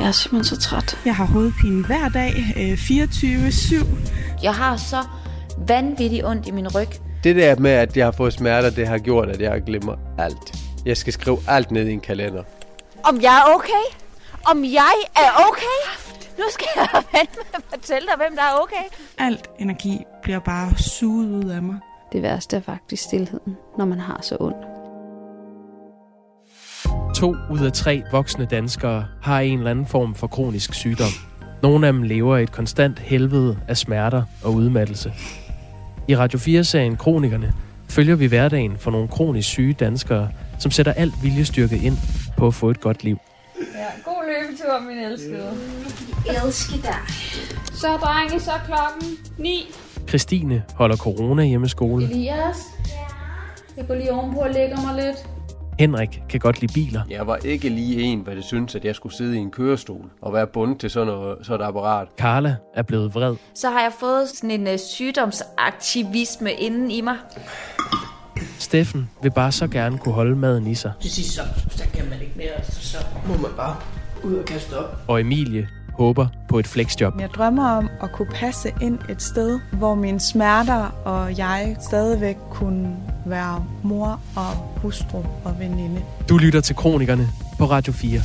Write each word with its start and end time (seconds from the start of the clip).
Jeg 0.00 0.08
er 0.08 0.12
simpelthen 0.12 0.56
så 0.56 0.60
træt. 0.68 0.98
Jeg 1.04 1.16
har 1.16 1.24
hovedpine 1.24 1.86
hver 1.86 2.08
dag, 2.08 2.32
øh, 2.56 2.72
24-7. 2.72 3.86
Jeg 4.42 4.54
har 4.54 4.76
så 4.76 4.96
vanvittigt 5.68 6.24
ondt 6.24 6.48
i 6.48 6.50
min 6.50 6.68
ryg. 6.68 6.88
Det 7.24 7.36
der 7.36 7.56
med, 7.56 7.70
at 7.70 7.96
jeg 7.96 8.06
har 8.06 8.12
fået 8.12 8.32
smerter, 8.32 8.70
det 8.70 8.88
har 8.88 8.98
gjort, 8.98 9.28
at 9.28 9.40
jeg 9.40 9.62
glemmer 9.62 9.96
alt. 10.18 10.56
Jeg 10.86 10.96
skal 10.96 11.12
skrive 11.12 11.38
alt 11.48 11.70
ned 11.70 11.86
i 11.88 11.92
en 11.92 12.00
kalender. 12.00 12.42
Om 13.04 13.20
jeg 13.22 13.38
er 13.38 13.54
okay? 13.54 13.84
Om 14.50 14.64
jeg 14.64 14.94
er 15.16 15.30
okay? 15.48 15.80
Nu 16.38 16.44
skal 16.50 16.66
jeg 16.76 16.88
vente 17.18 17.36
med 17.36 17.54
at 17.54 17.62
fortælle 17.70 18.08
dig, 18.08 18.16
hvem 18.16 18.36
der 18.36 18.42
er 18.42 18.54
okay. 18.62 18.84
Alt 19.18 19.50
energi 19.58 19.98
bliver 20.22 20.38
bare 20.38 20.78
suget 20.78 21.44
ud 21.44 21.50
af 21.50 21.62
mig. 21.62 21.76
Det 22.12 22.22
værste 22.22 22.56
er 22.56 22.60
faktisk 22.60 23.02
stillheden, 23.02 23.56
når 23.78 23.84
man 23.84 24.00
har 24.00 24.18
så 24.22 24.36
ondt. 24.40 24.69
To 27.20 27.36
ud 27.50 27.60
af 27.60 27.72
tre 27.72 28.02
voksne 28.12 28.44
danskere 28.44 29.06
har 29.22 29.40
en 29.40 29.58
eller 29.58 29.70
anden 29.70 29.86
form 29.86 30.14
for 30.14 30.26
kronisk 30.26 30.74
sygdom. 30.74 31.10
Nogle 31.62 31.86
af 31.86 31.92
dem 31.92 32.02
lever 32.02 32.36
i 32.36 32.42
et 32.42 32.52
konstant 32.52 32.98
helvede 32.98 33.58
af 33.68 33.76
smerter 33.76 34.22
og 34.44 34.54
udmattelse. 34.54 35.12
I 36.08 36.16
Radio 36.16 36.38
4-serien 36.38 36.96
Kronikerne 36.96 37.52
følger 37.88 38.14
vi 38.14 38.26
hverdagen 38.26 38.76
for 38.78 38.90
nogle 38.90 39.08
kronisk 39.08 39.48
syge 39.48 39.72
danskere, 39.72 40.28
som 40.58 40.70
sætter 40.70 40.92
alt 40.92 41.14
viljestyrke 41.22 41.76
ind 41.76 41.96
på 42.36 42.46
at 42.46 42.54
få 42.54 42.70
et 42.70 42.80
godt 42.80 43.04
liv. 43.04 43.18
Ja, 43.74 43.86
god 44.04 44.22
løbetur, 44.26 44.80
min 44.88 44.98
elskede. 44.98 45.50
Elsker 46.44 46.76
dig. 46.82 47.14
Så 47.72 47.88
drenge, 47.96 48.40
så 48.40 48.50
klokken 48.66 49.18
9. 49.38 49.66
Christine 50.08 50.62
holder 50.74 50.96
corona 50.96 51.44
hjemmeskole. 51.44 52.04
Elias? 52.04 52.56
Jeg 53.76 53.86
går 53.86 53.94
lige 53.94 54.12
ovenpå 54.12 54.40
og 54.40 54.50
lægger 54.50 54.76
mig 54.80 55.04
lidt. 55.04 55.39
Henrik 55.80 56.22
kan 56.28 56.40
godt 56.40 56.60
lide 56.60 56.72
biler. 56.72 57.02
Jeg 57.10 57.26
var 57.26 57.36
ikke 57.36 57.68
lige 57.68 58.02
en, 58.02 58.20
hvad 58.20 58.36
det 58.36 58.44
synes, 58.44 58.74
at 58.74 58.84
jeg 58.84 58.94
skulle 58.94 59.14
sidde 59.14 59.36
i 59.36 59.38
en 59.38 59.50
kørestol 59.50 60.10
og 60.22 60.32
være 60.32 60.46
bundet 60.46 60.80
til 60.80 60.90
sådan, 60.90 61.06
noget, 61.06 61.46
sådan 61.46 61.60
et 61.60 61.68
apparat. 61.68 62.08
Karla 62.18 62.56
er 62.74 62.82
blevet 62.82 63.14
vred. 63.14 63.36
Så 63.54 63.70
har 63.70 63.80
jeg 63.80 63.92
fået 64.00 64.28
sådan 64.28 64.50
en 64.50 64.66
uh, 64.66 64.78
sygdomsaktivisme 64.78 66.52
inden 66.52 66.90
i 66.90 67.00
mig. 67.00 67.16
Steffen 68.58 69.10
vil 69.22 69.30
bare 69.30 69.52
så 69.52 69.68
gerne 69.68 69.98
kunne 69.98 70.14
holde 70.14 70.36
maden 70.36 70.66
i 70.66 70.74
sig. 70.74 70.92
Til 71.00 71.10
sidst 71.10 71.34
så, 71.34 71.42
så 71.70 71.84
kan 71.94 72.08
man 72.10 72.20
ikke 72.20 72.34
mere, 72.36 72.64
så, 72.64 72.88
så 72.88 72.98
må 73.28 73.36
man 73.36 73.50
bare 73.56 73.76
ud 74.24 74.34
og 74.34 74.44
kaste 74.44 74.78
op. 74.78 74.96
Og 75.08 75.20
Emilie 75.20 75.68
håber 76.00 76.26
på 76.48 76.58
et 76.58 76.66
flexjob. 76.66 77.20
Jeg 77.20 77.28
drømmer 77.28 77.68
om 77.68 77.88
at 78.02 78.12
kunne 78.12 78.28
passe 78.34 78.72
ind 78.82 78.98
et 79.08 79.22
sted, 79.22 79.60
hvor 79.72 79.94
mine 79.94 80.20
smerter 80.20 80.82
og 81.04 81.38
jeg 81.38 81.76
stadigvæk 81.80 82.36
kunne 82.50 82.96
være 83.26 83.64
mor 83.82 84.20
og 84.36 84.80
hustru 84.82 85.18
og 85.44 85.58
veninde. 85.58 86.00
Du 86.28 86.36
lytter 86.36 86.60
til 86.60 86.76
Kronikerne 86.76 87.28
på 87.58 87.64
Radio 87.64 87.92
4. 87.92 88.20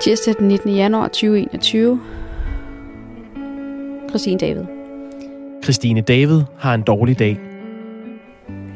Tirsdag 0.00 0.34
den 0.38 0.48
19. 0.48 0.74
januar 0.74 1.08
2021. 1.08 2.00
Christine 4.08 4.38
David. 4.38 4.64
Christine 5.62 6.00
David 6.00 6.42
har 6.58 6.74
en 6.74 6.82
dårlig 6.82 7.18
dag. 7.18 7.53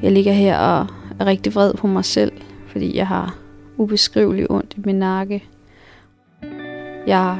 Jeg 0.03 0.13
ligger 0.13 0.33
her 0.33 0.59
og 0.59 0.87
er 1.21 1.27
rigtig 1.27 1.55
vred 1.55 1.75
på 1.75 1.87
mig 1.87 2.05
selv, 2.05 2.33
fordi 2.67 2.97
jeg 2.97 3.07
har 3.07 3.35
ubeskriveligt 3.77 4.47
ondt 4.51 4.75
i 4.77 4.81
min 4.85 4.99
nakke. 4.99 5.45
Jeg 7.07 7.37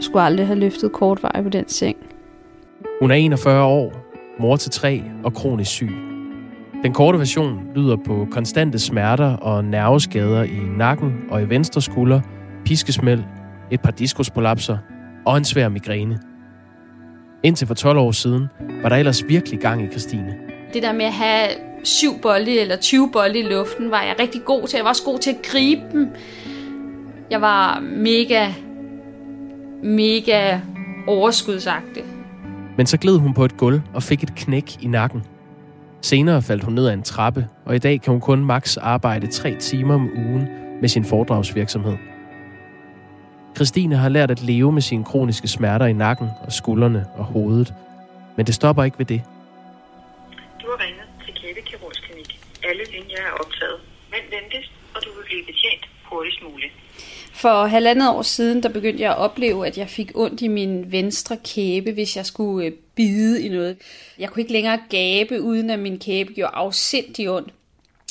skulle 0.00 0.22
aldrig 0.22 0.46
have 0.46 0.58
løftet 0.58 0.92
kort 0.92 1.22
vej 1.22 1.42
på 1.42 1.48
den 1.48 1.68
seng. 1.68 1.96
Hun 3.00 3.10
er 3.10 3.14
41 3.14 3.64
år, 3.64 3.92
mor 4.40 4.56
til 4.56 4.70
tre 4.70 5.02
og 5.24 5.34
kronisk 5.34 5.70
syg. 5.70 5.90
Den 6.82 6.92
korte 6.92 7.18
version 7.18 7.60
lyder 7.74 7.96
på 8.06 8.28
konstante 8.30 8.78
smerter 8.78 9.36
og 9.36 9.64
nerveskader 9.64 10.42
i 10.42 10.60
nakken 10.76 11.14
og 11.30 11.42
i 11.42 11.44
venstre 11.44 11.80
skulder, 11.80 12.20
piskesmæld, 12.64 13.22
et 13.70 13.80
par 13.80 13.90
diskuspolapser 13.90 14.78
og 15.26 15.36
en 15.36 15.44
svær 15.44 15.68
migræne. 15.68 16.18
Indtil 17.42 17.66
for 17.66 17.74
12 17.74 17.98
år 17.98 18.10
siden 18.12 18.46
var 18.82 18.88
der 18.88 18.96
ellers 18.96 19.28
virkelig 19.28 19.60
gang 19.60 19.82
i 19.82 19.88
Christine. 19.88 20.45
Det 20.74 20.82
der 20.82 20.92
med 20.92 21.04
at 21.04 21.12
have 21.12 21.48
syv 21.84 22.20
bolde 22.20 22.60
eller 22.60 22.76
20 22.76 23.10
bolde 23.12 23.38
i 23.38 23.42
luften, 23.42 23.90
var 23.90 24.02
jeg 24.02 24.14
rigtig 24.20 24.44
god 24.44 24.68
til. 24.68 24.76
Jeg 24.76 24.84
var 24.84 24.90
også 24.90 25.04
god 25.04 25.18
til 25.18 25.30
at 25.30 25.42
gribe 25.42 25.82
dem. 25.92 26.08
Jeg 27.30 27.40
var 27.40 27.80
mega, 27.80 28.48
mega 29.82 30.58
overskudsagtig. 31.06 32.04
Men 32.76 32.86
så 32.86 32.96
gled 32.96 33.18
hun 33.18 33.34
på 33.34 33.44
et 33.44 33.56
gulv 33.56 33.80
og 33.94 34.02
fik 34.02 34.22
et 34.22 34.34
knæk 34.34 34.82
i 34.82 34.86
nakken. 34.86 35.22
Senere 36.00 36.42
faldt 36.42 36.64
hun 36.64 36.74
ned 36.74 36.86
ad 36.86 36.92
en 36.92 37.02
trappe, 37.02 37.46
og 37.64 37.76
i 37.76 37.78
dag 37.78 38.00
kan 38.00 38.10
hun 38.10 38.20
kun 38.20 38.44
maks 38.44 38.76
arbejde 38.76 39.26
tre 39.26 39.54
timer 39.54 39.94
om 39.94 40.10
ugen 40.16 40.48
med 40.80 40.88
sin 40.88 41.04
foredragsvirksomhed. 41.04 41.96
Christine 43.56 43.96
har 43.96 44.08
lært 44.08 44.30
at 44.30 44.42
leve 44.42 44.72
med 44.72 44.82
sine 44.82 45.04
kroniske 45.04 45.48
smerter 45.48 45.86
i 45.86 45.92
nakken 45.92 46.28
og 46.40 46.52
skuldrene 46.52 47.06
og 47.16 47.24
hovedet. 47.24 47.74
Men 48.36 48.46
det 48.46 48.54
stopper 48.54 48.84
ikke 48.84 48.98
ved 48.98 49.06
det. 49.06 49.22
Er 53.26 53.36
optaget. 53.44 53.78
Men 54.10 54.20
venligst, 54.30 54.72
og 54.94 55.04
du 55.04 55.08
vil 55.16 55.24
blive 55.24 55.44
betjent 55.50 55.84
hurtigst 56.04 56.42
muligt. 56.42 56.72
For 57.32 57.66
halvandet 57.66 58.10
år 58.10 58.22
siden, 58.22 58.62
der 58.62 58.68
begyndte 58.68 59.02
jeg 59.02 59.10
at 59.10 59.18
opleve, 59.18 59.66
at 59.66 59.78
jeg 59.78 59.88
fik 59.88 60.10
ondt 60.14 60.42
i 60.42 60.48
min 60.48 60.92
venstre 60.92 61.36
kæbe, 61.44 61.92
hvis 61.92 62.16
jeg 62.16 62.26
skulle 62.26 62.66
øh, 62.66 62.72
bide 62.94 63.42
i 63.42 63.48
noget. 63.48 63.76
Jeg 64.18 64.30
kunne 64.30 64.40
ikke 64.40 64.52
længere 64.52 64.80
gabe, 64.90 65.42
uden 65.42 65.70
at 65.70 65.78
min 65.78 65.98
kæbe 65.98 66.32
gjorde 66.32 66.54
afsindig 66.54 67.30
ondt. 67.30 67.52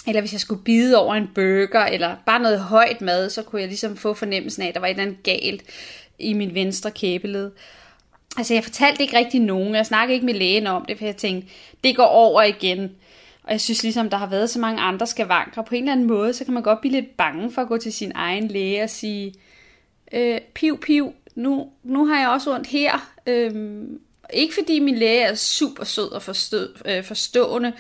Eller 0.07 0.21
hvis 0.21 0.33
jeg 0.33 0.41
skulle 0.41 0.63
bide 0.63 0.97
over 0.97 1.15
en 1.15 1.29
burger, 1.35 1.85
eller 1.85 2.15
bare 2.25 2.39
noget 2.39 2.59
højt 2.59 3.01
mad, 3.01 3.29
så 3.29 3.43
kunne 3.43 3.61
jeg 3.61 3.67
ligesom 3.67 3.97
få 3.97 4.13
fornemmelsen 4.13 4.63
af, 4.63 4.67
at 4.67 4.73
der 4.73 4.79
var 4.79 4.87
et 4.87 4.91
eller 4.91 5.03
andet 5.03 5.23
galt 5.23 5.63
i 6.19 6.33
min 6.33 6.55
venstre 6.55 6.91
kæbeled. 6.91 7.51
Altså, 8.37 8.53
jeg 8.53 8.63
fortalte 8.63 9.01
ikke 9.01 9.17
rigtig 9.17 9.39
nogen. 9.39 9.75
Jeg 9.75 9.85
snakkede 9.85 10.13
ikke 10.13 10.25
med 10.25 10.33
lægen 10.33 10.67
om 10.67 10.85
det, 10.85 10.97
for 10.97 11.05
jeg 11.05 11.15
tænkte, 11.15 11.49
det 11.83 11.95
går 11.95 12.05
over 12.05 12.41
igen. 12.41 12.91
Og 13.45 13.51
jeg 13.51 13.61
synes 13.61 13.83
ligesom, 13.83 14.09
der 14.09 14.17
har 14.17 14.27
været 14.27 14.49
så 14.49 14.59
mange 14.59 14.81
andre 14.81 15.07
skavanker. 15.07 15.61
På 15.61 15.75
en 15.75 15.83
eller 15.83 15.91
anden 15.91 16.07
måde, 16.07 16.33
så 16.33 16.45
kan 16.45 16.53
man 16.53 16.63
godt 16.63 16.81
blive 16.81 16.91
lidt 16.91 17.17
bange 17.17 17.51
for 17.51 17.61
at 17.61 17.67
gå 17.67 17.77
til 17.77 17.93
sin 17.93 18.11
egen 18.15 18.47
læge 18.47 18.83
og 18.83 18.89
sige, 18.89 19.33
øh, 20.11 20.41
piv, 20.53 20.79
piv, 20.79 21.13
nu, 21.35 21.69
nu 21.83 22.05
har 22.05 22.19
jeg 22.19 22.29
også 22.29 22.55
ondt 22.55 22.67
her. 22.67 23.11
Øhm, 23.27 23.99
ikke 24.33 24.53
fordi 24.53 24.79
min 24.79 24.97
læge 24.97 25.21
er 25.21 25.35
super 25.35 25.83
sød 25.83 26.11
og 26.11 26.21
forstå, 26.21 26.67
øh, 26.85 27.03
forstående. 27.03 27.73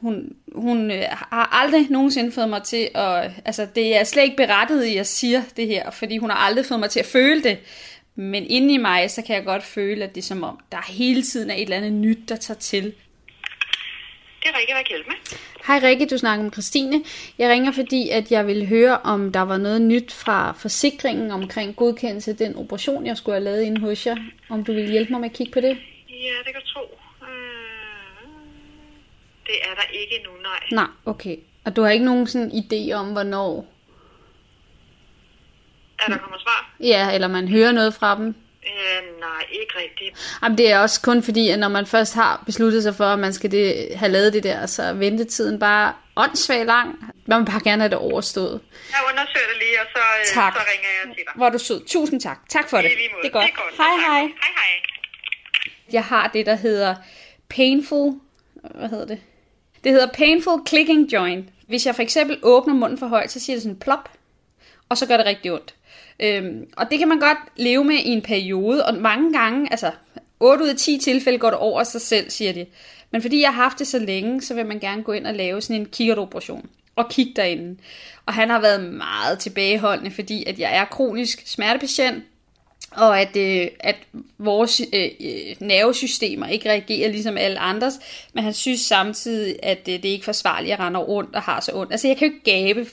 Hun, 0.00 0.36
hun 0.54 0.90
øh, 0.90 1.04
har 1.10 1.62
aldrig 1.62 1.86
nogensinde 1.90 2.32
fået 2.32 2.48
mig 2.48 2.62
til 2.62 2.88
at... 2.94 3.30
Altså, 3.44 3.66
det 3.74 3.96
er 3.96 4.04
slet 4.04 4.22
ikke 4.22 4.36
berettiget, 4.36 4.84
at 4.84 4.94
jeg 4.94 5.06
siger 5.06 5.42
det 5.56 5.66
her, 5.66 5.90
fordi 5.90 6.18
hun 6.18 6.30
har 6.30 6.36
aldrig 6.36 6.66
fået 6.66 6.80
mig 6.80 6.90
til 6.90 7.00
at 7.00 7.06
føle 7.06 7.42
det. 7.42 7.58
Men 8.14 8.44
inde 8.46 8.74
i 8.74 8.76
mig, 8.76 9.10
så 9.10 9.22
kan 9.22 9.36
jeg 9.36 9.44
godt 9.44 9.62
føle, 9.62 10.04
at 10.04 10.14
det 10.14 10.20
er 10.20 10.24
som 10.24 10.42
om, 10.42 10.58
der 10.72 10.92
hele 10.92 11.22
tiden 11.22 11.50
er 11.50 11.54
et 11.54 11.62
eller 11.62 11.76
andet 11.76 11.92
nyt, 11.92 12.28
der 12.28 12.36
tager 12.36 12.58
til. 12.58 12.94
Det 14.44 14.50
er 14.54 14.58
Rikke, 14.58 14.72
hvad 14.72 14.84
kan 14.84 14.88
hjælpe 14.96 15.08
med? 15.10 15.16
Hej 15.66 15.80
Rikke, 15.82 16.06
du 16.06 16.18
snakker 16.18 16.42
med 16.44 16.52
Christine. 16.52 17.04
Jeg 17.38 17.50
ringer, 17.50 17.72
fordi 17.72 18.08
at 18.08 18.32
jeg 18.32 18.46
vil 18.46 18.68
høre, 18.68 18.98
om 18.98 19.32
der 19.32 19.40
var 19.40 19.56
noget 19.56 19.82
nyt 19.82 20.12
fra 20.12 20.52
forsikringen 20.52 21.30
omkring 21.30 21.76
godkendelse 21.76 22.30
af 22.30 22.36
den 22.36 22.56
operation, 22.56 23.06
jeg 23.06 23.16
skulle 23.16 23.34
have 23.34 23.44
lavet 23.44 23.62
inde 23.62 23.80
hos 23.80 24.06
jer. 24.06 24.16
Om 24.48 24.64
du 24.64 24.72
vil 24.72 24.90
hjælpe 24.90 25.12
mig 25.12 25.20
med 25.20 25.30
at 25.30 25.36
kigge 25.36 25.52
på 25.52 25.60
det? 25.60 25.78
Ja, 26.10 26.34
det 26.44 26.52
kan 26.52 26.60
du 26.60 26.66
tro. 26.66 26.80
Øh, 27.22 27.28
Det 29.46 29.54
er 29.62 29.74
der 29.74 29.82
ikke 29.92 30.20
nu, 30.24 30.30
nej. 30.42 30.60
Nej, 30.72 30.86
okay. 31.06 31.36
Og 31.64 31.76
du 31.76 31.82
har 31.82 31.90
ikke 31.90 32.04
nogen 32.04 32.26
sådan 32.26 32.50
idé 32.50 32.92
om, 32.92 33.12
hvornår? 33.12 33.66
Er 35.98 36.06
der 36.08 36.18
kommer 36.18 36.38
svar? 36.38 36.74
Ja, 36.80 37.14
eller 37.14 37.28
man 37.28 37.48
hører 37.48 37.72
noget 37.72 37.94
fra 37.94 38.16
dem? 38.18 38.34
Øh, 38.66 39.20
nej, 39.20 39.44
ikke 39.52 39.72
rigtigt. 39.78 40.38
Jamen, 40.42 40.58
det 40.58 40.70
er 40.72 40.78
også 40.78 41.00
kun 41.02 41.22
fordi, 41.22 41.48
at 41.50 41.58
når 41.58 41.68
man 41.68 41.86
først 41.86 42.14
har 42.14 42.42
besluttet 42.46 42.82
sig 42.82 42.94
for, 42.94 43.04
at 43.04 43.18
man 43.18 43.32
skal 43.32 43.50
det, 43.50 43.88
have 43.96 44.12
lavet 44.12 44.32
det 44.32 44.42
der, 44.42 44.66
så 44.66 44.82
er 44.82 44.92
ventetiden 44.92 45.58
bare 45.58 45.92
åndssvagt 46.16 46.66
lang. 46.66 47.12
Man 47.26 47.38
vil 47.40 47.46
bare 47.46 47.60
gerne 47.64 47.82
have 47.82 47.90
det 47.90 47.98
overstået. 47.98 48.60
Jeg 48.90 48.98
undersøger 49.10 49.46
det 49.52 49.58
lige, 49.58 49.80
og 49.80 49.86
så, 49.92 49.98
øh, 50.20 50.26
Tak. 50.34 50.52
så 50.54 50.60
ringer 50.72 50.88
jeg 51.04 51.14
til 51.16 51.24
dig. 51.26 51.32
Hvor 51.36 51.46
er 51.46 51.50
du 51.50 51.58
sød. 51.58 51.86
Tusind 51.86 52.20
tak. 52.20 52.48
Tak 52.48 52.70
for 52.70 52.76
det. 52.76 52.84
Måde. 52.84 53.22
Det 53.22 53.28
er 53.28 53.32
godt. 53.32 53.44
Det 53.46 53.52
er 53.52 53.62
godt. 53.62 53.74
Hej, 53.76 53.96
hej. 54.06 54.20
Hej, 54.20 54.52
hej. 54.60 54.80
Jeg 55.92 56.04
har 56.04 56.28
det, 56.34 56.46
der 56.46 56.54
hedder 56.54 56.94
painful... 57.48 58.12
Hvad 58.74 58.88
hedder 58.88 59.06
det? 59.06 59.18
Det 59.84 59.92
hedder 59.92 60.06
painful 60.14 60.60
clicking 60.68 61.12
joint. 61.12 61.48
Hvis 61.68 61.86
jeg 61.86 61.94
for 61.94 62.02
eksempel 62.02 62.38
åbner 62.42 62.74
munden 62.74 62.98
for 62.98 63.06
højt, 63.06 63.30
så 63.30 63.40
siger 63.40 63.56
det 63.56 63.62
sådan 63.62 63.78
plop, 63.78 64.10
og 64.88 64.96
så 64.98 65.06
gør 65.06 65.16
det 65.16 65.26
rigtig 65.26 65.52
ondt. 65.52 65.74
Øhm, 66.20 66.66
og 66.76 66.90
det 66.90 66.98
kan 66.98 67.08
man 67.08 67.20
godt 67.20 67.38
leve 67.56 67.84
med 67.84 67.94
i 67.94 68.08
en 68.08 68.22
periode, 68.22 68.86
og 68.86 68.94
mange 68.94 69.32
gange, 69.32 69.68
altså 69.70 69.90
8 70.40 70.64
ud 70.64 70.68
af 70.68 70.76
10 70.76 70.98
tilfælde 70.98 71.38
går 71.38 71.50
det 71.50 71.58
over 71.58 71.84
sig 71.84 72.00
selv, 72.00 72.30
siger 72.30 72.52
de. 72.52 72.66
Men 73.10 73.22
fordi 73.22 73.40
jeg 73.40 73.54
har 73.54 73.62
haft 73.62 73.78
det 73.78 73.86
så 73.86 73.98
længe, 73.98 74.42
så 74.42 74.54
vil 74.54 74.66
man 74.66 74.78
gerne 74.78 75.02
gå 75.02 75.12
ind 75.12 75.26
og 75.26 75.34
lave 75.34 75.60
sådan 75.60 75.80
en 75.80 75.86
kikkertoperation 75.86 76.68
og 76.96 77.08
kigge 77.10 77.32
derinde. 77.36 77.76
Og 78.26 78.34
han 78.34 78.50
har 78.50 78.60
været 78.60 78.92
meget 78.92 79.38
tilbageholdende, 79.38 80.10
fordi 80.10 80.44
at 80.46 80.58
jeg 80.58 80.76
er 80.76 80.84
kronisk 80.84 81.42
smertepatient, 81.46 82.24
og 82.96 83.20
at, 83.20 83.36
øh, 83.36 83.68
at 83.80 83.96
vores 84.38 84.82
øh, 84.92 85.08
øh, 85.20 85.56
nervesystemer 85.60 86.46
ikke 86.46 86.70
reagerer 86.70 87.10
ligesom 87.10 87.36
alle 87.36 87.58
andres, 87.58 87.94
men 88.34 88.44
han 88.44 88.52
synes 88.52 88.80
samtidig, 88.80 89.56
at 89.62 89.78
øh, 89.78 89.94
det 89.94 90.04
er 90.04 90.12
ikke 90.12 90.24
forsvarligt 90.24 90.72
at 90.72 90.80
rende 90.80 91.00
rundt 91.00 91.34
og 91.34 91.42
har 91.42 91.60
så 91.60 91.72
ondt. 91.74 91.92
Altså 91.92 92.08
jeg 92.08 92.16
kan 92.16 92.28
jo 92.28 92.34
ikke 92.34 92.44
gabe, 92.44 92.86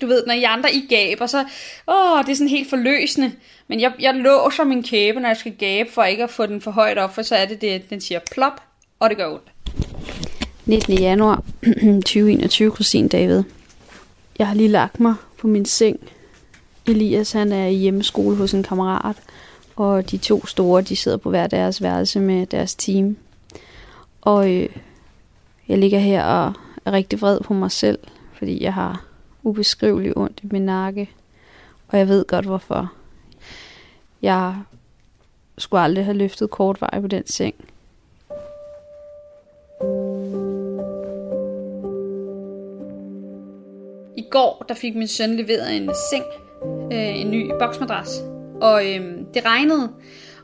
du 0.00 0.06
ved, 0.06 0.26
når 0.26 0.34
I 0.34 0.42
andre 0.42 0.74
I 0.74 0.86
gaber, 0.88 1.26
så 1.26 1.38
åh, 1.88 2.24
det 2.24 2.32
er 2.32 2.36
sådan 2.36 2.48
helt 2.48 2.70
forløsende, 2.70 3.32
men 3.68 3.80
jeg, 3.80 3.92
jeg 4.00 4.14
låser 4.14 4.64
min 4.64 4.82
kæbe, 4.82 5.20
når 5.20 5.28
jeg 5.28 5.36
skal 5.36 5.52
gabe, 5.52 5.92
for 5.92 6.04
ikke 6.04 6.24
at 6.24 6.30
få 6.30 6.46
den 6.46 6.60
for 6.60 6.70
højt 6.70 6.98
op, 6.98 7.14
for 7.14 7.22
så 7.22 7.36
er 7.36 7.44
det 7.44 7.60
det, 7.60 7.90
den 7.90 8.00
siger 8.00 8.20
plop, 8.32 8.62
og 9.00 9.10
det 9.10 9.16
gør 9.16 9.32
ondt. 9.32 9.52
19. 10.66 10.98
januar 10.98 11.42
2021, 12.04 12.74
Christine 12.74 13.08
David. 13.08 13.42
Jeg 14.38 14.46
har 14.46 14.54
lige 14.54 14.68
lagt 14.68 15.00
mig 15.00 15.14
på 15.38 15.46
min 15.46 15.64
seng. 15.64 16.00
Elias 16.86 17.32
han 17.32 17.52
er 17.52 17.66
i 17.66 17.74
hjemmeskole 17.74 18.36
hos 18.36 18.54
en 18.54 18.62
kammerat, 18.62 19.16
og 19.78 20.10
de 20.10 20.16
to 20.16 20.46
store, 20.46 20.82
de 20.82 20.96
sidder 20.96 21.16
på 21.16 21.30
hver 21.30 21.46
deres 21.46 21.82
værelse 21.82 22.20
med 22.20 22.46
deres 22.46 22.74
team. 22.74 23.16
Og 24.20 24.50
øh, 24.50 24.68
jeg 25.68 25.78
ligger 25.78 25.98
her 25.98 26.24
og 26.24 26.52
er 26.84 26.92
rigtig 26.92 27.20
vred 27.20 27.40
på 27.40 27.54
mig 27.54 27.70
selv, 27.70 27.98
fordi 28.32 28.62
jeg 28.62 28.74
har 28.74 29.04
ubeskriveligt 29.42 30.16
ondt 30.16 30.40
i 30.42 30.48
min 30.50 30.62
nakke, 30.62 31.10
og 31.88 31.98
jeg 31.98 32.08
ved 32.08 32.24
godt 32.24 32.44
hvorfor. 32.44 32.92
Jeg 34.22 34.56
skulle 35.58 35.80
aldrig 35.80 36.04
have 36.04 36.16
løftet 36.16 36.50
kort 36.50 36.80
vej 36.80 37.00
på 37.00 37.06
den 37.06 37.26
seng. 37.26 37.54
I 44.16 44.24
går, 44.30 44.64
der 44.68 44.74
fik 44.74 44.96
min 44.96 45.08
søn 45.08 45.36
leveret 45.36 45.76
en 45.76 45.90
seng, 46.10 46.24
øh, 46.92 47.20
en 47.20 47.30
ny 47.30 47.50
boksmadras, 47.58 48.37
og 48.60 48.94
øhm, 48.94 49.26
det 49.34 49.44
regnede, 49.44 49.90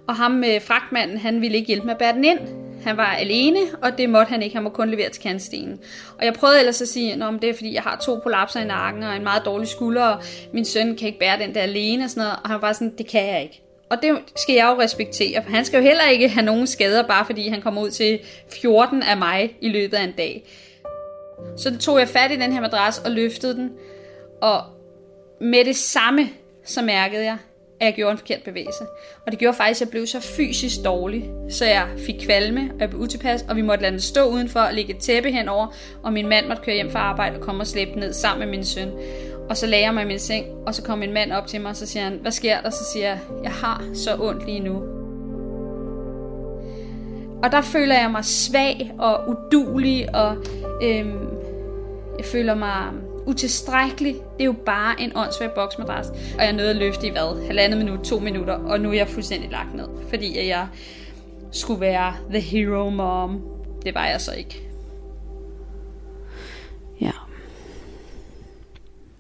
og 0.09 0.17
ham 0.17 0.31
med 0.31 0.61
fragtmanden, 0.61 1.19
han 1.19 1.41
ville 1.41 1.57
ikke 1.57 1.67
hjælpe 1.67 1.87
med 1.87 1.95
at 1.95 1.99
bære 1.99 2.13
den 2.13 2.25
ind. 2.25 2.39
Han 2.85 2.97
var 2.97 3.07
alene, 3.07 3.59
og 3.83 3.99
det 3.99 4.11
måtte 4.11 4.31
han 4.31 4.43
ikke. 4.43 4.57
Han 4.57 4.63
må 4.63 4.71
kun 4.71 4.91
levere 4.91 5.11
til 5.11 5.23
kantstenen. 5.23 5.79
Og 6.19 6.25
jeg 6.25 6.35
prøvede 6.35 6.59
ellers 6.59 6.83
at 6.83 6.89
sige, 6.89 7.13
at 7.13 7.43
det 7.43 7.51
er 7.51 7.55
fordi, 7.55 7.75
jeg 7.75 7.83
har 7.83 7.97
to 7.97 8.21
prolapser 8.23 8.61
i 8.61 8.65
nakken 8.65 9.03
og 9.03 9.17
en 9.17 9.23
meget 9.23 9.43
dårlig 9.45 9.69
skulder, 9.69 10.03
og 10.03 10.23
min 10.53 10.65
søn 10.65 10.97
kan 10.97 11.07
ikke 11.07 11.19
bære 11.19 11.39
den 11.39 11.55
der 11.55 11.61
alene 11.61 12.05
og 12.05 12.11
sådan 12.11 12.21
noget. 12.21 12.39
Og 12.45 12.51
han 12.51 12.63
var 12.63 12.73
sådan, 12.73 12.95
det 12.99 13.07
kan 13.07 13.27
jeg 13.27 13.43
ikke. 13.43 13.63
Og 13.91 14.03
det 14.03 14.19
skal 14.37 14.55
jeg 14.55 14.75
jo 14.77 14.83
respektere, 14.83 15.43
for 15.43 15.51
han 15.51 15.65
skal 15.65 15.77
jo 15.79 15.83
heller 15.83 16.09
ikke 16.09 16.29
have 16.29 16.45
nogen 16.45 16.67
skader, 16.67 17.07
bare 17.07 17.27
fordi 17.27 17.49
han 17.49 17.63
kommer 17.63 17.83
ud 17.83 17.91
til 17.91 18.21
14 18.63 19.03
af 19.03 19.17
mig 19.17 19.57
i 19.61 19.69
løbet 19.69 19.97
af 19.97 20.05
en 20.05 20.13
dag. 20.13 20.45
Så 21.57 21.79
tog 21.79 21.99
jeg 21.99 22.09
fat 22.09 22.31
i 22.31 22.37
den 22.37 22.53
her 22.53 22.61
madras 22.61 22.99
og 22.99 23.11
løftede 23.11 23.55
den, 23.55 23.71
og 24.43 24.63
med 25.41 25.65
det 25.65 25.77
samme, 25.77 26.29
så 26.65 26.83
mærkede 26.83 27.25
jeg, 27.25 27.39
at 27.85 27.91
jeg 27.91 27.95
gjorde 27.95 28.13
en 28.13 28.19
forkert 28.19 28.43
bevægelse. 28.43 28.85
Og 29.27 29.33
det 29.33 29.39
gjorde 29.39 29.57
faktisk, 29.57 29.83
at 29.83 29.87
jeg 29.87 29.91
blev 29.91 30.07
så 30.07 30.21
fysisk 30.21 30.77
dårlig, 30.85 31.31
så 31.51 31.65
jeg 31.65 31.89
fik 32.07 32.15
kvalme, 32.25 32.61
og 32.75 32.81
jeg 32.81 32.89
blev 32.91 33.01
utilpas, 33.01 33.45
og 33.49 33.57
vi 33.57 33.63
måtte 33.63 33.83
lade 33.83 33.93
den 33.93 34.01
stå 34.01 34.25
udenfor 34.25 34.61
og 34.61 34.75
lægge 34.75 34.95
et 34.95 35.01
tæppe 35.01 35.31
henover, 35.31 35.75
og 36.03 36.13
min 36.13 36.29
mand 36.29 36.47
måtte 36.49 36.63
køre 36.63 36.75
hjem 36.75 36.91
fra 36.91 36.99
arbejde 36.99 37.37
og 37.37 37.43
komme 37.43 37.63
og 37.63 37.67
slæbe 37.67 38.01
ned 38.01 38.13
sammen 38.13 38.49
med 38.49 38.57
min 38.57 38.65
søn. 38.65 38.91
Og 39.49 39.57
så 39.57 39.67
lagde 39.67 39.85
jeg 39.85 39.95
mig 39.95 40.03
i 40.03 40.07
min 40.07 40.19
seng, 40.19 40.47
og 40.67 40.75
så 40.75 40.83
kom 40.83 40.99
min 40.99 41.13
mand 41.13 41.33
op 41.33 41.47
til 41.47 41.61
mig, 41.61 41.71
og 41.71 41.77
så 41.77 41.87
siger 41.87 42.05
han, 42.05 42.19
hvad 42.23 42.33
sker 42.33 42.61
der? 42.61 42.71
Så 42.71 42.85
siger 42.93 43.07
jeg, 43.07 43.19
jeg 43.43 43.53
har 43.53 43.85
så 43.95 44.17
ondt 44.21 44.47
lige 44.47 44.61
nu. 44.61 44.83
Og 47.43 47.53
der 47.53 47.61
føler 47.61 47.95
jeg 48.01 48.11
mig 48.11 48.25
svag 48.25 48.93
og 48.99 49.29
udulig, 49.29 50.15
og 50.15 50.37
øhm, 50.83 51.29
jeg 52.19 52.25
føler 52.25 52.55
mig 52.55 52.83
utilstrækkelig. 53.27 54.15
Det 54.15 54.41
er 54.41 54.45
jo 54.45 54.55
bare 54.67 55.01
en 55.01 55.13
åndssvag 55.17 55.51
boksmadras. 55.55 56.09
Og 56.09 56.45
jeg 56.45 56.53
nåede 56.53 56.71
at 56.71 56.77
løfte 56.77 57.07
i 57.07 57.11
hvad? 57.11 57.47
Halvandet 57.47 57.79
minut, 57.79 58.01
to 58.01 58.19
minutter, 58.19 58.55
og 58.55 58.81
nu 58.81 58.89
er 58.89 58.95
jeg 58.95 59.09
fuldstændig 59.09 59.51
lagt 59.51 59.75
ned. 59.75 59.89
Fordi 60.09 60.49
jeg 60.49 60.69
skulle 61.51 61.81
være 61.81 62.15
the 62.31 62.41
hero 62.41 62.91
mom. 62.91 63.43
Det 63.85 63.95
var 63.95 64.07
jeg 64.07 64.21
så 64.21 64.33
ikke. 64.33 64.69
Ja. 67.01 67.13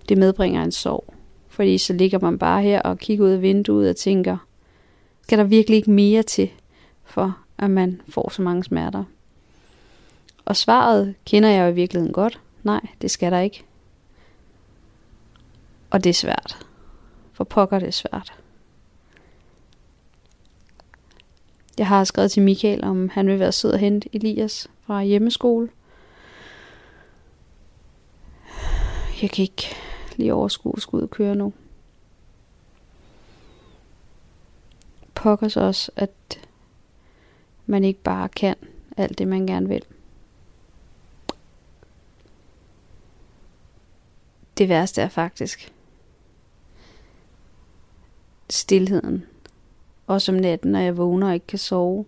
Det 0.08 0.18
medbringer 0.18 0.62
en 0.62 0.72
sorg. 0.72 1.14
Fordi 1.48 1.78
så 1.78 1.92
ligger 1.92 2.18
man 2.18 2.38
bare 2.38 2.62
her 2.62 2.82
og 2.82 2.98
kigger 2.98 3.24
ud 3.24 3.30
af 3.30 3.42
vinduet 3.42 3.90
og 3.90 3.96
tænker, 3.96 4.36
skal 5.22 5.38
der 5.38 5.44
virkelig 5.44 5.76
ikke 5.76 5.90
mere 5.90 6.22
til, 6.22 6.50
for 7.04 7.38
at 7.58 7.70
man 7.70 8.00
får 8.08 8.30
så 8.30 8.42
mange 8.42 8.64
smerter? 8.64 9.04
Og 10.44 10.56
svaret 10.56 11.14
kender 11.24 11.48
jeg 11.48 11.64
jo 11.64 11.70
i 11.70 11.74
virkeligheden 11.74 12.12
godt. 12.12 12.40
Nej, 12.62 12.80
det 13.02 13.10
skal 13.10 13.32
der 13.32 13.40
ikke. 13.40 13.64
Og 15.94 16.04
det 16.04 16.10
er 16.10 16.14
svært. 16.14 16.66
For 17.32 17.44
pokker 17.44 17.78
det 17.78 17.88
er 17.88 17.92
svært. 17.92 18.32
Jeg 21.78 21.88
har 21.88 22.04
skrevet 22.04 22.30
til 22.30 22.42
Michael, 22.42 22.84
om 22.84 23.08
han 23.08 23.26
vil 23.26 23.38
være 23.38 23.52
sød 23.52 23.72
og 23.72 23.78
hente 23.78 24.08
Elias 24.12 24.70
fra 24.86 25.02
hjemmeskole. 25.02 25.68
Jeg 29.22 29.30
kan 29.30 29.42
ikke 29.42 29.76
lige 30.16 30.34
overskue 30.34 30.72
at 30.76 30.82
skulle 30.82 31.02
ud 31.02 31.08
og 31.08 31.10
køre 31.10 31.34
nu. 31.34 31.52
Pokkers 35.14 35.56
også, 35.56 35.92
at 35.96 36.40
man 37.66 37.84
ikke 37.84 38.02
bare 38.02 38.28
kan 38.28 38.56
alt 38.96 39.18
det, 39.18 39.28
man 39.28 39.46
gerne 39.46 39.68
vil. 39.68 39.84
Det 44.58 44.68
værste 44.68 45.02
er 45.02 45.08
faktisk 45.08 45.73
stillheden. 48.50 49.24
Også 50.06 50.32
om 50.32 50.38
natten, 50.38 50.72
når 50.72 50.80
jeg 50.80 50.96
vågner 50.96 51.26
og 51.26 51.34
ikke 51.34 51.46
kan 51.46 51.58
sove, 51.58 52.04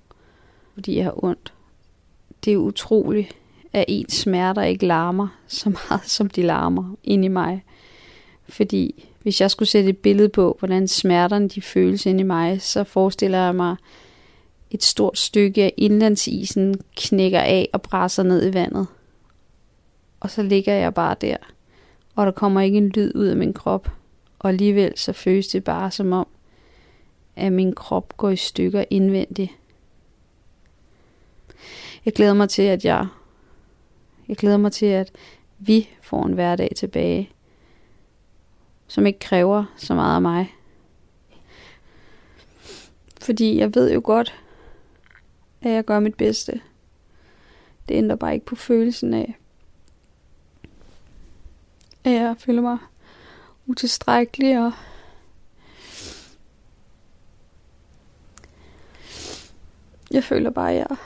fordi 0.74 0.96
jeg 0.96 1.04
har 1.04 1.24
ondt. 1.24 1.52
Det 2.44 2.52
er 2.52 2.56
utroligt, 2.56 3.36
at 3.72 3.84
ens 3.88 4.14
smerter 4.14 4.62
ikke 4.62 4.86
larmer 4.86 5.28
så 5.46 5.70
meget, 5.70 6.10
som 6.16 6.30
de 6.30 6.42
larmer 6.42 6.94
ind 7.04 7.24
i 7.24 7.28
mig. 7.28 7.64
Fordi 8.48 9.04
hvis 9.22 9.40
jeg 9.40 9.50
skulle 9.50 9.68
sætte 9.68 9.90
et 9.90 9.98
billede 9.98 10.28
på, 10.28 10.56
hvordan 10.58 10.88
smerterne 10.88 11.48
de 11.48 11.62
føles 11.62 12.06
ind 12.06 12.20
i 12.20 12.22
mig, 12.22 12.62
så 12.62 12.84
forestiller 12.84 13.38
jeg 13.38 13.54
mig, 13.54 13.76
et 14.70 14.84
stort 14.84 15.18
stykke 15.18 15.64
af 15.64 15.72
indlandsisen 15.76 16.74
knækker 16.96 17.40
af 17.40 17.68
og 17.72 17.82
brænder 17.82 18.22
ned 18.22 18.50
i 18.50 18.54
vandet. 18.54 18.86
Og 20.20 20.30
så 20.30 20.42
ligger 20.42 20.74
jeg 20.74 20.94
bare 20.94 21.16
der, 21.20 21.36
og 22.14 22.26
der 22.26 22.32
kommer 22.32 22.60
ikke 22.60 22.78
en 22.78 22.88
lyd 22.88 23.12
ud 23.14 23.26
af 23.26 23.36
min 23.36 23.52
krop. 23.52 23.88
Og 24.38 24.48
alligevel 24.48 24.92
så 24.96 25.12
føles 25.12 25.48
det 25.48 25.64
bare 25.64 25.90
som 25.90 26.12
om, 26.12 26.26
at 27.36 27.52
min 27.52 27.74
krop 27.74 28.16
går 28.16 28.30
i 28.30 28.36
stykker 28.36 28.84
indvendigt. 28.90 29.52
Jeg 32.04 32.14
glæder 32.14 32.34
mig 32.34 32.48
til, 32.48 32.62
at 32.62 32.84
jeg, 32.84 33.06
jeg 34.28 34.36
glæder 34.36 34.56
mig 34.56 34.72
til, 34.72 34.86
at 34.86 35.12
vi 35.58 35.88
får 36.02 36.26
en 36.26 36.32
hverdag 36.32 36.72
tilbage, 36.76 37.30
som 38.86 39.06
ikke 39.06 39.18
kræver 39.18 39.64
så 39.76 39.94
meget 39.94 40.14
af 40.14 40.22
mig. 40.22 40.54
Fordi 43.20 43.58
jeg 43.58 43.74
ved 43.74 43.92
jo 43.92 44.00
godt, 44.04 44.34
at 45.62 45.70
jeg 45.72 45.84
gør 45.84 46.00
mit 46.00 46.14
bedste. 46.14 46.60
Det 47.88 47.94
ændrer 47.94 48.16
bare 48.16 48.34
ikke 48.34 48.46
på 48.46 48.56
følelsen 48.56 49.14
af, 49.14 49.38
at 52.04 52.12
jeg 52.12 52.36
føler 52.38 52.62
mig 52.62 52.78
utilstrækkelig 53.66 54.66
og 54.66 54.72
jeg 60.10 60.24
føler 60.24 60.50
bare, 60.50 60.70
at 60.70 60.76
jeg 60.76 60.86
er 60.90 60.96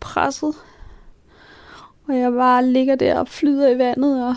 presset. 0.00 0.54
Og 2.08 2.16
jeg 2.16 2.32
bare 2.32 2.66
ligger 2.66 2.94
der 2.94 3.18
og 3.18 3.28
flyder 3.28 3.68
i 3.68 3.78
vandet 3.78 4.24
og 4.24 4.34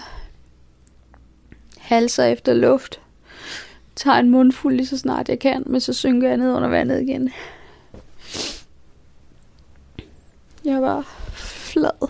halser 1.78 2.26
efter 2.26 2.54
luft. 2.54 3.02
Tager 3.96 4.18
en 4.18 4.30
mundfuld 4.30 4.76
lige 4.76 4.88
så 4.88 4.98
snart 4.98 5.30
jeg 5.30 5.40
kan, 5.40 5.64
men 5.66 5.82
så 5.82 5.94
synker 5.94 6.28
jeg 6.28 6.38
ned 6.38 6.54
under 6.54 6.70
vandet 6.70 7.02
igen. 7.02 7.32
Jeg 10.66 10.74
er 10.74 10.82
bare 10.82 11.04
flad. 11.34 12.10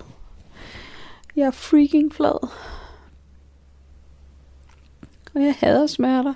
Jeg 1.35 1.45
er 1.47 1.51
freaking 1.51 2.13
flad. 2.13 2.49
Og 5.33 5.41
jeg 5.41 5.55
hader 5.59 5.87
smerter. 5.87 6.33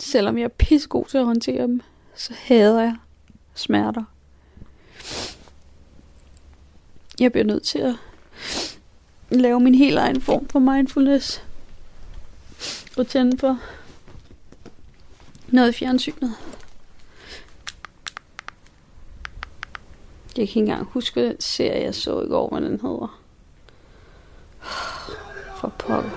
Selvom 0.00 0.38
jeg 0.38 0.44
er 0.44 0.48
pissegod 0.48 1.04
til 1.04 1.18
at 1.18 1.24
håndtere 1.24 1.62
dem, 1.62 1.82
så 2.14 2.34
hader 2.38 2.80
jeg 2.80 2.96
smerter. 3.54 4.04
Jeg 7.20 7.32
bliver 7.32 7.44
nødt 7.44 7.62
til 7.62 7.78
at 7.78 7.94
lave 9.30 9.60
min 9.60 9.74
helt 9.74 9.98
egen 9.98 10.20
form 10.20 10.48
for 10.48 10.58
mindfulness. 10.58 11.42
Og 12.98 13.06
tænde 13.06 13.38
for 13.38 13.58
noget 15.48 15.68
i 15.68 15.72
fjernsynet. 15.72 16.34
Jeg 20.26 20.34
kan 20.34 20.42
ikke 20.42 20.60
engang 20.60 20.84
huske 20.84 21.28
den 21.28 21.40
serie, 21.40 21.84
jeg 21.84 21.94
så 21.94 22.22
i 22.22 22.28
går, 22.28 22.48
hvad 22.48 22.60
den 22.60 22.80
hedder. 22.80 23.20
For 25.60 25.72
pokker. 25.78 26.10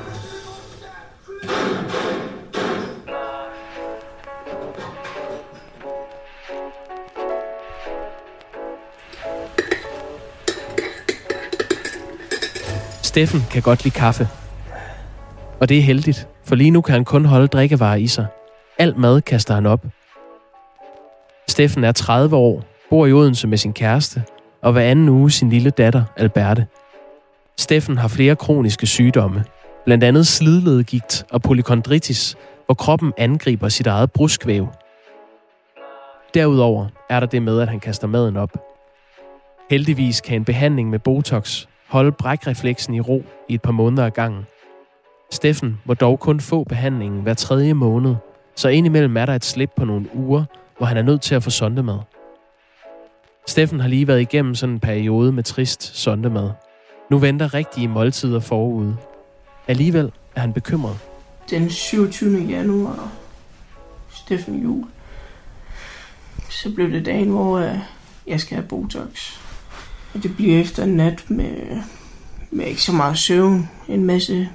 Steffen 13.03 13.41
kan 13.51 13.61
godt 13.61 13.83
lide 13.83 13.95
kaffe. 13.95 14.27
Og 15.59 15.69
det 15.69 15.77
er 15.77 15.81
heldigt, 15.81 16.27
for 16.45 16.55
lige 16.55 16.71
nu 16.71 16.81
kan 16.81 16.93
han 16.93 17.05
kun 17.05 17.25
holde 17.25 17.47
drikkevarer 17.47 17.95
i 17.95 18.07
sig. 18.07 18.27
Alt 18.77 18.97
mad 18.97 19.21
kaster 19.21 19.53
han 19.53 19.65
op. 19.65 19.85
Steffen 21.47 21.83
er 21.83 21.91
30 21.91 22.35
år, 22.35 22.63
bor 22.89 23.05
i 23.05 23.13
Odense 23.13 23.47
med 23.47 23.57
sin 23.57 23.73
kæreste, 23.73 24.23
og 24.61 24.71
hver 24.71 24.81
anden 24.81 25.09
uge 25.09 25.31
sin 25.31 25.49
lille 25.49 25.69
datter, 25.69 26.03
Alberte. 26.17 26.67
Steffen 27.59 27.97
har 27.97 28.07
flere 28.07 28.35
kroniske 28.35 28.87
sygdomme, 28.87 29.43
blandt 29.85 30.03
andet 30.03 30.27
slidledegigt 30.27 31.25
og 31.31 31.41
polykondritis, 31.41 32.37
hvor 32.65 32.75
kroppen 32.75 33.13
angriber 33.17 33.69
sit 33.69 33.87
eget 33.87 34.11
bruskvæv. 34.11 34.67
Derudover 36.33 36.87
er 37.09 37.19
der 37.19 37.27
det 37.27 37.41
med, 37.41 37.61
at 37.61 37.67
han 37.67 37.79
kaster 37.79 38.07
maden 38.07 38.37
op. 38.37 38.57
Heldigvis 39.69 40.21
kan 40.21 40.35
en 40.35 40.45
behandling 40.45 40.89
med 40.89 40.99
Botox 40.99 41.65
holde 41.87 42.11
brækrefleksen 42.11 42.93
i 42.93 43.01
ro 43.01 43.23
i 43.49 43.53
et 43.53 43.61
par 43.61 43.71
måneder 43.71 44.05
ad 44.05 44.11
gangen. 44.11 44.45
Steffen 45.31 45.81
må 45.85 45.93
dog 45.93 46.19
kun 46.19 46.39
få 46.39 46.63
behandlingen 46.63 47.21
hver 47.21 47.33
tredje 47.33 47.73
måned, 47.73 48.15
så 48.55 48.69
indimellem 48.69 49.17
er 49.17 49.25
der 49.25 49.35
et 49.35 49.45
slip 49.45 49.71
på 49.75 49.85
nogle 49.85 50.15
uger, 50.15 50.43
hvor 50.77 50.85
han 50.85 50.97
er 50.97 51.03
nødt 51.03 51.21
til 51.21 51.35
at 51.35 51.43
få 51.43 51.49
sondemad. 51.49 51.99
Steffen 53.47 53.79
har 53.79 53.87
lige 53.87 54.07
været 54.07 54.21
igennem 54.21 54.55
sådan 54.55 54.73
en 54.73 54.79
periode 54.79 55.31
med 55.31 55.43
trist 55.43 55.97
sondemad. 55.97 56.49
Nu 57.09 57.17
venter 57.17 57.53
rigtige 57.53 57.87
måltider 57.87 58.39
forude. 58.39 58.97
Alligevel 59.67 60.11
er 60.35 60.39
han 60.39 60.53
bekymret. 60.53 60.97
Den 61.49 61.69
27. 61.69 62.45
januar, 62.49 63.11
Steffen 64.09 64.63
Jul, 64.63 64.85
så 66.49 66.73
blev 66.75 66.91
det 66.91 67.05
dagen, 67.05 67.29
hvor 67.29 67.57
øh, 67.57 67.77
jeg 68.27 68.39
skal 68.39 68.55
have 68.55 68.67
Botox. 68.67 69.37
Og 70.13 70.23
det 70.23 70.35
bliver 70.35 70.61
efter 70.61 70.83
en 70.83 70.89
nat 70.89 71.29
med, 71.29 71.81
med 72.51 72.65
ikke 72.65 72.81
så 72.81 72.91
meget 72.91 73.17
søvn, 73.17 73.69
en 73.87 74.05
masse 74.05 74.49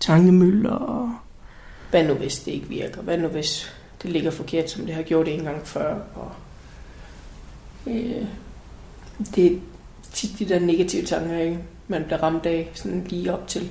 tankemøller 0.00 0.70
og 0.70 1.14
hvad 1.90 2.04
nu 2.04 2.14
hvis 2.14 2.38
det 2.38 2.52
ikke 2.52 2.68
virker? 2.68 3.02
Hvad 3.02 3.18
nu 3.18 3.28
hvis 3.28 3.72
det 4.02 4.10
ligger 4.10 4.30
forkert, 4.30 4.70
som 4.70 4.86
det 4.86 4.94
har 4.94 5.02
gjort 5.02 5.28
en 5.28 5.44
gang 5.44 5.66
før? 5.66 5.98
Og, 6.14 6.32
øh, 7.86 8.24
det 9.34 9.46
er 9.46 9.56
tit 10.12 10.38
de 10.38 10.48
der 10.48 10.58
negative 10.58 11.06
tanker, 11.06 11.38
ikke? 11.38 11.58
man 11.88 12.04
bliver 12.04 12.22
ramt 12.22 12.46
af 12.46 12.70
sådan 12.74 13.04
lige 13.04 13.32
op 13.32 13.48
til. 13.48 13.70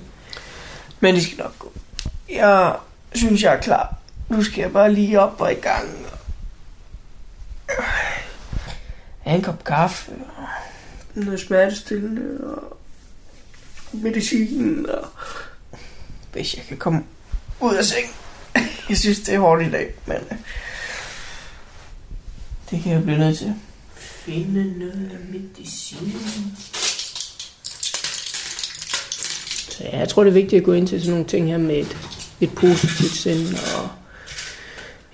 Men 0.99 1.15
det 1.15 1.23
skal 1.23 1.37
nok 1.37 1.59
gå. 1.59 1.73
Jeg 2.29 2.75
synes, 3.13 3.43
jeg 3.43 3.53
er 3.55 3.59
klar. 3.59 3.95
Nu 4.29 4.43
skal 4.43 4.61
jeg 4.61 4.73
bare 4.73 4.93
lige 4.93 5.19
op 5.21 5.41
og 5.41 5.51
i 5.51 5.55
gang. 5.55 5.89
Ja, 9.25 9.35
en 9.35 9.41
kop 9.41 9.63
kaffe. 9.63 10.11
Noget 11.13 11.39
smertestillende 11.39 12.55
og 12.55 12.77
medicin. 13.91 14.89
Og 14.89 15.07
hvis 16.33 16.55
jeg 16.55 16.63
kan 16.63 16.77
komme 16.77 17.03
ud 17.59 17.75
af 17.75 17.85
seng. 17.85 18.07
Jeg 18.89 18.97
synes, 18.97 19.19
det 19.19 19.35
er 19.35 19.39
hårdt 19.39 19.63
i 19.63 19.71
dag, 19.71 19.93
men 20.05 20.17
øh, 20.17 20.37
det 22.71 22.83
kan 22.83 22.91
jeg 22.91 23.03
blive 23.03 23.17
nødt 23.17 23.37
til. 23.37 23.55
Finde 24.27 24.79
noget 24.79 25.17
medicin. 25.31 26.13
Så 29.69 29.83
ja, 29.83 29.99
jeg 29.99 30.09
tror, 30.09 30.23
det 30.23 30.29
er 30.29 30.33
vigtigt 30.33 30.59
at 30.59 30.65
gå 30.65 30.73
ind 30.73 30.87
til 30.87 31.01
sådan 31.01 31.11
nogle 31.11 31.25
ting 31.25 31.47
her 31.47 31.57
med 31.57 31.75
et, 31.75 31.97
et 32.41 32.55
positivt 32.55 33.11
sind 33.11 33.55
og 33.77 33.89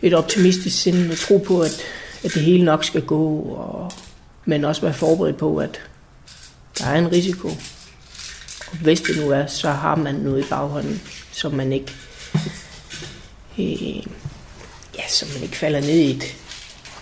et 0.01 0.13
optimistisk 0.13 0.81
sind 0.81 1.11
og 1.11 1.17
tro 1.17 1.37
på, 1.37 1.61
at, 1.61 1.81
at 2.23 2.33
det 2.33 2.41
hele 2.41 2.65
nok 2.65 2.83
skal 2.83 3.01
gå, 3.01 3.39
og, 3.39 3.91
men 4.45 4.65
også 4.65 4.81
være 4.81 4.93
forberedt 4.93 5.37
på, 5.37 5.57
at 5.57 5.81
der 6.79 6.85
er 6.85 6.99
en 6.99 7.11
risiko. 7.11 7.47
Og 8.71 8.77
hvis 8.81 9.01
det 9.01 9.17
nu 9.17 9.31
er, 9.31 9.45
så 9.45 9.71
har 9.71 9.95
man 9.95 10.15
noget 10.15 10.45
i 10.45 10.49
baghånden, 10.49 11.01
som 11.31 11.53
man 11.53 11.73
ikke 11.73 11.91
øh, 13.59 14.07
ja, 14.97 15.07
så 15.09 15.25
man 15.33 15.43
ikke 15.43 15.57
falder 15.57 15.81
ned 15.81 15.99
i 15.99 16.11
et 16.11 16.23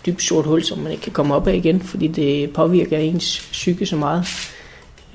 dybt 0.05 0.23
sort 0.23 0.45
hul, 0.45 0.63
som 0.63 0.77
man 0.77 0.91
ikke 0.91 1.03
kan 1.03 1.11
komme 1.11 1.35
op 1.35 1.47
af 1.47 1.55
igen, 1.55 1.81
fordi 1.81 2.07
det 2.07 2.53
påvirker 2.53 2.97
ens 2.97 3.49
psyke 3.51 3.85
så 3.85 3.95
meget. 3.95 4.25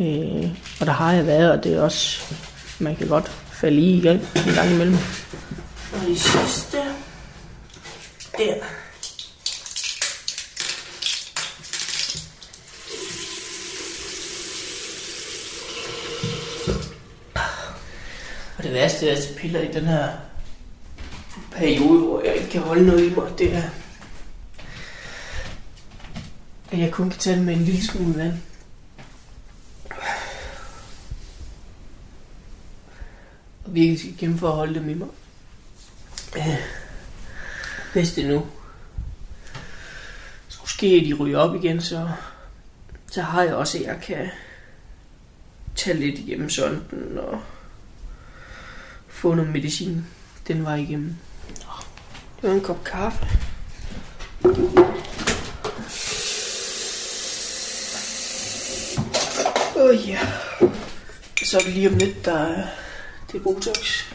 Øh, 0.00 0.50
og 0.80 0.86
der 0.86 0.92
har 0.92 1.12
jeg 1.12 1.26
været, 1.26 1.52
og 1.52 1.64
det 1.64 1.74
er 1.74 1.82
også, 1.82 2.34
man 2.78 2.96
kan 2.96 3.08
godt 3.08 3.30
falde 3.52 3.80
i 3.80 3.96
igen 3.96 4.20
en 4.46 4.54
gang 4.54 4.72
imellem. 4.72 4.96
Og 5.92 6.00
det 6.08 6.20
sidste, 6.20 6.76
der. 8.38 8.54
Og 18.58 18.64
det 18.64 18.72
værste 18.72 19.08
er, 19.08 19.16
at 19.16 19.34
piller 19.36 19.60
i 19.60 19.72
den 19.72 19.84
her 19.84 20.08
periode, 21.52 21.98
hvor 21.98 22.22
jeg 22.24 22.34
ikke 22.34 22.48
kan 22.48 22.60
holde 22.60 22.86
noget 22.86 23.10
i 23.10 23.14
mig, 23.14 23.38
det 23.38 23.54
er, 23.54 23.62
at 26.70 26.78
jeg 26.78 26.92
kun 26.92 27.10
kan 27.10 27.18
tage 27.18 27.42
med 27.42 27.54
en 27.54 27.62
lille 27.62 27.82
smule 27.82 28.18
vand. 28.18 28.34
Og 33.64 33.74
virkelig 33.74 33.98
skal 33.98 34.16
kæmpe 34.16 34.38
for 34.38 34.48
at 34.48 34.56
holde 34.56 34.74
dem 34.74 34.88
i 34.88 34.94
mig. 34.94 35.08
Hvis 37.92 38.12
det 38.12 38.26
nu 38.26 38.46
skulle 40.48 40.70
ske, 40.70 40.86
at 40.86 41.06
de 41.06 41.14
ryger 41.14 41.38
op 41.38 41.54
igen, 41.54 41.80
så, 41.80 42.08
så 43.10 43.22
har 43.22 43.42
jeg 43.42 43.54
også, 43.54 43.78
at 43.78 43.84
jeg 43.84 44.00
kan 44.02 44.28
tage 45.74 45.98
lidt 45.98 46.18
igennem 46.18 46.50
sonden 46.50 47.18
og 47.18 47.42
få 49.08 49.34
noget 49.34 49.52
medicin 49.52 50.06
den 50.48 50.64
var 50.64 50.74
igennem. 50.74 51.16
Det 52.40 52.50
var 52.50 52.54
en 52.54 52.60
kop 52.60 52.84
kaffe. 52.84 53.26
Oh, 59.88 60.08
ja. 60.08 60.18
Så 61.44 61.58
er 61.58 61.62
det 61.62 61.72
lige 61.74 61.88
om 61.88 61.94
lidt, 61.94 62.24
der 62.24 62.38
er 62.38 62.66
det 63.32 63.40
er 63.40 63.42
Botox. 63.42 64.06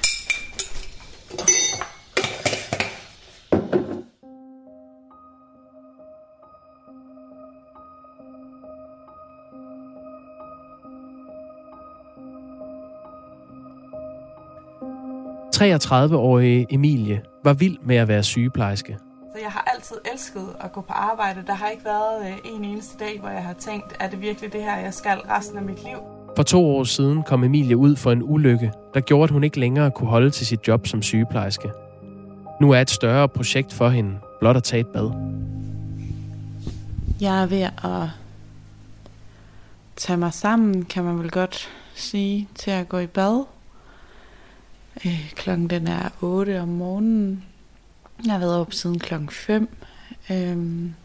33-årige 15.62 16.66
Emilie 16.70 17.22
var 17.44 17.54
vild 17.54 17.78
med 17.86 17.96
at 17.96 18.08
være 18.08 18.24
sygeplejerske. 18.24 18.98
Så 19.34 19.40
jeg 19.42 19.52
har 19.52 19.72
altid 19.76 19.96
elsket 20.12 20.56
at 20.60 20.72
gå 20.72 20.82
på 20.82 20.94
arbejde. 20.94 21.44
Der 21.48 21.54
har 21.54 21.70
ikke 21.70 21.86
været 21.86 22.32
øh, 22.32 22.38
en 22.46 22.66
eneste 22.66 22.98
dag, 23.00 23.20
hvor 23.20 23.30
jeg 23.30 23.44
har 23.44 23.54
tænkt, 23.54 23.96
er 24.00 24.10
det 24.10 24.22
virkelig 24.22 24.54
det 24.54 24.64
her, 24.64 24.78
jeg 24.78 24.94
skal 24.94 25.18
resten 25.18 25.58
af 25.58 25.64
mit 25.64 25.84
liv? 25.84 25.98
For 26.36 26.44
to 26.44 26.66
år 26.66 26.84
siden 26.84 27.24
kom 27.24 27.44
Emilie 27.44 27.78
ud 27.78 27.96
for 27.96 28.12
en 28.12 28.24
ulykke, 28.24 28.72
der 28.94 29.00
gjorde, 29.00 29.24
at 29.24 29.30
hun 29.30 29.44
ikke 29.44 29.60
længere 29.60 29.92
kunne 29.92 30.10
holde 30.10 30.30
til 30.30 30.46
sit 30.48 30.68
job 30.68 30.88
som 30.88 31.02
sygeplejerske. 31.02 31.72
Nu 32.62 32.72
er 32.72 32.80
et 32.82 32.90
større 32.90 33.30
projekt 33.30 33.74
for 33.74 33.90
hende 33.90 34.20
blot 34.40 34.56
at 34.58 34.64
tage 34.64 34.82
et 34.82 34.88
bad. 34.88 35.12
Jeg 37.22 37.42
er 37.42 37.46
ved 37.46 37.62
at 37.62 38.10
tage 39.96 40.18
mig 40.18 40.34
sammen, 40.34 40.86
kan 40.86 41.04
man 41.04 41.20
vel 41.20 41.32
godt 41.32 41.70
sige, 41.96 42.48
til 42.56 42.72
at 42.72 42.90
gå 42.90 43.00
i 43.00 43.08
bad. 43.08 43.46
Øh, 45.06 45.32
klokken 45.36 45.70
den 45.70 45.88
er 45.88 46.10
8 46.22 46.62
om 46.62 46.68
morgenen. 46.68 47.44
Jeg 48.26 48.32
har 48.34 48.40
været 48.40 48.56
op 48.56 48.74
siden 48.74 49.00
klokken 49.00 49.30
5. 49.30 49.70
Øhm, 50.32 50.96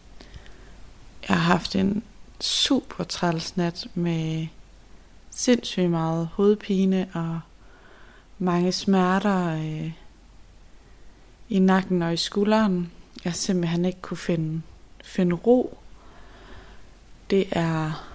jeg 1.29 1.37
har 1.37 1.43
haft 1.53 1.75
en 1.75 2.03
super 2.39 3.03
træls 3.03 3.57
nat 3.57 3.87
med 3.93 4.47
sindssygt 5.29 5.89
meget 5.89 6.29
hovedpine 6.33 7.09
og 7.13 7.39
mange 8.39 8.71
smerter 8.71 9.53
øh, 9.53 9.91
i 11.49 11.59
nakken 11.59 12.01
og 12.01 12.13
i 12.13 12.17
skulderen. 12.17 12.91
Jeg 13.25 13.35
simpelthen 13.35 13.85
ikke 13.85 14.01
kunne 14.01 14.17
finde, 14.17 14.61
finde 15.03 15.35
ro. 15.35 15.77
Det 17.29 17.47
er 17.51 18.07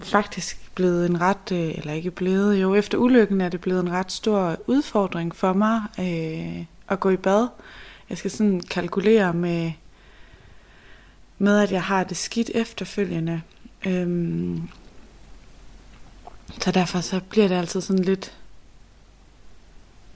faktisk 0.00 0.61
blevet 0.74 1.06
en 1.06 1.20
ret, 1.20 1.52
øh, 1.52 1.78
eller 1.78 1.92
ikke 1.92 2.10
blevet, 2.10 2.62
jo 2.62 2.74
efter 2.74 2.98
ulykken 2.98 3.40
er 3.40 3.48
det 3.48 3.60
blevet 3.60 3.80
en 3.80 3.92
ret 3.92 4.12
stor 4.12 4.56
udfordring 4.66 5.36
for 5.36 5.52
mig 5.52 5.82
øh, 5.98 6.64
at 6.88 7.00
gå 7.00 7.10
i 7.10 7.16
bad. 7.16 7.48
Jeg 8.10 8.18
skal 8.18 8.30
sådan 8.30 8.60
kalkulere 8.60 9.32
med, 9.32 9.72
med 11.38 11.58
at 11.58 11.72
jeg 11.72 11.82
har 11.82 12.04
det 12.04 12.16
skidt 12.16 12.50
efterfølgende. 12.54 13.42
Øhm, 13.86 14.68
så 16.60 16.70
derfor 16.70 17.00
så 17.00 17.20
bliver 17.28 17.48
det 17.48 17.54
altid 17.54 17.80
sådan 17.80 18.04
lidt 18.04 18.32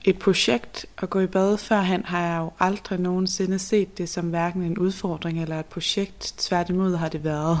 et 0.03 0.19
projekt 0.19 0.85
at 0.97 1.09
gå 1.09 1.19
i 1.19 1.27
bad. 1.27 1.57
Førhen 1.57 2.05
har 2.05 2.27
jeg 2.27 2.37
jo 2.39 2.51
aldrig 2.59 2.99
nogensinde 2.99 3.59
set 3.59 3.97
det 3.97 4.09
som 4.09 4.29
hverken 4.29 4.63
en 4.63 4.77
udfordring 4.77 5.41
eller 5.41 5.59
et 5.59 5.65
projekt. 5.65 6.33
Tværtimod 6.37 6.95
har 6.95 7.09
det 7.09 7.23
været 7.23 7.59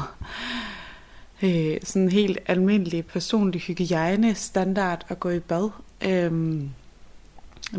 øh, 1.43 1.77
sådan 1.83 2.09
helt 2.09 2.39
almindelig 2.45 3.05
personlig 3.05 3.61
hygiejne 3.61 4.35
standard 4.35 5.05
at 5.09 5.19
gå 5.19 5.29
i 5.29 5.39
bad. 5.39 5.69
Øhm, 6.01 6.69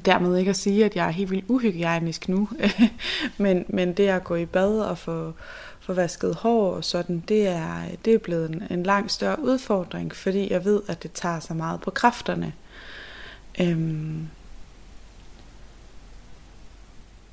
dermed 0.05 0.37
ikke 0.37 0.51
at 0.51 0.57
sige, 0.57 0.85
at 0.85 0.97
jeg 0.97 1.07
er 1.07 1.11
helt 1.11 1.31
vildt 1.31 1.45
uhygiejnisk 1.49 2.29
nu, 2.29 2.49
men, 3.39 3.65
men 3.69 3.93
det 3.93 4.09
at 4.09 4.25
gå 4.25 4.35
i 4.35 4.47
bad 4.47 4.81
og 4.81 4.99
få, 4.99 5.33
få 5.81 5.93
vasket 5.93 6.35
hår 6.35 6.75
og 6.75 6.85
sådan, 6.85 7.25
det 7.29 7.47
er, 7.47 7.83
det 8.05 8.15
er 8.15 8.19
blevet 8.19 8.51
en, 8.51 8.63
en 8.71 8.83
langt 8.83 9.13
større 9.13 9.41
udfordring, 9.41 10.15
fordi 10.15 10.53
jeg 10.53 10.65
ved, 10.65 10.83
at 10.89 11.03
det 11.03 11.13
tager 11.13 11.41
så 11.41 11.55
meget 11.55 11.81
på 11.81 11.91
kræfterne. 11.91 12.53
Øhm, 13.61 14.29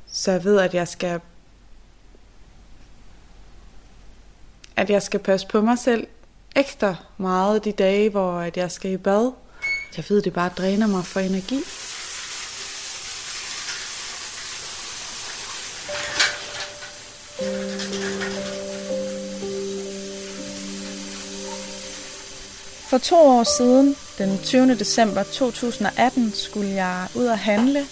så 0.08 0.32
jeg 0.32 0.44
ved, 0.44 0.60
at 0.60 0.74
jeg 0.74 0.88
skal 0.88 1.20
at 4.75 4.89
jeg 4.89 5.01
skal 5.01 5.20
passe 5.20 5.48
på 5.48 5.62
mig 5.62 5.79
selv 5.79 6.08
ekstra 6.55 6.95
meget 7.17 7.65
de 7.65 7.71
dage, 7.71 8.09
hvor 8.09 8.31
at 8.31 8.57
jeg 8.57 8.71
skal 8.71 8.91
i 8.91 8.97
bad. 8.97 9.31
Jeg 9.97 10.05
ved, 10.09 10.21
det 10.21 10.33
bare 10.33 10.50
dræner 10.57 10.88
mig 10.88 11.05
for 11.05 11.19
energi. 11.19 11.59
For 22.89 22.97
to 22.97 23.15
år 23.15 23.43
siden, 23.57 23.95
den 24.17 24.39
20. 24.43 24.75
december 24.75 25.24
2018, 25.24 26.33
skulle 26.33 26.69
jeg 26.69 27.07
ud 27.15 27.25
og 27.25 27.39
handle, 27.39 27.85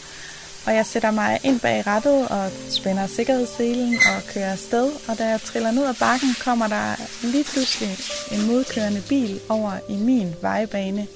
og 0.66 0.76
jeg 0.76 0.86
sætter 0.86 1.12
mig 1.12 1.40
ind 1.44 1.60
bag 1.60 1.88
rattet 1.88 2.28
og 2.28 2.52
spænder 2.70 3.08
sikkerhedsselen 3.08 3.96
og 3.96 4.34
kører 4.34 4.52
afsted. 4.52 4.92
Og 5.08 5.18
da 5.18 5.28
jeg 5.28 5.42
triller 5.42 5.72
ned 5.72 5.86
ad 5.86 5.94
bakken, 6.00 6.30
kommer 6.40 6.68
der 6.68 6.96
lige 7.24 7.44
pludselig 7.44 7.98
en 8.32 8.48
modkørende 8.48 9.02
bil 9.10 9.40
over 9.50 9.72
i 9.90 9.96
min 9.96 10.36
vejbane. 10.42 11.08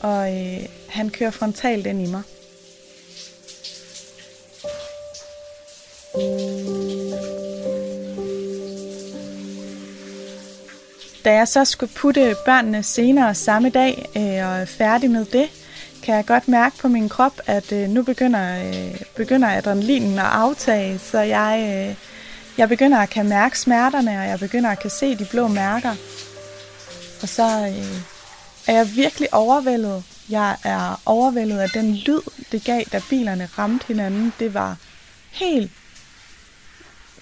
Og 0.00 0.36
øh, 0.36 0.68
han 0.88 1.10
kører 1.10 1.30
frontalt 1.30 1.86
ind 1.86 2.02
i 2.02 2.10
mig. 2.10 2.22
Da 11.24 11.34
jeg 11.34 11.48
så 11.48 11.64
skulle 11.64 11.92
putte 11.92 12.36
børnene 12.44 12.82
senere 12.82 13.34
samme 13.34 13.70
dag 13.70 14.10
øh, 14.16 14.22
og 14.22 14.60
er 14.60 14.64
færdig 14.64 15.10
med 15.10 15.24
det, 15.24 15.48
kan 16.02 16.14
jeg 16.14 16.26
godt 16.26 16.48
mærke 16.48 16.76
på 16.78 16.88
min 16.88 17.08
krop, 17.08 17.40
at 17.46 17.72
øh, 17.72 17.88
nu 17.88 18.02
begynder, 18.02 18.68
øh, 18.68 19.00
begynder 19.16 19.48
adrenalinen 19.48 20.18
at 20.18 20.24
aftage, 20.24 20.98
så 20.98 21.20
jeg, 21.20 21.86
øh, 21.88 21.96
jeg 22.58 22.68
begynder 22.68 22.98
at 22.98 23.10
kan 23.10 23.28
mærke 23.28 23.58
smerterne, 23.58 24.10
og 24.10 24.26
jeg 24.26 24.38
begynder 24.38 24.70
at 24.70 24.78
kan 24.78 24.90
se 24.90 25.14
de 25.14 25.24
blå 25.24 25.48
mærker. 25.48 25.90
Og 27.22 27.28
så 27.28 27.42
øh, 27.42 28.02
er 28.66 28.76
jeg 28.76 28.96
virkelig 28.96 29.34
overvældet. 29.34 30.04
Jeg 30.28 30.56
er 30.64 31.00
overvældet 31.06 31.58
af 31.58 31.70
den 31.70 31.94
lyd, 31.94 32.20
det 32.52 32.64
gav, 32.64 32.82
da 32.92 33.00
bilerne 33.10 33.48
ramte 33.58 33.86
hinanden. 33.86 34.32
Det 34.38 34.54
var 34.54 34.76
helt, 35.30 35.70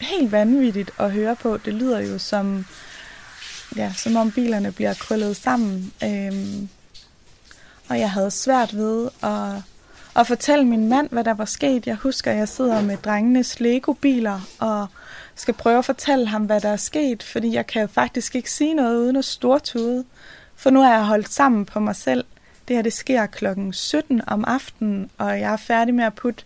helt 0.01 0.33
vanvittigt 0.33 0.91
at 0.99 1.13
høre 1.13 1.37
på. 1.37 1.57
Det 1.57 1.75
lyder 1.75 2.01
jo 2.01 2.19
som, 2.19 2.67
ja, 3.77 3.93
som 3.97 4.17
om 4.17 4.33
bilerne 4.33 4.73
bliver 4.73 4.95
krøllet 4.95 5.37
sammen. 5.37 5.93
Øh, 6.05 6.69
og 7.91 7.99
jeg 7.99 8.11
havde 8.11 8.31
svært 8.31 8.77
ved 8.77 9.09
at, 9.23 9.63
at 10.17 10.27
fortælle 10.27 10.65
min 10.65 10.89
mand, 10.89 11.09
hvad 11.11 11.25
der 11.25 11.35
var 11.35 11.45
sket. 11.45 11.87
Jeg 11.87 11.97
husker, 11.97 12.31
at 12.31 12.37
jeg 12.37 12.49
sidder 12.49 12.83
med 12.83 12.97
drengenes 12.97 13.61
Lego-biler 13.61 14.41
og 14.59 14.87
skal 15.35 15.55
prøve 15.55 15.79
at 15.79 15.85
fortælle 15.85 16.27
ham, 16.27 16.45
hvad 16.45 16.61
der 16.61 16.69
er 16.69 16.77
sket, 16.77 17.23
fordi 17.23 17.55
jeg 17.55 17.67
kan 17.67 17.89
faktisk 17.89 18.35
ikke 18.35 18.51
sige 18.51 18.75
noget 18.75 18.97
uden 18.97 19.17
at 19.17 19.25
stortude. 19.25 20.05
For 20.57 20.71
nu 20.71 20.83
er 20.83 20.93
jeg 20.93 21.05
holdt 21.05 21.33
sammen 21.33 21.65
på 21.65 21.81
mig 21.81 21.97
selv. 21.97 22.25
Det 22.69 22.77
her 22.77 22.83
det 22.83 22.93
sker 22.93 23.27
klokken 23.27 23.73
17 23.73 24.23
om 24.27 24.45
aftenen, 24.47 25.11
og 25.19 25.41
jeg 25.41 25.53
er 25.53 25.57
færdig 25.57 25.95
med 25.95 26.05
at 26.05 26.15
putte 26.15 26.45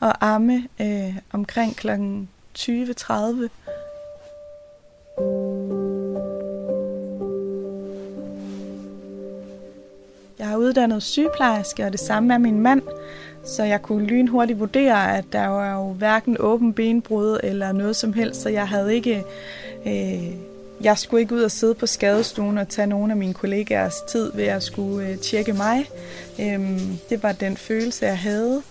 og 0.00 0.14
amme 0.20 0.68
øh, 0.80 1.16
omkring 1.32 1.76
klokken 1.76 2.28
20.30. 2.58 3.48
uddannet 10.64 11.02
sygeplejerske, 11.02 11.84
og 11.84 11.92
det 11.92 12.00
samme 12.00 12.34
er 12.34 12.38
min 12.38 12.60
mand, 12.60 12.82
så 13.44 13.62
jeg 13.62 13.82
kunne 13.82 14.06
lynhurtigt 14.06 14.58
vurdere, 14.58 15.16
at 15.16 15.24
der 15.32 15.46
var 15.46 15.74
jo 15.74 15.92
hverken 15.92 16.36
åben 16.40 16.72
benbrud 16.72 17.38
eller 17.42 17.72
noget 17.72 17.96
som 17.96 18.12
helst, 18.12 18.42
så 18.42 18.48
jeg 18.48 18.68
havde 18.68 18.94
ikke... 18.94 19.24
Øh, 19.86 20.30
jeg 20.80 20.98
skulle 20.98 21.20
ikke 21.20 21.34
ud 21.34 21.42
og 21.42 21.50
sidde 21.50 21.74
på 21.74 21.86
skadestuen 21.86 22.58
og 22.58 22.68
tage 22.68 22.86
nogle 22.86 23.12
af 23.12 23.16
mine 23.16 23.34
kollegaers 23.34 23.94
tid 24.08 24.32
ved 24.34 24.44
at 24.44 24.62
skulle 24.62 25.08
øh, 25.08 25.18
tjekke 25.18 25.52
mig. 25.52 25.90
Øhm, 26.40 26.98
det 27.10 27.22
var 27.22 27.32
den 27.32 27.56
følelse, 27.56 28.06
jeg 28.06 28.18
havde. 28.18 28.62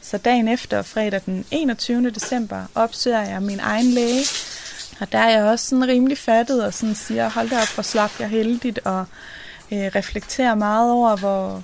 Så 0.00 0.18
dagen 0.18 0.48
efter, 0.48 0.82
fredag 0.82 1.20
den 1.26 1.44
21. 1.50 2.10
december, 2.10 2.64
opsøger 2.74 3.22
jeg 3.22 3.42
min 3.42 3.60
egen 3.60 3.86
læge. 3.86 4.24
Og 5.00 5.12
der 5.12 5.18
er 5.18 5.30
jeg 5.30 5.44
også 5.44 5.68
sådan 5.68 5.88
rimelig 5.88 6.18
fattet 6.18 6.64
og 6.64 6.74
sådan 6.74 6.94
siger, 6.94 7.30
hold 7.30 7.50
da 7.50 7.56
op, 7.56 7.74
hvor 7.74 7.82
slap 7.82 8.10
jeg 8.20 8.28
heldigt, 8.28 8.78
og 8.84 9.04
øh, 9.72 9.78
reflekterer 9.78 10.54
meget 10.54 10.92
over, 10.92 11.16
hvor, 11.16 11.62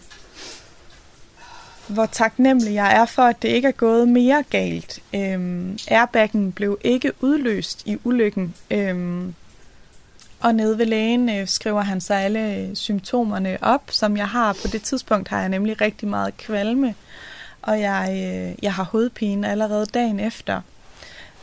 hvor 1.87 2.07
taknemmelig 2.07 2.75
jeg 2.75 2.97
er 2.97 3.05
for, 3.05 3.23
at 3.23 3.43
det 3.43 3.49
ikke 3.49 3.69
er 3.69 3.73
gået 3.73 4.09
mere 4.09 4.45
galt. 4.51 5.03
Øhm, 5.15 5.79
airbaggen 5.89 6.53
blev 6.53 6.79
ikke 6.85 7.13
udløst 7.21 7.83
i 7.87 7.99
ulykken. 8.05 8.55
Øhm, 8.71 9.35
og 10.41 10.55
nede 10.55 10.79
ved 10.79 10.87
lægen 10.87 11.29
øh, 11.29 11.49
skriver 11.49 11.81
han 11.81 12.01
så 12.01 12.15
alle 12.15 12.71
symptomerne 12.77 13.59
op, 13.63 13.83
som 13.91 14.17
jeg 14.17 14.29
har. 14.29 14.53
På 14.53 14.69
det 14.73 14.83
tidspunkt 14.83 15.29
har 15.29 15.41
jeg 15.41 15.49
nemlig 15.49 15.81
rigtig 15.81 16.09
meget 16.09 16.37
kvalme, 16.37 16.95
og 17.63 17.81
jeg, 17.81 18.09
øh, 18.11 18.65
jeg 18.65 18.75
har 18.75 18.85
hovedpine 18.85 19.51
allerede 19.51 19.87
dagen 19.87 20.21
efter. 20.21 20.61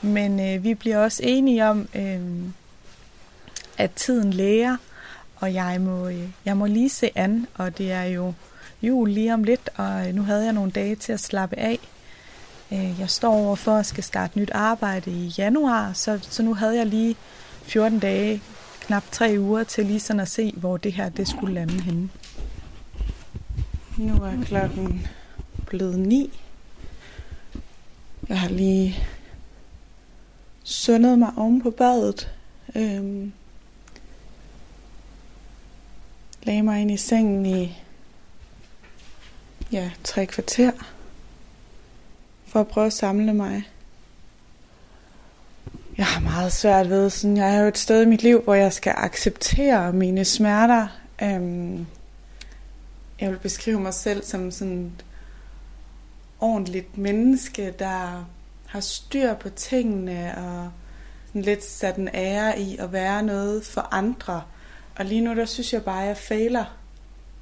Men 0.02 0.40
øh, 0.40 0.64
vi 0.64 0.74
bliver 0.74 0.98
også 0.98 1.22
enige 1.24 1.66
om, 1.66 1.88
øh, 1.96 2.20
at 3.78 3.92
tiden 3.92 4.34
læger, 4.34 4.78
og 5.42 5.54
jeg 5.54 5.82
må, 5.82 6.08
øh, 6.08 6.30
jeg 6.46 6.58
må 6.58 6.66
lige 6.66 6.90
se 6.90 7.12
an, 7.16 7.48
og 7.54 7.78
det 7.78 7.92
er 7.92 8.04
jo 8.04 8.34
jul 8.82 9.10
lige 9.10 9.34
om 9.34 9.44
lidt, 9.44 9.70
og 9.76 10.08
øh, 10.08 10.16
nu 10.16 10.22
havde 10.22 10.44
jeg 10.44 10.54
nogle 10.54 10.72
dage 10.72 10.96
til 10.96 11.14
at 11.14 11.20
slappe 11.20 11.60
af. 11.60 11.80
Øh, 12.72 13.00
jeg 13.00 13.10
står 13.10 13.34
over 13.34 13.56
for 13.56 13.76
at 13.76 13.86
skal 13.86 14.04
starte 14.04 14.40
nyt 14.40 14.52
arbejde 14.54 15.12
i 15.12 15.34
januar, 15.38 15.94
så, 15.94 16.20
så 16.22 16.44
nu 16.44 16.54
havde 16.54 16.78
jeg 16.78 16.86
lige 16.86 17.16
14 17.64 18.00
dage, 18.00 18.42
knap 18.82 19.04
tre 19.12 19.36
uger 19.40 19.64
til 19.64 19.86
lige 19.86 20.00
sådan 20.00 20.20
at 20.20 20.28
se, 20.28 20.54
hvor 20.58 20.78
det 20.78 20.94
her 20.94 21.10
det 21.10 21.28
skulle 21.28 21.54
lande 21.54 21.82
henne. 21.82 22.10
Nu 23.98 24.14
er 24.14 24.44
klokken 24.46 25.08
blevet 25.68 26.00
9. 26.00 26.40
Jeg 28.30 28.40
har 28.40 28.50
lige 28.50 28.96
sundet 30.64 31.20
mig 31.20 31.34
oven 31.38 31.62
på 31.62 31.70
badet. 31.70 32.32
Øhm, 32.76 33.34
lagde 36.44 36.62
mig 36.62 36.82
ind 36.82 36.92
i 36.92 36.98
sengen 36.98 37.46
i 37.46 37.78
ja, 39.72 39.92
tre 40.04 40.26
kvarter 40.26 40.72
for 42.48 42.60
at 42.60 42.68
prøve 42.68 42.88
at 42.88 42.94
samle 42.94 43.34
mig. 43.34 43.64
Jeg 45.98 46.06
har 46.06 46.22
meget 46.22 46.54
svært 46.54 46.90
ved, 46.90 47.10
sådan, 47.10 47.38
jeg 47.38 47.56
er 47.56 47.62
jo 47.62 47.68
et 47.68 47.78
sted 47.78 48.02
i 48.02 48.06
mit 48.06 48.24
liv, 48.24 48.42
hvor 48.42 48.54
jeg 48.54 48.74
skal 48.74 48.94
acceptere 48.98 49.94
mine 49.94 50.26
smerter. 50.26 50.88
Øhm, 51.22 51.88
jeg 53.20 53.30
vil 53.32 53.38
beskrive 53.38 53.80
mig 53.80 53.94
selv 53.94 54.24
som 54.24 54.52
sådan 54.52 54.86
et 54.86 55.06
ordentligt 56.40 56.98
menneske, 56.98 57.74
der 57.80 58.26
har 58.66 58.80
styr 58.80 59.34
på 59.34 59.50
tingene 59.50 60.38
og 60.38 60.72
sådan 61.28 61.42
lidt 61.42 61.64
sat 61.64 61.96
en 61.96 62.10
ære 62.14 62.60
i 62.60 62.78
at 62.78 62.92
være 62.92 63.24
noget 63.24 63.66
for 63.66 63.88
andre. 63.92 64.44
Og 64.96 65.06
lige 65.06 65.22
nu, 65.22 65.36
der 65.36 65.46
synes 65.46 65.74
jeg 65.74 65.84
bare, 65.84 66.02
at 66.02 66.08
jeg 66.08 66.18
fejler 66.18 66.66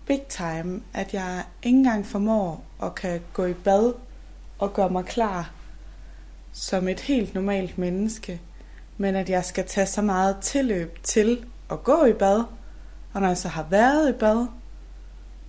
big 0.06 0.22
time, 0.22 0.82
at 0.94 1.14
jeg 1.14 1.44
ikke 1.64 1.78
engang 1.78 2.06
formår 2.06 2.64
at 2.84 2.96
kan 2.96 3.22
gå 3.34 3.46
i 3.46 3.54
bad 3.54 3.94
og 4.60 4.74
gøre 4.74 4.90
mig 4.90 5.06
klar 5.06 5.52
som 6.52 6.88
et 6.88 7.00
helt 7.00 7.34
normalt 7.34 7.78
menneske, 7.78 8.42
men 8.98 9.16
at 9.16 9.30
jeg 9.30 9.46
skal 9.46 9.66
tage 9.66 9.88
så 9.88 10.02
meget 10.02 10.38
tilløb 10.42 11.04
til 11.04 11.46
at 11.72 11.84
gå 11.84 12.06
i 12.06 12.14
bad, 12.14 12.44
og 13.14 13.22
når 13.22 13.28
jeg 13.28 13.38
så 13.38 13.48
har 13.48 13.66
været 13.70 14.10
i 14.10 14.14
bad, 14.14 14.48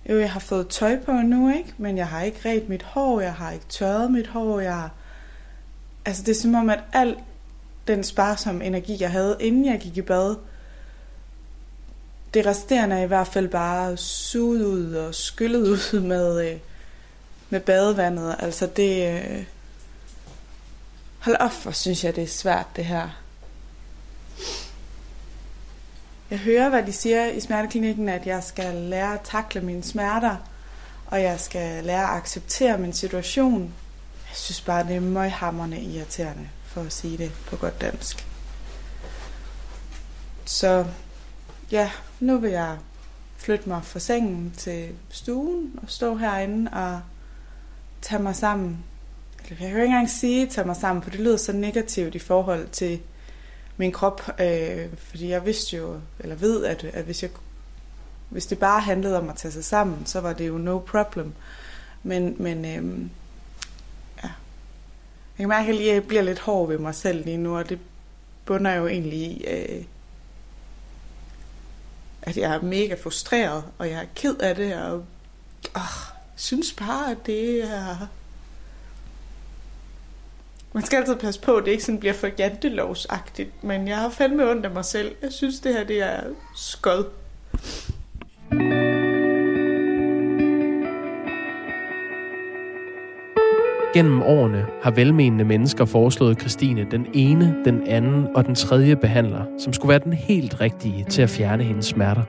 jo, 0.09 0.19
jeg 0.19 0.31
har 0.31 0.39
fået 0.39 0.67
tøj 0.67 0.99
på 0.99 1.11
nu, 1.11 1.49
ikke? 1.49 1.73
Men 1.77 1.97
jeg 1.97 2.07
har 2.07 2.21
ikke 2.21 2.49
ret 2.49 2.69
mit 2.69 2.83
hår, 2.83 3.19
jeg 3.21 3.33
har 3.33 3.51
ikke 3.51 3.65
tørret 3.69 4.11
mit 4.11 4.27
hår, 4.27 4.59
jeg... 4.59 4.89
Altså, 6.05 6.23
det 6.23 6.31
er 6.31 6.41
som 6.41 6.55
om, 6.55 6.69
at 6.69 6.83
al 6.93 7.17
den 7.87 8.03
sparsomme 8.03 8.65
energi, 8.65 8.97
jeg 8.99 9.11
havde, 9.11 9.37
inden 9.39 9.65
jeg 9.65 9.79
gik 9.79 9.97
i 9.97 10.01
bad, 10.01 10.35
det 12.33 12.45
resterende 12.45 12.95
er 12.95 13.03
i 13.03 13.07
hvert 13.07 13.27
fald 13.27 13.47
bare 13.47 13.97
suget 13.97 14.65
ud 14.65 14.93
og 14.93 15.15
skyllet 15.15 15.67
ud 15.93 15.99
med, 15.99 16.51
øh, 16.51 16.59
med 17.49 17.59
badevandet. 17.59 18.35
Altså 18.39 18.65
det... 18.65 19.21
Øh, 19.21 19.43
hold 21.19 21.35
op, 21.39 21.53
hvor 21.63 21.71
synes 21.71 22.03
jeg, 22.03 22.15
det 22.15 22.23
er 22.23 22.27
svært 22.27 22.65
det 22.75 22.85
her. 22.85 23.09
jeg 26.31 26.39
hører, 26.39 26.69
hvad 26.69 26.83
de 26.83 26.93
siger 26.93 27.25
i 27.25 27.39
smerteklinikken, 27.39 28.09
at 28.09 28.27
jeg 28.27 28.43
skal 28.43 28.75
lære 28.75 29.13
at 29.13 29.21
takle 29.23 29.61
mine 29.61 29.83
smerter, 29.83 30.35
og 31.07 31.21
jeg 31.21 31.39
skal 31.39 31.83
lære 31.83 32.03
at 32.03 32.17
acceptere 32.17 32.77
min 32.77 32.93
situation. 32.93 33.61
Jeg 34.29 34.37
synes 34.37 34.61
bare, 34.61 34.87
det 34.87 34.95
er 34.95 34.99
møghamrende 34.99 35.81
irriterende, 35.81 36.49
for 36.65 36.81
at 36.81 36.93
sige 36.93 37.17
det 37.17 37.31
på 37.47 37.55
godt 37.55 37.81
dansk. 37.81 38.25
Så 40.45 40.85
ja, 41.71 41.91
nu 42.19 42.37
vil 42.37 42.51
jeg 42.51 42.77
flytte 43.37 43.69
mig 43.69 43.83
fra 43.83 43.99
sengen 43.99 44.53
til 44.57 44.89
stuen 45.09 45.79
og 45.83 45.89
stå 45.89 46.15
herinde 46.15 46.71
og 46.71 47.01
tage 48.01 48.23
mig 48.23 48.35
sammen. 48.35 48.83
Jeg 49.49 49.57
kan 49.57 49.69
jo 49.69 49.75
ikke 49.75 49.85
engang 49.85 50.09
sige 50.09 50.47
tage 50.47 50.67
mig 50.67 50.75
sammen, 50.75 51.03
for 51.03 51.09
det 51.09 51.19
lyder 51.19 51.37
så 51.37 51.51
negativt 51.53 52.15
i 52.15 52.19
forhold 52.19 52.67
til 52.67 52.99
min 53.77 53.91
krop. 53.91 54.21
Øh, 54.41 54.87
fordi 54.97 55.29
jeg 55.29 55.45
vidste 55.45 55.77
jo, 55.77 55.99
eller 56.19 56.35
ved, 56.35 56.65
at, 56.65 56.83
at 56.83 57.05
hvis, 57.05 57.23
jeg, 57.23 57.31
hvis 58.29 58.45
det 58.45 58.59
bare 58.59 58.81
handlede 58.81 59.17
om 59.17 59.29
at 59.29 59.35
tage 59.35 59.51
sig 59.51 59.65
sammen, 59.65 60.05
så 60.05 60.19
var 60.19 60.33
det 60.33 60.47
jo 60.47 60.57
no 60.57 60.79
problem. 60.79 61.33
Men, 62.03 62.35
men 62.39 62.65
øh, 62.65 62.99
ja. 64.23 64.29
Jeg 65.37 65.37
kan 65.37 65.49
mærke, 65.49 65.71
at 65.71 65.85
jeg 65.85 66.03
bliver 66.03 66.23
lidt 66.23 66.39
hård 66.39 66.67
ved 66.67 66.77
mig 66.77 66.95
selv 66.95 67.25
lige 67.25 67.37
nu, 67.37 67.57
og 67.57 67.69
det 67.69 67.79
bunder 68.45 68.73
jo 68.73 68.87
egentlig 68.87 69.19
i, 69.19 69.45
øh, 69.45 69.83
at 72.21 72.37
jeg 72.37 72.55
er 72.55 72.61
mega 72.61 72.95
frustreret, 73.03 73.63
og 73.77 73.89
jeg 73.89 74.01
er 74.01 74.07
ked 74.15 74.35
af 74.35 74.55
det, 74.55 74.75
og 74.75 75.05
åh, 75.75 75.81
synes 76.35 76.73
bare, 76.73 77.11
at 77.11 77.17
det 77.25 77.63
er... 77.63 78.07
Man 80.73 80.85
skal 80.85 80.97
altid 80.97 81.15
passe 81.15 81.41
på, 81.41 81.55
at 81.55 81.65
det 81.65 81.71
ikke 81.71 81.83
sådan 81.83 81.99
bliver 81.99 82.13
for 82.13 82.29
jantelovsagtigt, 82.39 83.63
men 83.63 83.87
jeg 83.87 83.97
har 83.97 84.09
fandme 84.09 84.49
ondt 84.51 84.65
af 84.65 84.71
mig 84.71 84.85
selv. 84.85 85.15
Jeg 85.21 85.31
synes, 85.31 85.59
det 85.59 85.73
her 85.73 85.83
det 85.83 86.01
er 86.01 86.23
skød. 86.55 87.05
Gennem 93.93 94.21
årene 94.21 94.65
har 94.81 94.91
velmenende 94.91 95.43
mennesker 95.43 95.85
foreslået 95.85 96.39
Christine 96.39 96.85
den 96.91 97.05
ene, 97.13 97.55
den 97.65 97.81
anden 97.87 98.27
og 98.35 98.45
den 98.45 98.55
tredje 98.55 98.95
behandler, 98.95 99.41
som 99.59 99.73
skulle 99.73 99.89
være 99.89 99.99
den 99.99 100.13
helt 100.13 100.61
rigtige 100.61 101.05
til 101.09 101.21
at 101.21 101.29
fjerne 101.29 101.63
hendes 101.63 101.85
smerter. 101.85 102.21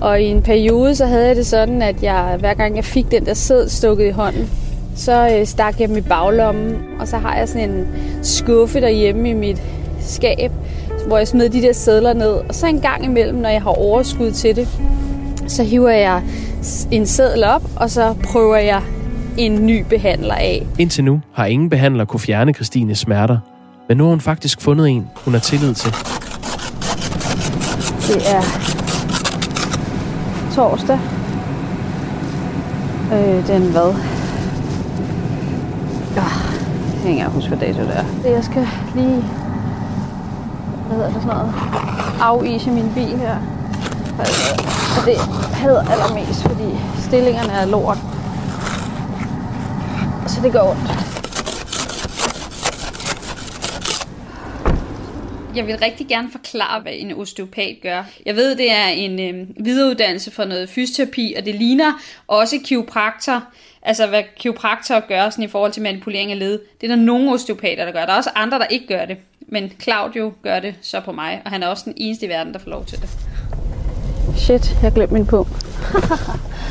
Og 0.00 0.20
i 0.20 0.24
en 0.24 0.42
periode, 0.42 0.94
så 0.94 1.06
havde 1.06 1.26
jeg 1.26 1.36
det 1.36 1.46
sådan, 1.46 1.82
at 1.82 2.02
jeg 2.02 2.36
hver 2.40 2.54
gang 2.54 2.76
jeg 2.76 2.84
fik 2.84 3.10
den 3.10 3.26
der 3.26 3.34
sæd 3.34 3.68
stukket 3.68 4.06
i 4.06 4.10
hånden, 4.10 4.50
så 4.96 5.36
øh, 5.38 5.46
stak 5.46 5.80
jeg 5.80 5.88
dem 5.88 5.96
i 5.96 6.00
baglommen, 6.00 6.76
og 7.00 7.08
så 7.08 7.16
har 7.16 7.36
jeg 7.36 7.48
sådan 7.48 7.70
en 7.70 7.86
skuffe 8.22 8.80
derhjemme 8.80 9.30
i 9.30 9.34
mit 9.34 9.62
skab, 10.00 10.52
hvor 11.06 11.18
jeg 11.18 11.28
smed 11.28 11.48
de 11.48 11.62
der 11.62 11.72
sædler 11.72 12.12
ned. 12.12 12.32
Og 12.32 12.54
så 12.54 12.66
en 12.66 12.80
gang 12.80 13.04
imellem, 13.04 13.38
når 13.38 13.48
jeg 13.48 13.62
har 13.62 13.70
overskud 13.70 14.30
til 14.30 14.56
det, 14.56 14.68
så 15.46 15.64
hiver 15.64 15.90
jeg 15.90 16.22
en 16.90 17.06
sædel 17.06 17.44
op, 17.44 17.62
og 17.76 17.90
så 17.90 18.14
prøver 18.24 18.56
jeg 18.56 18.82
en 19.38 19.66
ny 19.66 19.84
behandler 19.88 20.34
af. 20.34 20.66
Indtil 20.78 21.04
nu 21.04 21.20
har 21.34 21.44
ingen 21.46 21.70
behandler 21.70 22.04
kunne 22.04 22.20
fjerne 22.20 22.52
Christines 22.52 22.98
smerter, 22.98 23.38
men 23.88 23.96
nu 23.96 24.04
har 24.04 24.10
hun 24.10 24.20
faktisk 24.20 24.60
fundet 24.60 24.88
en, 24.88 25.06
hun 25.24 25.34
har 25.34 25.40
tillid 25.40 25.74
til. 25.74 25.90
Det 28.08 28.30
er 28.34 28.42
torsdag. 30.54 30.98
Øh, 33.12 33.46
den 33.46 33.62
hvad? 33.70 33.94
Ja, 36.16 36.22
jeg 36.22 37.02
kan 37.02 37.10
ikke 37.10 37.24
huske, 37.24 37.48
hvad 37.48 37.58
dato 37.58 37.82
det 37.82 37.96
er. 37.96 38.30
Jeg 38.30 38.44
skal 38.44 38.66
lige 38.94 39.24
hvad 40.88 40.96
hedder 40.96 41.12
det 41.12 41.22
sådan 41.22 41.36
noget, 41.36 41.54
afise 42.20 42.70
min 42.70 42.90
bil 42.94 43.18
her. 43.18 43.36
Og 44.98 45.06
det 45.06 45.16
hader 45.52 45.82
allermest, 45.90 46.42
fordi 46.42 46.78
stillingerne 46.98 47.52
er 47.52 47.66
lort. 47.66 47.98
Så 50.38 50.44
det 50.44 50.52
går 50.52 50.70
ondt. 50.70 50.90
Jeg 55.56 55.66
vil 55.66 55.78
rigtig 55.78 56.08
gerne 56.08 56.28
forklare, 56.30 56.80
hvad 56.80 56.92
en 56.96 57.12
osteopat 57.12 57.76
gør. 57.82 58.04
Jeg 58.26 58.36
ved, 58.36 58.56
det 58.56 58.72
er 58.72 58.86
en 58.86 59.20
øh, 59.20 59.46
videreuddannelse 59.64 60.30
for 60.30 60.44
noget 60.44 60.68
fysioterapi, 60.68 61.34
og 61.38 61.44
det 61.44 61.54
ligner 61.54 61.92
også 62.26 62.56
kiropraktor. 62.64 63.42
Altså, 63.82 64.06
hvad 64.06 64.22
kiropraktor 64.36 65.08
gør 65.08 65.30
sådan 65.30 65.44
i 65.44 65.48
forhold 65.48 65.72
til 65.72 65.82
manipulering 65.82 66.32
af 66.32 66.38
led. 66.38 66.60
Det 66.80 66.90
er 66.90 66.96
der 66.96 67.02
nogle 67.02 67.32
osteopater, 67.32 67.84
der 67.84 67.92
gør. 67.92 68.06
Der 68.06 68.12
er 68.12 68.16
også 68.16 68.30
andre, 68.34 68.58
der 68.58 68.66
ikke 68.66 68.86
gør 68.86 69.04
det. 69.04 69.16
Men 69.40 69.72
Claudio 69.82 70.32
gør 70.42 70.60
det 70.60 70.74
så 70.82 71.00
på 71.00 71.12
mig, 71.12 71.42
og 71.44 71.50
han 71.50 71.62
er 71.62 71.66
også 71.66 71.82
den 71.84 71.94
eneste 71.96 72.26
i 72.26 72.28
verden, 72.28 72.52
der 72.52 72.58
får 72.58 72.70
lov 72.70 72.84
til 72.84 73.00
det. 73.00 73.08
Shit, 74.36 74.76
jeg 74.82 74.92
glemte 74.92 75.14
min 75.14 75.26
punkt. 75.26 75.66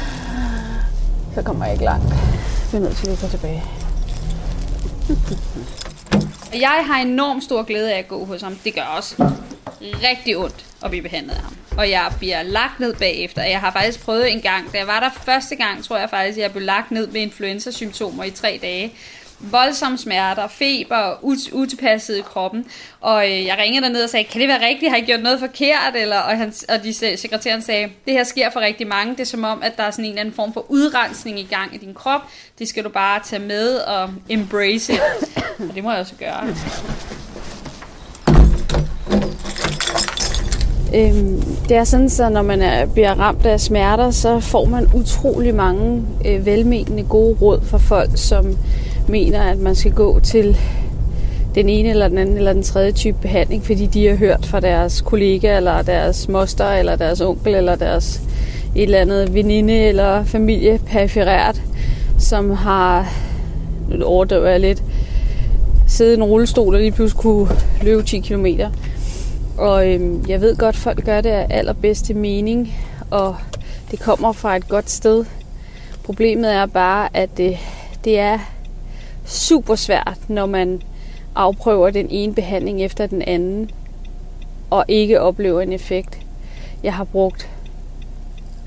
så 1.35 1.41
kommer 1.45 1.65
jeg 1.65 1.73
ikke 1.73 1.85
langt. 1.85 2.13
Jeg 2.71 2.77
er 2.77 2.83
nødt 2.83 2.97
til 2.97 3.09
at 3.09 3.19
gå 3.21 3.27
tilbage. 3.27 3.63
Jeg 6.67 6.83
har 6.85 7.01
enormt 7.01 7.43
stor 7.43 7.63
glæde 7.63 7.93
af 7.93 7.99
at 7.99 8.07
gå 8.07 8.25
hos 8.25 8.41
ham. 8.41 8.55
Det 8.63 8.75
gør 8.75 8.81
også 8.81 9.31
rigtig 9.81 10.37
ondt 10.37 10.65
at 10.83 10.89
blive 10.89 11.03
behandlet 11.03 11.33
af 11.33 11.41
ham. 11.41 11.55
Og 11.77 11.89
jeg 11.89 12.11
bliver 12.17 12.43
lagt 12.43 12.79
ned 12.79 12.93
bagefter. 12.93 13.43
Jeg 13.43 13.59
har 13.59 13.71
faktisk 13.71 14.05
prøvet 14.05 14.31
en 14.31 14.41
gang, 14.41 14.71
da 14.71 14.77
jeg 14.77 14.87
var 14.87 14.99
der 14.99 15.09
første 15.23 15.55
gang, 15.55 15.83
tror 15.83 15.97
jeg 15.97 16.09
faktisk, 16.09 16.37
at 16.37 16.41
jeg 16.41 16.51
blev 16.51 16.63
lagt 16.63 16.91
ned 16.91 17.07
med 17.07 17.21
influenza-symptomer 17.21 18.23
i 18.23 18.31
tre 18.31 18.59
dage 18.61 18.93
voldsomme 19.39 19.97
smerter, 19.97 20.47
feber, 20.47 21.13
ut- 21.21 21.53
utilpasset 21.53 22.17
i 22.17 22.21
kroppen. 22.21 22.65
Og 23.01 23.25
øh, 23.25 23.45
jeg 23.45 23.57
ringede 23.59 23.85
derned 23.85 24.03
og 24.03 24.09
sagde, 24.09 24.23
kan 24.23 24.41
det 24.41 24.47
være 24.47 24.67
rigtigt? 24.67 24.91
Har 24.91 24.97
jeg 24.97 25.05
gjort 25.05 25.21
noget 25.21 25.39
forkert? 25.39 25.95
Eller, 25.95 26.17
og, 26.17 26.37
han, 26.37 26.53
og 26.69 26.83
de, 26.83 27.17
sekretæren 27.17 27.61
sagde, 27.61 27.89
det 28.05 28.13
her 28.13 28.23
sker 28.23 28.49
for 28.49 28.59
rigtig 28.59 28.87
mange. 28.87 29.11
Det 29.11 29.19
er 29.19 29.25
som 29.25 29.43
om, 29.43 29.61
at 29.63 29.77
der 29.77 29.83
er 29.83 29.91
sådan 29.91 30.05
en 30.05 30.11
eller 30.11 30.21
anden 30.21 30.35
form 30.35 30.53
for 30.53 30.65
udrensning 30.69 31.39
i 31.39 31.47
gang 31.49 31.75
i 31.75 31.77
din 31.77 31.93
krop. 31.93 32.21
Det 32.59 32.67
skal 32.67 32.83
du 32.83 32.89
bare 32.89 33.19
tage 33.25 33.41
med 33.41 33.75
og 33.75 34.09
embrace 34.29 34.93
it. 34.93 34.99
Og 35.59 35.75
det 35.75 35.83
må 35.83 35.91
jeg 35.91 35.99
også 35.99 36.15
gøre. 36.19 36.47
Øhm, 40.95 41.41
det 41.69 41.77
er 41.77 41.83
sådan, 41.83 42.09
så 42.09 42.29
når 42.29 42.41
man 42.41 42.61
er, 42.61 42.85
bliver 42.85 43.19
ramt 43.19 43.45
af 43.45 43.59
smerter, 43.59 44.11
så 44.11 44.39
får 44.39 44.65
man 44.65 44.87
utrolig 44.93 45.55
mange 45.55 46.03
øh, 46.25 46.45
velmenende 46.45 47.03
gode 47.03 47.37
råd 47.41 47.65
fra 47.65 47.77
folk, 47.77 48.09
som 48.15 48.57
mener, 49.09 49.41
at 49.41 49.57
man 49.57 49.75
skal 49.75 49.91
gå 49.91 50.19
til 50.19 50.57
den 51.55 51.69
ene 51.69 51.89
eller 51.89 52.07
den 52.07 52.17
anden 52.17 52.37
eller 52.37 52.53
den 52.53 52.63
tredje 52.63 52.91
type 52.91 53.17
behandling, 53.21 53.65
fordi 53.65 53.85
de 53.85 54.07
har 54.07 54.15
hørt 54.15 54.45
fra 54.45 54.59
deres 54.59 55.01
kollega, 55.01 55.57
eller 55.57 55.81
deres 55.81 56.29
moster, 56.29 56.67
eller 56.69 56.95
deres 56.95 57.21
onkel, 57.21 57.55
eller 57.55 57.75
deres 57.75 58.21
et 58.75 58.83
eller 58.83 58.99
andet 58.99 59.33
veninde 59.33 59.73
eller 59.73 60.23
familie 60.23 60.79
periferært, 60.85 61.61
som 62.19 62.49
har, 62.49 63.13
nu 63.89 64.05
overdøver 64.05 64.49
jeg 64.49 64.59
lidt, 64.59 64.83
siddet 65.87 66.11
i 66.11 66.15
en 66.15 66.23
rullestol 66.23 66.75
og 66.75 66.81
lige 66.81 66.91
pludselig 66.91 67.21
kunne 67.21 67.47
løbe 67.81 68.03
10 68.03 68.19
km. 68.19 68.45
Og 69.57 69.87
øhm, 69.89 70.25
jeg 70.27 70.41
ved 70.41 70.55
godt, 70.55 70.75
at 70.75 70.81
folk 70.81 71.05
gør 71.05 71.21
det 71.21 71.29
af 71.29 71.47
allerbedste 71.49 72.13
mening, 72.13 72.73
og 73.11 73.35
det 73.91 73.99
kommer 73.99 74.31
fra 74.31 74.55
et 74.55 74.67
godt 74.67 74.89
sted. 74.89 75.25
Problemet 76.03 76.53
er 76.53 76.65
bare, 76.65 77.09
at 77.13 77.37
det, 77.37 77.57
det 78.03 78.19
er 78.19 78.39
super 79.27 79.75
svært, 79.75 80.17
når 80.27 80.45
man 80.45 80.81
afprøver 81.35 81.89
den 81.89 82.07
ene 82.09 82.33
behandling 82.33 82.81
efter 82.81 83.07
den 83.07 83.21
anden, 83.21 83.69
og 84.69 84.85
ikke 84.87 85.21
oplever 85.21 85.61
en 85.61 85.73
effekt. 85.73 86.19
Jeg 86.83 86.93
har 86.93 87.03
brugt 87.03 87.49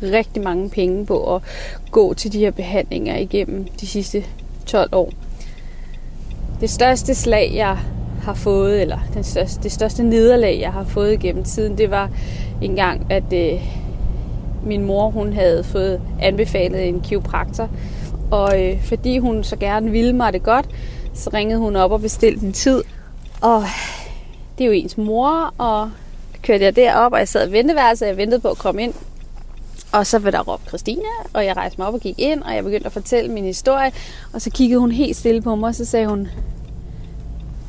rigtig 0.03 0.42
mange 0.42 0.70
penge 0.70 1.07
på 1.07 1.35
at 1.35 1.42
gå 1.90 2.14
til 2.14 2.33
de 2.33 2.38
her 2.38 2.51
behandlinger 2.51 3.16
igennem 3.16 3.64
de 3.81 3.87
sidste 3.87 4.25
12 4.66 4.88
år. 4.92 5.12
Det 6.61 6.70
største 6.70 7.14
slag, 7.14 7.53
jeg 7.55 7.79
har 8.23 8.35
fået, 8.35 8.83
eller 8.83 8.99
den 9.14 9.25
største, 9.25 9.62
det 9.62 9.73
største 9.73 10.03
nederlag, 10.03 10.61
jeg 10.61 10.73
har 10.73 10.85
fået 10.85 11.20
gennem 11.20 11.44
tiden, 11.44 11.79
det 11.79 11.90
var 11.90 12.11
en 12.62 12.77
gang, 12.77 13.12
at 13.12 13.33
øh, 13.33 13.61
min 14.64 14.85
mor 14.85 15.11
hun 15.11 15.33
havde 15.33 15.64
fået 15.64 16.01
anbefalet 16.20 16.88
en 16.88 17.01
kiropraktor, 17.01 17.68
og 18.31 18.64
øh, 18.64 18.85
fordi 18.85 19.19
hun 19.19 19.45
så 19.45 19.57
gerne 19.57 19.90
ville 19.90 20.12
mig 20.12 20.33
det 20.33 20.43
godt, 20.43 20.66
så 21.14 21.31
ringede 21.35 21.59
hun 21.59 21.77
op 21.77 21.93
og 21.93 22.01
bestilte 22.01 22.47
en 22.47 22.53
tid. 22.53 22.83
Og 23.40 23.64
det 24.59 24.64
er 24.64 24.69
jo 24.69 24.73
ens 24.73 24.99
mor, 24.99 25.55
og 25.59 25.90
kørte 26.43 26.64
jeg 26.64 26.77
derop, 26.77 27.12
og 27.12 27.19
jeg 27.19 27.29
sad 27.29 27.49
i 27.49 27.53
venteværelset, 27.53 28.03
og 28.03 28.09
jeg 28.09 28.16
ventede 28.16 28.40
på 28.40 28.49
at 28.49 28.59
komme 28.59 28.83
ind. 28.83 28.95
Og 29.93 30.07
så 30.07 30.19
var 30.19 30.31
der 30.31 30.40
råbt 30.40 30.69
Christina, 30.69 31.09
og 31.33 31.45
jeg 31.45 31.57
rejste 31.57 31.79
mig 31.79 31.88
op 31.88 31.95
og 31.95 32.01
gik 32.01 32.19
ind, 32.19 32.43
og 32.43 32.55
jeg 32.55 32.64
begyndte 32.64 32.87
at 32.87 32.93
fortælle 32.93 33.33
min 33.33 33.45
historie. 33.45 33.93
Og 34.33 34.43
så 34.43 34.51
kiggede 34.51 34.81
hun 34.81 34.90
helt 34.90 35.16
stille 35.16 35.43
på 35.43 35.55
mig, 35.55 35.69
og 35.69 35.75
så 35.75 35.85
sagde 35.85 36.07
hun, 36.07 36.29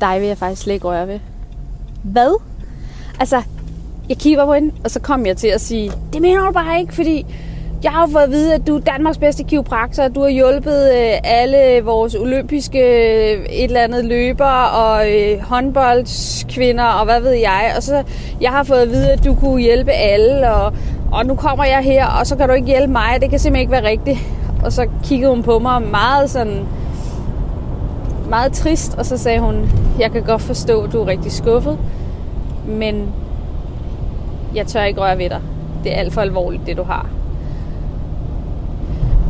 dig 0.00 0.20
vil 0.20 0.28
jeg 0.28 0.38
faktisk 0.38 0.62
slet 0.62 0.74
ikke 0.74 0.86
røre 0.86 1.08
ved. 1.08 1.20
Hvad? 2.04 2.40
Altså, 3.20 3.42
jeg 4.08 4.18
kigger 4.18 4.46
på 4.46 4.54
hende, 4.54 4.74
og 4.84 4.90
så 4.90 5.00
kom 5.00 5.26
jeg 5.26 5.36
til 5.36 5.48
at 5.48 5.60
sige, 5.60 5.92
det 6.12 6.22
mener 6.22 6.46
du 6.46 6.52
bare 6.52 6.80
ikke, 6.80 6.94
fordi 6.94 7.26
jeg 7.82 7.92
har 7.92 8.08
fået 8.12 8.22
at 8.22 8.30
vide, 8.30 8.54
at 8.54 8.66
du 8.66 8.76
er 8.76 8.80
Danmarks 8.80 9.18
bedste 9.18 9.42
kiropraktor. 9.42 10.08
Du 10.08 10.20
har 10.22 10.28
hjulpet 10.28 10.90
øh, 10.92 11.12
alle 11.24 11.84
vores 11.84 12.14
olympiske 12.14 12.78
øh, 12.78 13.44
et 13.44 13.64
eller 13.64 13.80
andet 13.80 14.04
løber 14.04 14.64
og 14.64 15.12
øh, 15.12 15.40
håndboldskvinder 15.40 16.84
og 16.84 17.04
hvad 17.04 17.20
ved 17.20 17.32
jeg. 17.32 17.72
Og 17.76 17.82
så 17.82 18.02
jeg 18.40 18.50
har 18.50 18.62
fået 18.62 18.78
at 18.78 18.90
vide, 18.90 19.12
at 19.12 19.24
du 19.24 19.34
kunne 19.34 19.62
hjælpe 19.62 19.90
alle, 19.90 20.52
og, 20.52 20.72
og 21.12 21.26
nu 21.26 21.34
kommer 21.34 21.64
jeg 21.64 21.80
her, 21.82 22.06
og 22.06 22.26
så 22.26 22.36
kan 22.36 22.48
du 22.48 22.54
ikke 22.54 22.66
hjælpe 22.66 22.92
mig. 22.92 23.20
Det 23.20 23.30
kan 23.30 23.38
simpelthen 23.38 23.60
ikke 23.60 23.72
være 23.72 23.90
rigtigt. 23.90 24.18
Og 24.64 24.72
så 24.72 24.86
kiggede 25.04 25.30
hun 25.30 25.42
på 25.42 25.58
mig 25.58 25.82
meget 25.82 26.30
sådan 26.30 26.66
meget 28.28 28.52
trist, 28.52 28.94
og 28.98 29.06
så 29.06 29.18
sagde 29.18 29.40
hun, 29.40 29.70
jeg 29.98 30.12
kan 30.12 30.22
godt 30.22 30.42
forstå, 30.42 30.82
at 30.82 30.92
du 30.92 31.00
er 31.00 31.06
rigtig 31.06 31.32
skuffet, 31.32 31.78
men 32.66 33.12
jeg 34.54 34.66
tør 34.66 34.82
ikke 34.82 35.00
røre 35.00 35.18
ved 35.18 35.30
dig. 35.30 35.40
Det 35.84 35.92
er 35.92 35.96
alt 35.96 36.12
for 36.12 36.20
alvorligt, 36.20 36.66
det 36.66 36.76
du 36.76 36.82
har. 36.82 37.21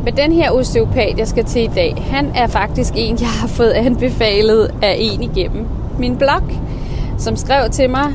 Men 0.03 0.17
den 0.17 0.31
her 0.31 0.51
osteopat, 0.51 1.17
jeg 1.17 1.27
skal 1.27 1.45
til 1.45 1.63
i 1.63 1.71
dag, 1.75 1.95
han 2.09 2.31
er 2.35 2.47
faktisk 2.47 2.93
en, 2.95 3.17
jeg 3.19 3.29
har 3.29 3.47
fået 3.47 3.71
anbefalet 3.71 4.71
af 4.81 4.95
en 4.99 5.23
igennem 5.23 5.67
min 5.99 6.17
blog, 6.17 6.41
som 7.17 7.35
skrev 7.35 7.69
til 7.69 7.89
mig, 7.89 8.13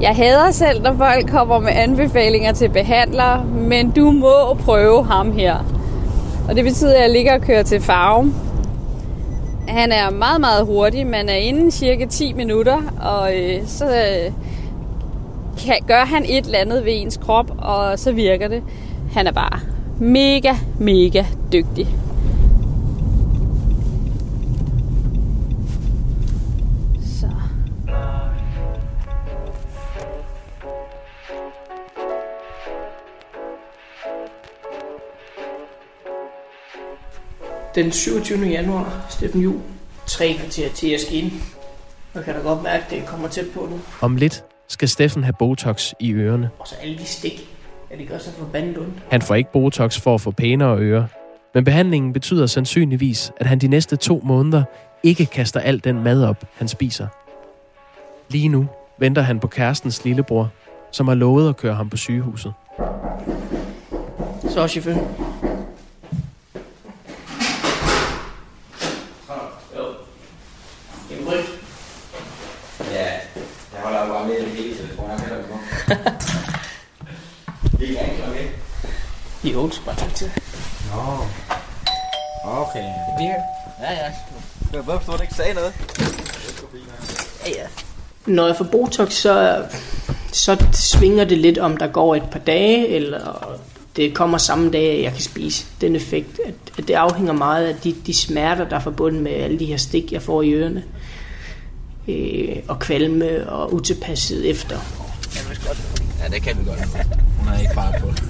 jeg 0.00 0.16
hader 0.16 0.50
selv, 0.50 0.82
når 0.82 0.94
folk 0.94 1.30
kommer 1.30 1.58
med 1.58 1.72
anbefalinger 1.72 2.52
til 2.52 2.68
behandlere, 2.68 3.44
men 3.44 3.90
du 3.90 4.10
må 4.10 4.54
prøve 4.54 5.04
ham 5.04 5.32
her. 5.32 5.56
Og 6.48 6.56
det 6.56 6.64
betyder, 6.64 6.94
at 6.94 7.02
jeg 7.02 7.10
ligger 7.10 7.34
og 7.34 7.40
kører 7.40 7.62
til 7.62 7.80
farve. 7.80 8.32
Han 9.68 9.92
er 9.92 10.10
meget, 10.10 10.40
meget 10.40 10.66
hurtig. 10.66 11.06
Man 11.06 11.28
er 11.28 11.34
inden 11.34 11.70
cirka 11.70 12.04
10 12.04 12.32
minutter, 12.32 12.78
og 13.00 13.36
øh, 13.36 13.66
så 13.66 13.84
øh, 13.84 14.32
kan, 15.58 15.74
gør 15.86 16.04
han 16.04 16.24
et 16.28 16.44
eller 16.44 16.58
andet 16.58 16.84
ved 16.84 16.92
ens 16.94 17.16
krop, 17.16 17.50
og 17.58 17.98
så 17.98 18.12
virker 18.12 18.48
det. 18.48 18.62
Han 19.12 19.26
er 19.26 19.32
bare 19.32 19.75
mega, 20.00 20.54
mega 20.78 21.24
dygtig. 21.52 21.86
Så. 27.02 27.30
Den 37.74 37.92
27. 37.92 38.38
januar, 38.46 39.06
Steffen 39.10 39.40
Jul, 39.40 39.60
tre 40.06 40.34
kvarter 40.34 40.68
til 40.68 41.00
skal 41.00 41.14
ind. 41.14 41.32
Jeg 42.14 42.24
kan 42.24 42.34
da 42.34 42.40
godt 42.40 42.62
mærke, 42.62 42.84
at 42.84 42.90
det 42.90 43.06
kommer 43.06 43.28
tæt 43.28 43.46
på 43.54 43.68
nu. 43.70 43.80
Om 44.00 44.16
lidt 44.16 44.44
skal 44.68 44.88
Steffen 44.88 45.24
have 45.24 45.34
Botox 45.38 45.92
i 46.00 46.12
ørerne. 46.12 46.50
Og 46.58 46.68
så 46.68 46.74
alle 46.82 46.98
de 46.98 47.04
stik. 47.04 47.55
Ja, 47.90 47.96
det 47.96 48.08
gør 48.08 48.18
så 48.18 48.30
forbandet 48.32 48.78
ondt. 48.78 48.94
Han 49.10 49.22
får 49.22 49.34
ikke 49.34 49.52
Botox 49.52 50.00
for 50.00 50.14
at 50.14 50.20
få 50.20 50.30
pænere 50.30 50.78
ører. 50.78 51.04
Men 51.54 51.64
behandlingen 51.64 52.12
betyder 52.12 52.46
sandsynligvis, 52.46 53.32
at 53.36 53.46
han 53.46 53.58
de 53.58 53.68
næste 53.68 53.96
to 53.96 54.20
måneder 54.24 54.64
ikke 55.02 55.26
kaster 55.26 55.60
al 55.60 55.84
den 55.84 56.04
mad 56.04 56.24
op, 56.24 56.44
han 56.54 56.68
spiser. 56.68 57.06
Lige 58.28 58.48
nu 58.48 58.68
venter 58.98 59.22
han 59.22 59.40
på 59.40 59.46
kærestens 59.46 60.04
lillebror, 60.04 60.50
som 60.90 61.08
har 61.08 61.14
lovet 61.14 61.48
at 61.48 61.56
køre 61.56 61.74
ham 61.74 61.90
på 61.90 61.96
sygehuset. 61.96 62.52
Så 64.48 64.68
chauffør. 64.68 64.96
Ja, 72.92 73.10
jeg 73.72 73.80
holder 73.82 74.06
jo 74.06 74.12
bare 74.12 74.26
med 74.26 74.34
det 74.40 74.48
hele 74.48 74.74
telefonen. 74.76 75.10
Jeg 75.10 75.18
kan 75.20 75.28
da 75.30 75.42
gå. 75.50 75.58
Det 77.78 78.00
er 78.00 78.04
ikke 78.04 78.16
klokken, 78.22 78.40
ikke? 78.42 78.54
Jo, 79.52 79.66
det 79.66 79.82
bare 79.86 80.10
tid. 80.14 80.28
Nå. 80.94 81.02
Okay. 82.44 82.84
Virker. 83.18 83.42
Ja, 83.80 83.92
ja. 83.92 84.12
Jeg 84.72 84.86
ved, 84.86 84.94
forstår, 84.94 85.16
du 85.16 85.22
ikke 85.22 85.34
sagde 85.34 85.54
noget. 85.54 85.72
Ja, 87.46 87.50
ja. 87.50 87.66
Når 88.26 88.46
jeg 88.46 88.56
får 88.56 88.64
Botox, 88.64 89.12
så, 89.12 89.64
så 90.32 90.66
svinger 90.72 91.24
det 91.24 91.38
lidt, 91.38 91.58
om 91.58 91.76
der 91.76 91.86
går 91.86 92.14
et 92.14 92.30
par 92.30 92.38
dage, 92.38 92.88
eller 92.88 93.58
det 93.96 94.14
kommer 94.14 94.38
samme 94.38 94.70
dag, 94.70 94.96
at 94.96 95.02
jeg 95.02 95.12
kan 95.12 95.22
spise 95.22 95.66
den 95.80 95.96
effekt. 95.96 96.40
At, 96.46 96.54
at 96.78 96.88
det 96.88 96.94
afhænger 96.94 97.32
meget 97.32 97.66
af 97.66 97.76
de, 97.76 97.94
de 98.06 98.14
smerter, 98.14 98.68
der 98.68 98.76
er 98.76 98.80
forbundet 98.80 99.22
med 99.22 99.32
alle 99.32 99.58
de 99.58 99.66
her 99.66 99.76
stik, 99.76 100.12
jeg 100.12 100.22
får 100.22 100.42
i 100.42 100.52
ørerne. 100.52 100.84
Øh, 102.08 102.56
og 102.68 102.78
kvalme 102.78 103.50
og 103.50 103.74
utilpasset 103.74 104.50
efter. 104.50 104.78
Ja, 106.22 106.28
det 106.34 106.42
kan 106.42 106.56
vi 106.58 106.64
godt. 106.64 106.80
Hun 107.38 107.48
er 107.48 107.58
ikke 107.58 107.74
far 107.74 107.94
på 108.00 108.06
det. 108.10 108.22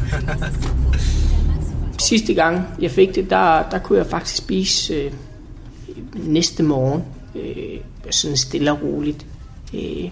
Sidste 2.09 2.35
gang 2.35 2.63
jeg 2.81 2.91
fik 2.91 3.15
det, 3.15 3.31
der, 3.31 3.69
der 3.71 3.79
kunne 3.79 3.99
jeg 3.99 4.07
faktisk 4.07 4.37
spise 4.37 4.95
øh, 4.95 5.13
næste 6.15 6.63
morgen. 6.63 7.05
Øh, 7.35 7.81
sådan 8.11 8.37
stille 8.37 8.73
og 8.73 8.83
roligt. 8.83 9.27
Øh, 9.75 10.11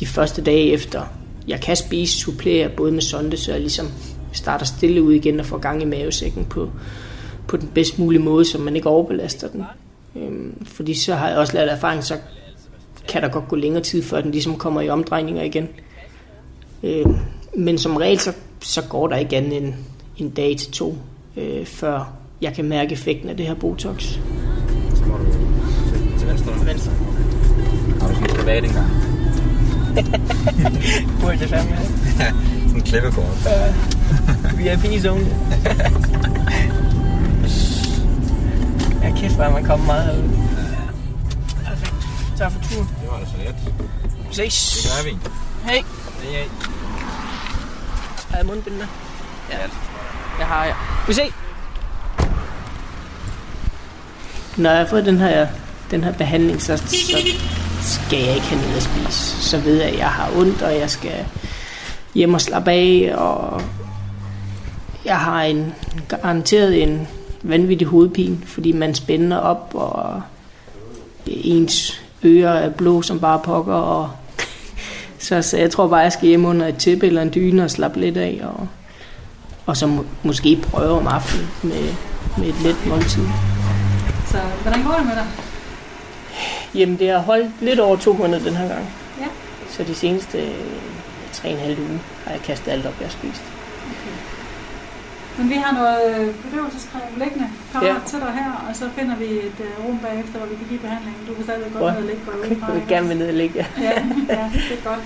de 0.00 0.06
første 0.06 0.42
dage 0.42 0.72
efter, 0.72 1.02
jeg 1.48 1.60
kan 1.60 1.76
spise, 1.76 2.18
supplere 2.18 2.68
både 2.68 2.92
med 2.92 3.02
sonde, 3.02 3.36
så 3.36 3.52
jeg 3.52 3.60
ligesom 3.60 3.86
starter 4.32 4.66
stille 4.66 5.02
ud 5.02 5.12
igen 5.12 5.40
og 5.40 5.46
får 5.46 5.58
gang 5.58 5.82
i 5.82 5.84
mavesækken 5.84 6.44
på, 6.44 6.70
på 7.48 7.56
den 7.56 7.68
bedst 7.74 7.98
mulige 7.98 8.22
måde, 8.22 8.44
så 8.44 8.58
man 8.58 8.76
ikke 8.76 8.88
overbelaster 8.88 9.48
den. 9.48 9.64
Øh, 10.16 10.52
fordi 10.64 10.94
så 10.94 11.14
har 11.14 11.28
jeg 11.28 11.38
også 11.38 11.52
lært 11.52 11.68
erfaring, 11.68 12.04
så 12.04 12.18
kan 13.08 13.22
der 13.22 13.28
godt 13.28 13.48
gå 13.48 13.56
længere 13.56 13.82
tid, 13.82 14.02
før 14.02 14.20
den 14.20 14.30
ligesom 14.30 14.56
kommer 14.56 14.80
i 14.80 14.88
omdrejninger 14.88 15.42
igen. 15.42 15.68
Øh, 16.86 17.06
men 17.56 17.78
som 17.78 17.96
regel, 17.96 18.20
så, 18.20 18.32
så 18.60 18.82
går 18.82 19.08
der 19.08 19.16
ikke 19.16 19.36
andet 19.36 19.56
end 19.56 19.74
en 20.16 20.30
dag 20.30 20.56
til 20.56 20.72
to, 20.72 20.96
øh, 21.36 21.66
før 21.66 22.12
jeg 22.40 22.54
kan 22.54 22.64
mærke 22.64 22.92
effekten 22.92 23.28
af 23.28 23.36
det 23.36 23.46
her 23.46 23.54
Botox. 23.54 24.02
Så 24.94 25.04
må 25.06 25.16
du 25.16 25.24
til, 25.24 25.40
til 26.18 26.28
venstre. 26.28 26.66
Venstre. 26.66 26.92
Har 28.00 28.08
du 28.08 28.14
sådan 28.14 28.30
en 28.30 28.36
privat 28.36 28.64
engang? 28.64 28.90
Burde 31.20 31.38
det 31.38 31.48
fandme 31.48 31.76
Ja, 32.18 32.32
sådan 32.66 32.76
en 32.76 32.82
klippekort. 32.82 33.36
VIP-zone. 34.58 35.26
ja, 39.02 39.12
kæft, 39.16 39.34
hvor 39.34 39.50
man 39.50 39.64
kommet 39.64 39.86
meget 39.86 40.04
herud. 40.04 40.28
Perfekt. 41.64 41.94
Tak 42.38 42.52
for 42.52 42.60
turen. 42.70 42.88
Det 43.02 43.08
var 43.10 43.18
da 43.18 43.24
så 43.26 43.36
let. 43.44 43.54
Vi 44.28 44.34
ses. 44.34 44.82
Det 44.82 44.90
gør 44.90 45.10
vi. 45.10 45.16
Hej. 45.64 45.82
Hej, 46.22 46.32
hej. 46.32 46.75
Har 48.30 48.36
jeg 48.36 48.46
mundbind 48.46 48.74
med? 48.74 48.86
Ja. 49.50 49.56
Jeg 50.38 50.46
har, 50.46 50.64
ja. 50.64 50.74
Vi 51.06 51.12
ses. 51.12 51.32
Når 54.56 54.70
jeg 54.70 54.78
har 54.78 54.86
fået 54.86 55.06
den 55.06 55.18
her, 55.18 55.46
den 55.90 56.04
her 56.04 56.12
behandling, 56.12 56.62
så, 56.62 56.76
så 56.76 56.86
skal 57.80 58.18
jeg 58.18 58.34
ikke 58.34 58.46
have 58.46 58.60
noget 58.60 58.76
at 58.76 58.82
spise. 58.82 59.42
Så 59.42 59.58
ved 59.58 59.76
jeg, 59.76 59.88
at 59.88 59.98
jeg 59.98 60.10
har 60.10 60.30
ondt, 60.36 60.62
og 60.62 60.74
jeg 60.78 60.90
skal 60.90 61.26
hjem 62.14 62.34
og 62.34 62.40
slappe 62.40 62.70
af, 62.70 63.12
og 63.16 63.62
jeg 65.04 65.18
har 65.18 65.42
en, 65.42 65.74
garanteret 66.08 66.82
en 66.82 67.08
vanvittig 67.42 67.86
hovedpine, 67.86 68.38
fordi 68.46 68.72
man 68.72 68.94
spænder 68.94 69.36
op, 69.36 69.70
og 69.74 70.22
ens 71.26 72.02
ører 72.24 72.52
er 72.52 72.70
blå 72.70 73.02
som 73.02 73.20
bare 73.20 73.40
pokker, 73.44 73.74
og 73.74 74.10
så, 75.26 75.42
så 75.42 75.56
jeg 75.56 75.70
tror 75.70 75.88
bare, 75.88 76.00
jeg 76.00 76.12
skal 76.12 76.28
hjem 76.28 76.44
under 76.44 76.66
et 76.66 76.76
tæppe 76.76 77.06
eller 77.06 77.22
en 77.22 77.34
dyne 77.34 77.64
og 77.64 77.70
slappe 77.70 78.00
lidt 78.00 78.16
af, 78.16 78.40
og, 78.42 78.68
og 79.66 79.76
så 79.76 79.86
må, 79.86 80.04
måske 80.22 80.58
prøve 80.62 80.98
om 80.98 81.06
aftenen 81.06 81.48
med, 81.62 81.94
med 82.38 82.48
et 82.48 82.62
let 82.62 82.76
måltid. 82.86 83.26
Så 84.26 84.38
hvordan 84.62 84.82
går 84.82 84.92
det 84.92 85.06
med 85.06 85.14
dig? 85.14 85.26
Jamen, 86.74 86.98
det 86.98 87.10
har 87.10 87.18
holdt 87.18 87.50
lidt 87.60 87.80
over 87.80 87.96
to 87.96 88.12
måneder 88.12 88.44
den 88.44 88.56
her 88.56 88.68
gang. 88.68 88.90
Ja. 89.20 89.26
Så 89.70 89.82
de 89.82 89.94
seneste 89.94 90.38
øh, 90.38 90.54
tre 91.32 91.48
og 91.48 91.54
en 91.54 91.60
halv 91.60 91.78
uge 91.78 92.00
har 92.24 92.32
jeg 92.32 92.40
kastet 92.40 92.72
alt 92.72 92.86
op, 92.86 92.94
jeg 93.00 93.06
har 93.06 93.12
spist. 93.12 93.42
Men 95.38 95.48
vi 95.50 95.54
har 95.54 95.72
noget 95.80 95.98
øh, 96.10 96.34
bedøvelsescreme 96.44 97.14
liggende 97.22 97.48
parat 97.72 97.86
Ja. 97.86 97.94
til 98.06 98.18
dig 98.24 98.32
her, 98.40 98.50
og 98.68 98.76
så 98.76 98.84
finder 98.98 99.16
vi 99.16 99.24
et 99.24 99.58
øh, 99.66 99.86
rum 99.86 99.98
bagefter, 99.98 100.38
hvor 100.38 100.46
vi 100.46 100.54
kan 100.60 100.66
give 100.68 100.80
behandlingen. 100.80 101.20
Du 101.28 101.34
kan 101.34 101.44
stadig 101.44 101.62
godt 101.72 101.84
ned 101.94 102.02
og 102.02 102.08
ligge 102.10 102.22
på 102.24 102.30
Jeg 102.66 102.74
vil 102.74 102.82
gerne 102.88 103.08
vil 103.08 103.16
ned 103.16 103.28
og 103.28 103.34
ligge. 103.34 103.66
Ja. 103.80 103.82
Ja, 103.82 103.90
ja, 104.28 104.50
det 104.68 104.78
er 104.78 104.82
godt. 104.90 105.00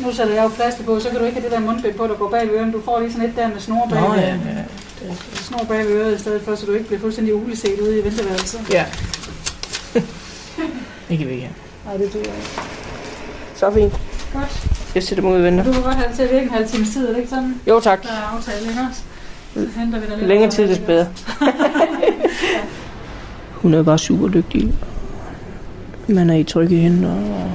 Nu 0.00 0.12
sætter 0.12 0.34
jeg 0.34 0.42
jo 0.44 0.48
plaster 0.48 0.84
på, 0.84 1.00
så 1.00 1.08
kan 1.10 1.18
du 1.18 1.24
ikke 1.24 1.40
have 1.40 1.44
det 1.50 1.52
der 1.56 1.60
mundbind 1.66 1.94
på, 1.94 2.06
der 2.06 2.14
går 2.14 2.28
bag 2.30 2.48
øren. 2.50 2.72
Du 2.72 2.80
får 2.84 3.00
lige 3.00 3.12
sådan 3.12 3.28
et 3.28 3.36
der 3.36 3.48
med 3.48 3.60
snor 3.60 3.86
bag, 3.90 4.00
Nå, 4.00 4.14
ja, 4.14 4.26
ja. 4.26 5.14
snor 5.34 5.64
bag 5.68 5.86
øret 5.86 6.14
i 6.16 6.18
stedet 6.18 6.42
for, 6.42 6.54
så 6.54 6.66
du 6.66 6.72
ikke 6.72 6.86
bliver 6.86 7.00
fuldstændig 7.00 7.34
uleset 7.34 7.80
ude 7.80 7.98
i 8.00 8.04
venteværelset. 8.04 8.60
ja. 8.70 8.84
det 11.08 11.18
kan 11.18 11.26
vi 11.28 11.32
ikke 11.32 11.42
have. 11.46 11.54
Nej, 11.86 11.96
det 11.96 12.12
duer 12.12 12.22
ikke. 12.22 12.60
Så 13.54 13.70
fint. 13.70 13.92
Godt. 14.32 14.71
Jeg 14.94 15.02
sætter 15.02 15.24
mig 15.24 15.32
ud 15.32 15.36
og 15.36 15.42
venter. 15.42 15.64
Du 15.64 15.72
kan 15.72 15.82
godt 15.82 15.94
have 15.94 16.08
det 16.08 16.16
til 16.16 16.22
at 16.22 16.30
virke 16.30 16.44
en 16.44 16.50
halv 16.50 16.68
times 16.68 16.90
tid, 16.90 17.06
er 17.06 17.10
det 17.10 17.18
ikke 17.18 17.30
sådan? 17.30 17.60
Jo, 17.68 17.80
tak. 17.80 18.02
Der 18.02 18.08
er 18.08 18.36
aftale, 18.36 18.68
ikke 18.68 18.80
også? 18.90 19.02
Så 19.54 19.80
henter 19.80 20.00
vi 20.00 20.06
dig 20.06 20.16
lidt. 20.16 20.28
længere 20.28 20.50
tid, 20.50 20.68
des 20.68 20.78
bedre. 20.78 21.06
Hun 23.62 23.74
er 23.74 23.82
bare 23.82 23.98
super 23.98 24.28
dygtig. 24.28 24.74
Man 26.08 26.30
er 26.30 26.34
i 26.34 26.44
trygge 26.44 26.76
hænder. 26.76 27.14
Og... 27.14 27.52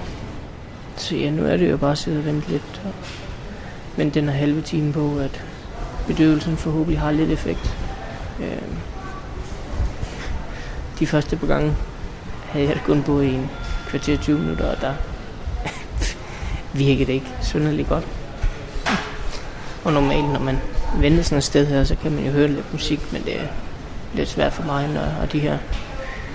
Så 0.96 1.16
ja, 1.16 1.32
nu 1.32 1.46
er 1.46 1.58
det 1.58 1.72
jo 1.72 1.78
bare 1.78 1.92
at 1.92 1.98
sidde 1.98 2.18
og 2.18 2.26
vente 2.26 2.50
lidt. 2.50 2.82
Og 2.86 2.92
men 3.98 4.10
den 4.10 4.30
er 4.30 4.34
halve 4.34 4.62
time 4.62 4.94
på, 4.94 5.18
at 5.20 5.44
bedøvelsen 6.08 6.58
forhåbentlig 6.58 7.00
har 7.00 7.12
lidt 7.12 7.32
effekt. 7.32 7.76
Øh, 8.40 8.62
de 11.00 11.08
første 11.08 11.38
par 11.38 11.48
gange 11.48 11.74
havde 12.50 12.68
jeg 12.68 12.78
kun 12.86 13.04
på 13.04 13.20
i 13.20 13.34
en 13.34 13.50
kvarter 13.88 14.18
20 14.18 14.40
minutter, 14.40 14.66
og 14.66 14.82
der 14.82 14.94
virkede 16.74 17.06
det 17.06 17.14
ikke 17.14 17.32
synderligt 17.42 17.90
godt. 17.90 18.08
Og 19.84 19.94
normalt, 19.94 20.30
når 20.30 20.40
man 20.40 20.58
venter 20.96 21.24
sådan 21.24 21.38
et 21.38 21.44
sted 21.44 21.68
her, 21.68 21.84
så 21.84 21.96
kan 21.96 22.12
man 22.12 22.26
jo 22.26 22.32
høre 22.32 22.48
lidt 22.48 22.74
musik, 22.74 23.14
men 23.14 23.24
det 23.24 23.36
er 23.36 23.48
lidt 24.14 24.30
svært 24.30 24.54
for 24.54 24.64
mig, 24.64 24.88
når 24.88 25.02
og 25.22 25.32
de 25.32 25.40
her, 25.40 25.58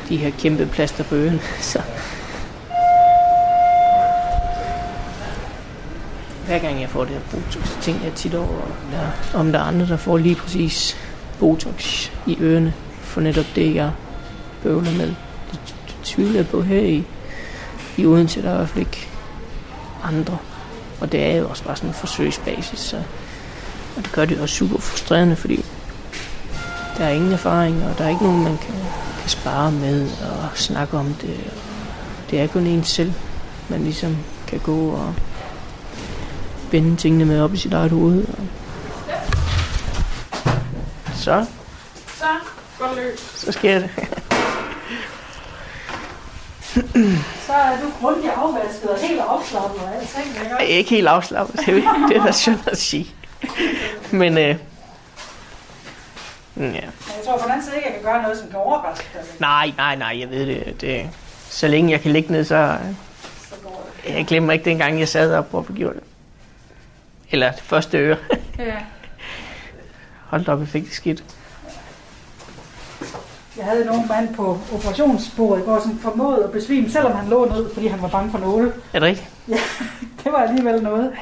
de 0.09 0.17
her 0.17 0.31
kæmpe 0.39 0.67
plaster 0.67 1.05
på 1.05 1.15
øen. 1.15 1.41
Så 1.61 1.83
hver 6.47 6.59
gang 6.59 6.81
jeg 6.81 6.89
får 6.89 7.05
det 7.05 7.13
her 7.13 7.21
Botox, 7.31 7.69
så 7.69 7.81
tænker 7.81 8.05
jeg 8.05 8.13
tit 8.15 8.35
over, 8.35 8.49
der, 8.93 9.39
om 9.39 9.53
der 9.53 9.59
er 9.59 9.63
andre, 9.63 9.87
der 9.87 9.97
får 9.97 10.17
lige 10.17 10.35
præcis 10.35 10.97
Botox 11.39 12.11
i 12.27 12.37
ørerne, 12.41 12.75
for 13.01 13.21
netop 13.21 13.47
det, 13.55 13.75
jeg 13.75 13.91
bøvler 14.63 14.93
med. 14.93 15.07
Det, 15.51 15.61
det 15.87 15.97
tvivler 16.05 16.37
jeg 16.37 16.49
på 16.49 16.63
her 16.63 16.81
i, 16.81 17.05
i 17.97 18.07
Odense, 18.07 18.43
der 18.43 18.49
er 18.49 18.55
i 18.55 18.57
hvert 18.57 18.69
fald 18.69 18.81
ikke 18.81 19.09
andre. 20.03 20.39
Og 21.01 21.13
det 21.13 21.25
er 21.25 21.37
jo 21.37 21.49
også 21.49 21.65
bare 21.65 21.77
sådan 21.77 21.91
en 21.91 21.95
forsøgsbasis, 21.95 22.79
så, 22.79 22.97
og 23.97 24.03
det 24.03 24.13
gør 24.13 24.25
det 24.25 24.41
også 24.41 24.55
super 24.55 24.79
frustrerende, 24.79 25.37
fordi 25.37 25.65
der 26.99 27.05
er 27.05 27.11
ingen 27.11 27.33
erfaring, 27.33 27.85
og 27.85 27.99
der 27.99 28.05
er 28.05 28.09
ikke 28.09 28.23
nogen, 28.23 28.45
man 28.45 28.59
kan, 28.59 28.75
kan 29.21 29.29
spare 29.29 29.73
med 29.73 30.09
og 30.11 30.49
snakke 30.55 30.97
om 30.97 31.15
det. 31.15 31.51
Det 32.31 32.41
er 32.41 32.47
kun 32.47 32.67
en 32.67 32.85
selv, 32.85 33.13
man 33.69 33.83
ligesom 33.83 34.17
kan 34.47 34.59
gå 34.59 34.91
og 34.91 35.15
binde 36.71 36.97
tingene 36.97 37.25
med 37.25 37.41
op 37.41 37.55
i 37.55 37.57
sit 37.57 37.73
eget 37.73 37.91
hoved. 37.91 38.25
Og... 38.29 38.45
Så. 41.15 41.47
Så, 42.07 42.25
godt 42.79 42.97
løs. 42.97 43.21
Så 43.37 43.53
sker 43.53 43.79
det. 43.79 43.91
Så 47.47 47.53
er 47.53 47.81
du 47.81 47.91
grundigt 48.01 48.33
afvasket 48.37 48.91
og 48.91 48.99
helt 48.99 49.21
opslappet 49.21 49.81
og 49.81 49.95
alting, 49.95 50.27
ikke? 50.27 50.49
Jeg 50.51 50.57
er 50.61 50.77
ikke 50.77 50.91
helt 50.91 51.09
afslappet, 51.09 51.61
det 51.67 51.69
er, 51.69 52.07
det 52.09 52.17
er 52.17 52.25
da 52.25 52.33
synd 52.33 52.59
at 52.67 52.79
sige. 52.79 53.15
Men 54.11 54.39
øh, 54.39 54.45
ja. 54.49 54.55
Men 56.57 56.75
jeg 56.75 56.91
tror 57.25 57.37
på 57.37 57.43
den 57.43 57.51
anden 57.51 57.65
side 57.67 57.77
ikke, 57.77 57.89
jeg 57.89 57.95
kan 57.95 58.05
gøre 58.05 58.23
noget, 58.23 58.39
som 58.39 58.49
kan 58.49 58.59
overraske 58.59 59.07
dig. 59.15 59.23
Nej, 59.39 59.73
nej, 59.77 59.97
nej, 59.97 60.21
jeg 60.21 60.31
ved 60.31 60.47
det. 60.47 60.81
det 60.81 61.11
så 61.49 61.69
længe 61.69 61.91
jeg 61.91 62.01
kan 62.01 62.13
ligge 62.13 62.33
ned, 62.33 62.45
så... 62.45 62.79
Jeg 64.09 64.27
glemmer 64.27 64.53
ikke 64.53 64.65
dengang, 64.65 65.01
jeg 65.01 65.09
sad 65.09 65.35
og 65.35 65.67
gjorde 65.77 65.95
det. 65.95 66.03
Eller 67.31 67.53
det 67.53 67.63
første 67.63 67.99
øre. 67.99 68.17
Ja. 68.59 68.77
Hold 70.27 70.49
op, 70.49 70.61
jeg 70.61 70.69
fik 70.69 70.85
det 70.85 70.93
skidt. 70.93 71.25
Jeg 73.57 73.65
havde 73.65 73.85
nogen 73.85 74.03
mand 74.09 74.35
på 74.35 74.59
operationsbordet 74.75 75.63
i 75.63 75.65
går, 75.65 75.81
som 75.81 75.99
formåede 75.99 76.45
at 76.45 76.51
besvime, 76.53 76.91
selvom 76.91 77.13
han 77.13 77.29
lå 77.29 77.45
ned, 77.45 77.71
fordi 77.75 77.87
han 77.87 78.03
var 78.03 78.09
bange 78.09 78.31
for 78.31 78.39
nåle. 78.39 78.73
Er 78.93 78.99
det 78.99 79.03
rigtigt? 79.09 79.29
Ja, 79.49 79.57
det 80.25 80.33
var 80.33 80.39
alligevel 80.39 80.83
noget. 80.83 81.13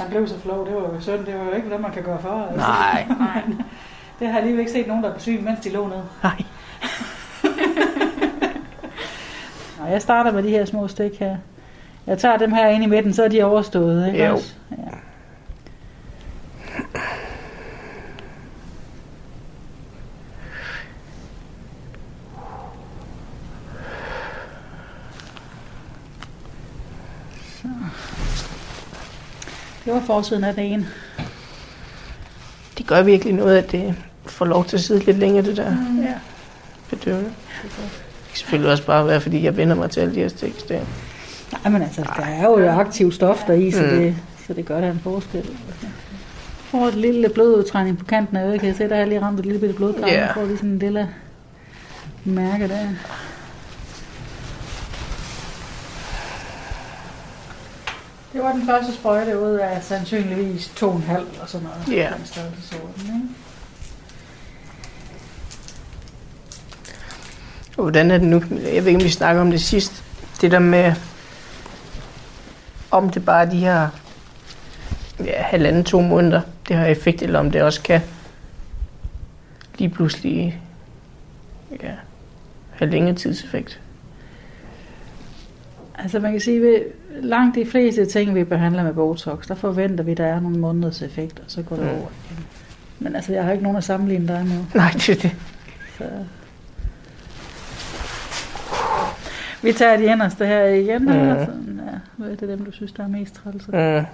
Han 0.00 0.10
blev 0.10 0.28
så 0.28 0.38
flov, 0.38 0.66
det 0.66 0.74
var 0.74 0.80
jo 0.80 1.00
synd, 1.00 1.26
det 1.26 1.34
var 1.38 1.44
jo 1.44 1.50
ikke, 1.56 1.68
hvad 1.68 1.78
man 1.78 1.92
kan 1.92 2.02
gøre 2.02 2.18
for. 2.20 2.46
Altså. 2.50 2.66
Nej. 2.66 3.06
Men 3.46 3.56
det 4.18 4.26
har 4.26 4.34
jeg 4.34 4.36
alligevel 4.36 4.60
ikke 4.60 4.72
set 4.72 4.86
nogen, 4.86 5.04
der 5.04 5.14
besvime, 5.14 5.42
mens 5.42 5.60
de 5.60 5.68
lå 5.72 5.86
ned. 5.86 5.96
Nej. 6.22 6.42
Nå, 9.80 9.86
jeg 9.86 10.02
starter 10.02 10.32
med 10.32 10.42
de 10.42 10.50
her 10.50 10.64
små 10.64 10.88
stik 10.88 11.18
her. 11.18 11.36
Jeg 12.06 12.18
tager 12.18 12.36
dem 12.36 12.52
her 12.52 12.68
ind 12.68 12.84
i 12.84 12.86
midten, 12.86 13.14
så 13.14 13.24
er 13.24 13.28
de 13.28 13.42
overstået, 13.44 14.06
ikke 14.06 14.26
Jo. 14.26 14.32
også? 14.34 14.54
Ja. 14.70 14.76
Det 29.88 29.96
var 29.96 30.02
forsiden 30.06 30.44
af 30.44 30.54
den 30.54 30.64
ene. 30.64 30.86
Det 32.78 32.86
gør 32.86 33.02
virkelig 33.02 33.34
noget, 33.34 33.56
at 33.58 33.72
det 33.72 33.94
får 34.26 34.44
lov 34.44 34.64
til 34.64 34.76
at 34.76 34.82
sidde 34.82 35.04
lidt 35.04 35.18
længere, 35.18 35.44
det 35.44 35.56
der 35.56 35.70
Mm. 35.70 36.00
Ja. 36.02 36.14
bedøvende. 36.90 37.30
Det 37.62 37.70
kan 37.70 38.36
selvfølgelig 38.36 38.70
også 38.70 38.86
bare 38.86 39.06
være, 39.06 39.20
fordi 39.20 39.44
jeg 39.44 39.56
vender 39.56 39.74
mig 39.76 39.90
til 39.90 40.00
alle 40.00 40.14
de 40.14 40.20
her 40.20 40.28
sticks 40.28 40.62
der. 40.62 40.80
Nej, 41.62 41.72
men 41.72 41.82
altså, 41.82 42.02
der 42.16 42.24
er 42.24 42.42
jo 42.44 42.68
aktiv 42.70 43.12
stof 43.12 43.42
der 43.46 43.52
i, 43.52 43.70
så, 43.70 43.82
Mm. 43.82 43.88
det, 43.88 44.16
så 44.46 44.52
det 44.54 44.64
gør 44.66 44.80
da 44.80 44.90
en 44.90 45.00
forskel. 45.02 45.50
Får 46.58 46.86
et 46.86 46.94
lille 46.94 47.28
blodudtrængning 47.28 47.98
på 47.98 48.04
kanten 48.04 48.36
af 48.36 48.44
øjet, 48.46 48.60
kan 48.60 48.68
jeg 48.68 48.76
se, 48.76 48.88
der 48.88 48.96
har 48.96 49.04
lige 49.04 49.20
ramt 49.20 49.38
et 49.40 49.46
lille 49.46 49.60
bitte 49.60 49.74
blodkar. 49.74 50.08
Yeah. 50.08 50.34
får 50.34 50.44
lige 50.44 50.56
sådan 50.56 50.70
en 50.70 50.78
lille 50.78 51.08
mærke 52.24 52.68
der. 52.68 52.86
Det 58.32 58.42
var 58.42 58.52
den 58.52 58.66
første 58.66 58.94
sprøjte 58.94 59.38
ud 59.38 59.54
af 59.54 59.82
sandsynligvis 59.82 60.66
2,5 60.66 60.86
og 61.42 61.48
sådan 61.48 61.66
noget. 61.66 61.98
Ja. 61.98 62.12
Den 62.16 62.26
størrelsesorden, 62.26 63.00
ikke? 63.00 63.28
Og 67.76 67.82
hvordan 67.82 68.10
er 68.10 68.18
det 68.18 68.26
nu? 68.26 68.42
Jeg 68.50 68.84
ved 68.84 68.86
ikke, 68.86 69.00
om 69.00 69.04
vi 69.04 69.08
snakker 69.08 69.42
om 69.42 69.50
det 69.50 69.60
sidst. 69.60 70.04
Det 70.40 70.50
der 70.50 70.58
med, 70.58 70.94
om 72.90 73.10
det 73.10 73.24
bare 73.24 73.50
de 73.50 73.56
her 73.56 73.88
ja, 75.24 75.42
halvanden, 75.42 75.84
to 75.84 76.00
måneder, 76.00 76.40
det 76.68 76.76
har 76.76 76.86
effekt, 76.86 77.22
eller 77.22 77.38
om 77.38 77.50
det 77.50 77.62
også 77.62 77.82
kan 77.82 78.00
lige 79.78 79.90
pludselig 79.90 80.60
ja, 81.82 81.92
have 82.70 82.90
længere 82.90 83.16
tidseffekt. 83.16 83.80
Altså 85.94 86.20
man 86.20 86.32
kan 86.32 86.40
sige, 86.40 86.76
at 86.76 86.82
langt 87.22 87.54
de 87.54 87.66
fleste 87.66 88.06
ting, 88.06 88.34
vi 88.34 88.44
behandler 88.44 88.82
med 88.82 88.94
Botox, 88.94 89.46
der 89.46 89.54
forventer 89.54 90.04
vi, 90.04 90.10
at 90.10 90.16
der 90.18 90.26
er 90.26 90.40
nogle 90.40 90.58
måneders 90.58 91.02
effekt, 91.02 91.38
og 91.38 91.44
så 91.48 91.62
går 91.62 91.76
det 91.76 91.84
Mm. 91.84 91.90
over 91.90 91.98
igen. 92.30 92.44
Men 92.98 93.16
altså, 93.16 93.32
jeg 93.32 93.44
har 93.44 93.52
ikke 93.52 93.62
nogen 93.62 93.78
at 93.78 93.84
sammenligne 93.84 94.28
dig 94.28 94.46
med. 94.46 94.64
Nej, 94.74 94.90
det 94.92 95.08
er 95.08 95.14
det. 95.14 95.36
Så. 95.98 96.04
Vi 99.62 99.72
tager 99.72 99.96
de 99.96 100.12
enderste 100.12 100.46
her 100.46 100.64
igen. 100.64 101.02
Mm. 101.02 101.08
Sådan, 101.08 101.80
ja. 101.92 101.98
Hvad 102.16 102.30
er 102.30 102.36
det 102.36 102.48
dem, 102.48 102.64
du 102.64 102.70
synes, 102.72 102.92
der 102.92 103.02
er 103.04 103.08
mest 103.08 103.34
træls? 103.34 103.68
Mm. 103.68 104.06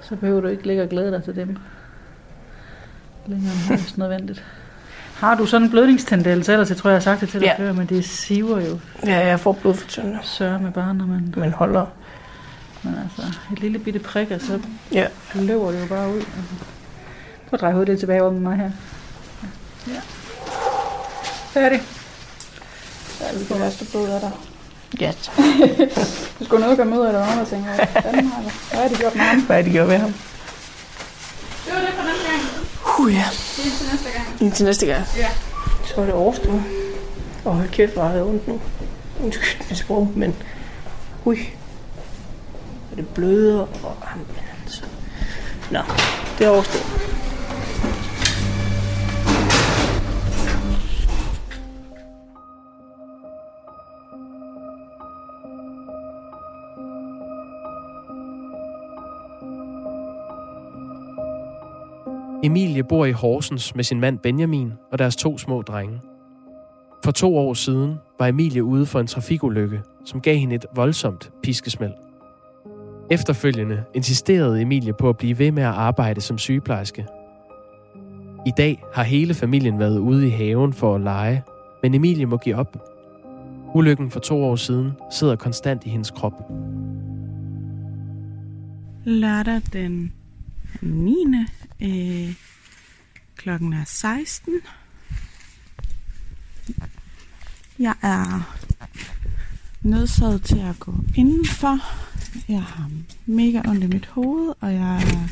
Så 0.00 0.16
behøver 0.16 0.40
du 0.40 0.46
ikke 0.48 0.66
ligge 0.66 0.82
og 0.82 0.88
glæde 0.88 1.10
dig 1.12 1.22
til 1.24 1.36
dem. 1.36 1.56
Længere 3.26 3.52
end 3.52 3.68
højst 3.68 3.98
nødvendigt. 3.98 4.44
Har 5.18 5.34
du 5.34 5.46
sådan 5.46 5.64
en 5.64 5.70
blødningstendens? 5.70 6.48
Ellers 6.48 6.68
jeg 6.68 6.76
tror, 6.76 6.90
jeg 6.90 6.96
har 6.96 7.00
sagt 7.00 7.20
det 7.20 7.28
til 7.28 7.40
dig 7.40 7.46
Ja. 7.58 7.64
før, 7.64 7.72
men 7.72 7.86
det 7.86 8.04
siver 8.04 8.60
jo. 8.60 8.78
Ja, 9.06 9.26
jeg 9.26 9.40
får 9.40 9.52
blodfortyndende. 9.52 10.18
Sørger 10.22 10.58
med 10.58 10.72
bare, 10.72 10.94
når 10.94 11.06
man... 11.06 11.34
Men 11.36 11.52
holder. 11.52 11.86
Men 12.82 12.94
altså, 13.04 13.38
et 13.52 13.60
lille 13.60 13.78
bitte 13.78 13.98
prik, 14.00 14.30
og 14.30 14.40
så 14.40 14.60
Ja. 14.92 15.06
løber 15.34 15.70
det 15.70 15.80
jo 15.80 15.86
bare 15.86 16.08
ud. 16.08 16.16
Altså. 16.16 16.54
Prøv 17.48 17.52
at 17.52 17.60
dreje 17.60 17.72
hovedet 17.72 17.88
lidt 17.88 18.00
tilbage 18.00 18.22
over 18.22 18.32
med 18.32 18.40
mig 18.40 18.56
her. 18.56 18.70
Ja. 19.86 20.00
Færdig. 21.60 21.82
Ja, 23.20 23.38
vi 23.38 23.44
får 23.44 23.58
værste 23.58 23.84
blod 23.90 24.08
af 24.08 24.20
dig. 24.20 24.30
Ja, 25.00 25.12
tak. 25.22 25.36
Du 26.38 26.44
skulle 26.44 26.60
noget 26.62 26.76
gøre 26.76 26.86
med, 26.86 27.06
eller 27.06 27.40
og 27.40 27.48
tænker, 27.48 27.74
hvad 27.74 28.12
hvad 28.12 28.80
har 28.82 28.88
de 28.88 28.94
gjort 28.94 29.14
med 29.14 29.22
ham? 29.22 29.40
Hvad 29.40 29.58
er 29.58 29.62
det, 29.62 29.72
gjort 29.72 29.88
ved 29.88 29.96
ham? 29.98 30.12
Det 30.12 31.72
var 31.74 31.80
det 31.80 31.88
for 31.96 32.02
den 32.02 32.16
gang. 32.98 33.08
Uh, 33.08 33.14
ja. 33.14 33.24
Det 33.56 33.66
er 33.66 33.76
til 33.78 33.86
næste 33.92 34.10
gang. 34.10 34.26
Indtil 34.40 34.64
næste 34.64 34.86
gang. 34.86 35.04
Ja. 35.16 35.28
Så 35.84 36.00
er 36.00 36.04
det 36.04 36.14
overstået. 36.14 36.62
Og 37.44 37.54
hold 37.54 37.68
kæft, 37.68 37.92
hvor 37.92 38.02
har 38.02 38.12
jeg 38.12 38.22
ondt 38.22 38.48
nu. 38.48 38.60
Undskyld 39.22 39.68
mit 39.68 39.78
sprog, 39.78 40.12
men... 40.16 40.34
Ui. 41.24 41.38
Er 42.92 42.96
det 42.96 43.08
bløder 43.08 43.60
og... 43.60 43.96
Nå, 45.70 45.80
det 46.38 46.46
er 46.46 46.50
overstået. 46.50 46.86
Emilie 62.42 62.82
bor 62.82 63.04
i 63.04 63.12
Horsens 63.12 63.74
med 63.74 63.84
sin 63.84 64.00
mand 64.00 64.18
Benjamin 64.18 64.72
og 64.92 64.98
deres 64.98 65.16
to 65.16 65.38
små 65.38 65.62
drenge. 65.62 66.00
For 67.04 67.10
to 67.10 67.36
år 67.36 67.54
siden 67.54 67.94
var 68.18 68.26
Emilie 68.26 68.64
ude 68.64 68.86
for 68.86 69.00
en 69.00 69.06
trafikulykke, 69.06 69.80
som 70.04 70.20
gav 70.20 70.36
hende 70.36 70.54
et 70.54 70.66
voldsomt 70.74 71.32
piskesmæld. 71.42 71.92
Efterfølgende 73.10 73.84
insisterede 73.94 74.62
Emilie 74.62 74.92
på 74.92 75.08
at 75.08 75.16
blive 75.16 75.38
ved 75.38 75.52
med 75.52 75.62
at 75.62 75.68
arbejde 75.68 76.20
som 76.20 76.38
sygeplejerske. 76.38 77.06
I 78.46 78.52
dag 78.56 78.82
har 78.94 79.02
hele 79.02 79.34
familien 79.34 79.78
været 79.78 79.98
ude 79.98 80.26
i 80.26 80.30
haven 80.30 80.72
for 80.72 80.94
at 80.94 81.00
lege, 81.00 81.42
men 81.82 81.94
Emilie 81.94 82.26
må 82.26 82.36
give 82.36 82.56
op. 82.56 82.76
Ulykken 83.74 84.10
for 84.10 84.20
to 84.20 84.44
år 84.44 84.56
siden 84.56 84.92
sidder 85.10 85.36
konstant 85.36 85.86
i 85.86 85.88
hendes 85.88 86.10
krop. 86.10 86.52
Lørdag 89.04 89.60
den 89.72 90.12
9. 90.82 91.14
Øh, 91.80 92.34
klokken 93.36 93.72
er 93.72 93.84
16. 93.84 94.54
Jeg 97.78 97.94
er 98.02 98.56
nødsaget 99.82 100.42
til 100.42 100.58
at 100.58 100.80
gå 100.80 100.94
indenfor. 101.16 101.78
Jeg 102.48 102.62
har 102.62 102.90
mega 103.26 103.62
ondt 103.68 103.84
i 103.84 103.86
mit 103.86 104.06
hoved, 104.06 104.54
og 104.60 104.74
jeg 104.74 105.02
er 105.02 105.28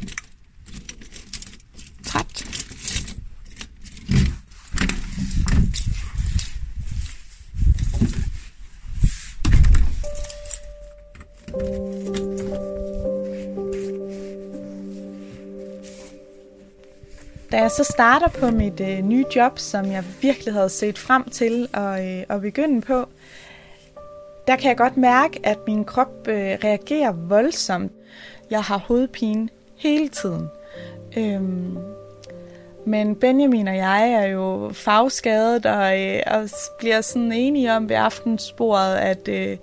så 17.76 17.84
starter 17.84 18.28
på 18.28 18.50
mit 18.50 18.80
øh, 18.80 18.98
nye 18.98 19.24
job, 19.36 19.58
som 19.58 19.86
jeg 19.86 20.04
virkelig 20.20 20.54
havde 20.54 20.68
set 20.68 20.98
frem 20.98 21.24
til 21.30 21.68
at, 21.74 22.04
øh, 22.04 22.24
at 22.28 22.40
begynde 22.40 22.80
på, 22.80 23.08
der 24.46 24.56
kan 24.56 24.68
jeg 24.68 24.76
godt 24.76 24.96
mærke, 24.96 25.40
at 25.44 25.58
min 25.66 25.84
krop 25.84 26.28
øh, 26.28 26.58
reagerer 26.64 27.12
voldsomt. 27.12 27.92
Jeg 28.50 28.62
har 28.62 28.78
hovedpine 28.78 29.48
hele 29.76 30.08
tiden. 30.08 30.48
Øhm, 31.16 31.78
men 32.86 33.16
Benjamin 33.16 33.68
og 33.68 33.76
jeg 33.76 34.10
er 34.12 34.26
jo 34.26 34.70
fagskadet 34.72 35.66
og, 35.66 36.00
øh, 36.00 36.22
og 36.26 36.48
bliver 36.78 37.00
sådan 37.00 37.32
enige 37.32 37.72
om 37.72 37.88
ved 37.88 37.96
aftensbordet, 37.96 38.94
at, 38.94 39.28
øh, 39.28 39.56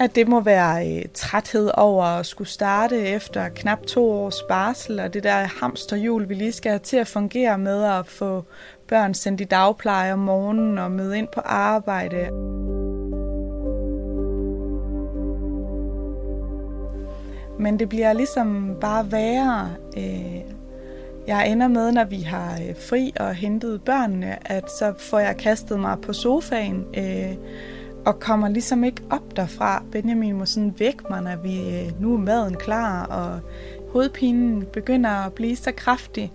at 0.00 0.14
det 0.14 0.28
må 0.28 0.40
være 0.40 0.88
øh, 0.88 1.04
træthed 1.14 1.70
over 1.74 2.04
at 2.04 2.26
skulle 2.26 2.48
starte 2.48 3.00
efter 3.00 3.48
knap 3.48 3.82
to 3.82 4.10
års 4.10 4.42
barsel, 4.48 5.00
og 5.00 5.14
det 5.14 5.22
der 5.22 5.60
hamsterhjul, 5.60 6.28
vi 6.28 6.34
lige 6.34 6.52
skal 6.52 6.70
have 6.70 6.78
til 6.78 6.96
at 6.96 7.08
fungere 7.08 7.58
med 7.58 7.84
at 7.84 8.06
få 8.06 8.44
børn 8.88 9.14
sendt 9.14 9.40
i 9.40 9.44
dagpleje 9.44 10.12
om 10.12 10.18
morgenen 10.18 10.78
og 10.78 10.90
møde 10.90 11.18
ind 11.18 11.28
på 11.34 11.40
arbejde. 11.40 12.30
Men 17.60 17.78
det 17.78 17.88
bliver 17.88 18.12
ligesom 18.12 18.76
bare 18.80 19.12
værre. 19.12 19.70
Øh, 19.96 20.40
jeg 21.26 21.48
ender 21.48 21.68
med, 21.68 21.92
når 21.92 22.04
vi 22.04 22.20
har 22.20 22.52
øh, 22.68 22.76
fri 22.88 23.12
og 23.20 23.34
hentet 23.34 23.82
børnene, 23.82 24.52
at 24.52 24.70
så 24.70 24.94
får 24.98 25.18
jeg 25.18 25.36
kastet 25.36 25.80
mig 25.80 25.98
på 26.02 26.12
sofaen 26.12 26.84
øh, 26.96 27.36
og 28.06 28.20
kommer 28.20 28.48
ligesom 28.48 28.84
ikke 28.84 29.02
op 29.10 29.36
derfra. 29.36 29.82
Benjamin 29.92 30.38
må 30.38 30.46
sådan 30.46 30.74
væk 30.78 31.10
mig, 31.10 31.22
når 31.22 31.36
vi, 31.36 31.80
øh, 31.80 32.02
nu 32.02 32.14
er 32.14 32.18
maden 32.18 32.56
klar, 32.56 33.04
og 33.04 33.40
hovedpinen 33.92 34.66
begynder 34.72 35.10
at 35.10 35.32
blive 35.32 35.56
så 35.56 35.72
kraftig, 35.76 36.32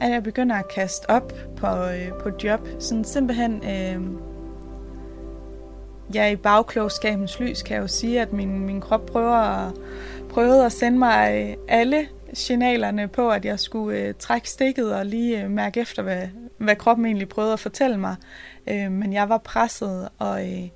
at 0.00 0.10
jeg 0.10 0.22
begynder 0.22 0.56
at 0.56 0.68
kaste 0.68 1.10
op 1.10 1.32
på, 1.56 1.66
øh, 1.66 2.08
på 2.20 2.30
job. 2.44 2.68
Sådan 2.78 3.04
simpelthen... 3.04 3.62
Øh, 3.64 4.02
ja, 6.14 6.30
i 6.30 6.36
bagklogskabens 6.36 7.40
lys 7.40 7.62
kan 7.62 7.74
jeg 7.74 7.82
jo 7.82 7.88
sige, 7.88 8.20
at 8.20 8.32
min, 8.32 8.60
min 8.60 8.80
krop 8.80 9.06
prøver 9.06 9.36
at, 9.36 9.72
prøvede 10.28 10.66
at 10.66 10.72
sende 10.72 10.98
mig 10.98 11.48
øh, 11.50 11.56
alle 11.68 12.08
signalerne 12.32 13.08
på, 13.08 13.30
at 13.30 13.44
jeg 13.44 13.60
skulle 13.60 13.98
øh, 13.98 14.14
trække 14.18 14.50
stikket 14.50 14.94
og 14.94 15.06
lige 15.06 15.42
øh, 15.42 15.50
mærke 15.50 15.80
efter, 15.80 16.02
hvad, 16.02 16.28
hvad 16.58 16.76
kroppen 16.76 17.06
egentlig 17.06 17.28
prøvede 17.28 17.52
at 17.52 17.60
fortælle 17.60 17.98
mig. 17.98 18.16
Øh, 18.66 18.92
men 18.92 19.12
jeg 19.12 19.28
var 19.28 19.38
presset, 19.38 20.08
og, 20.18 20.52
øh, 20.52 20.68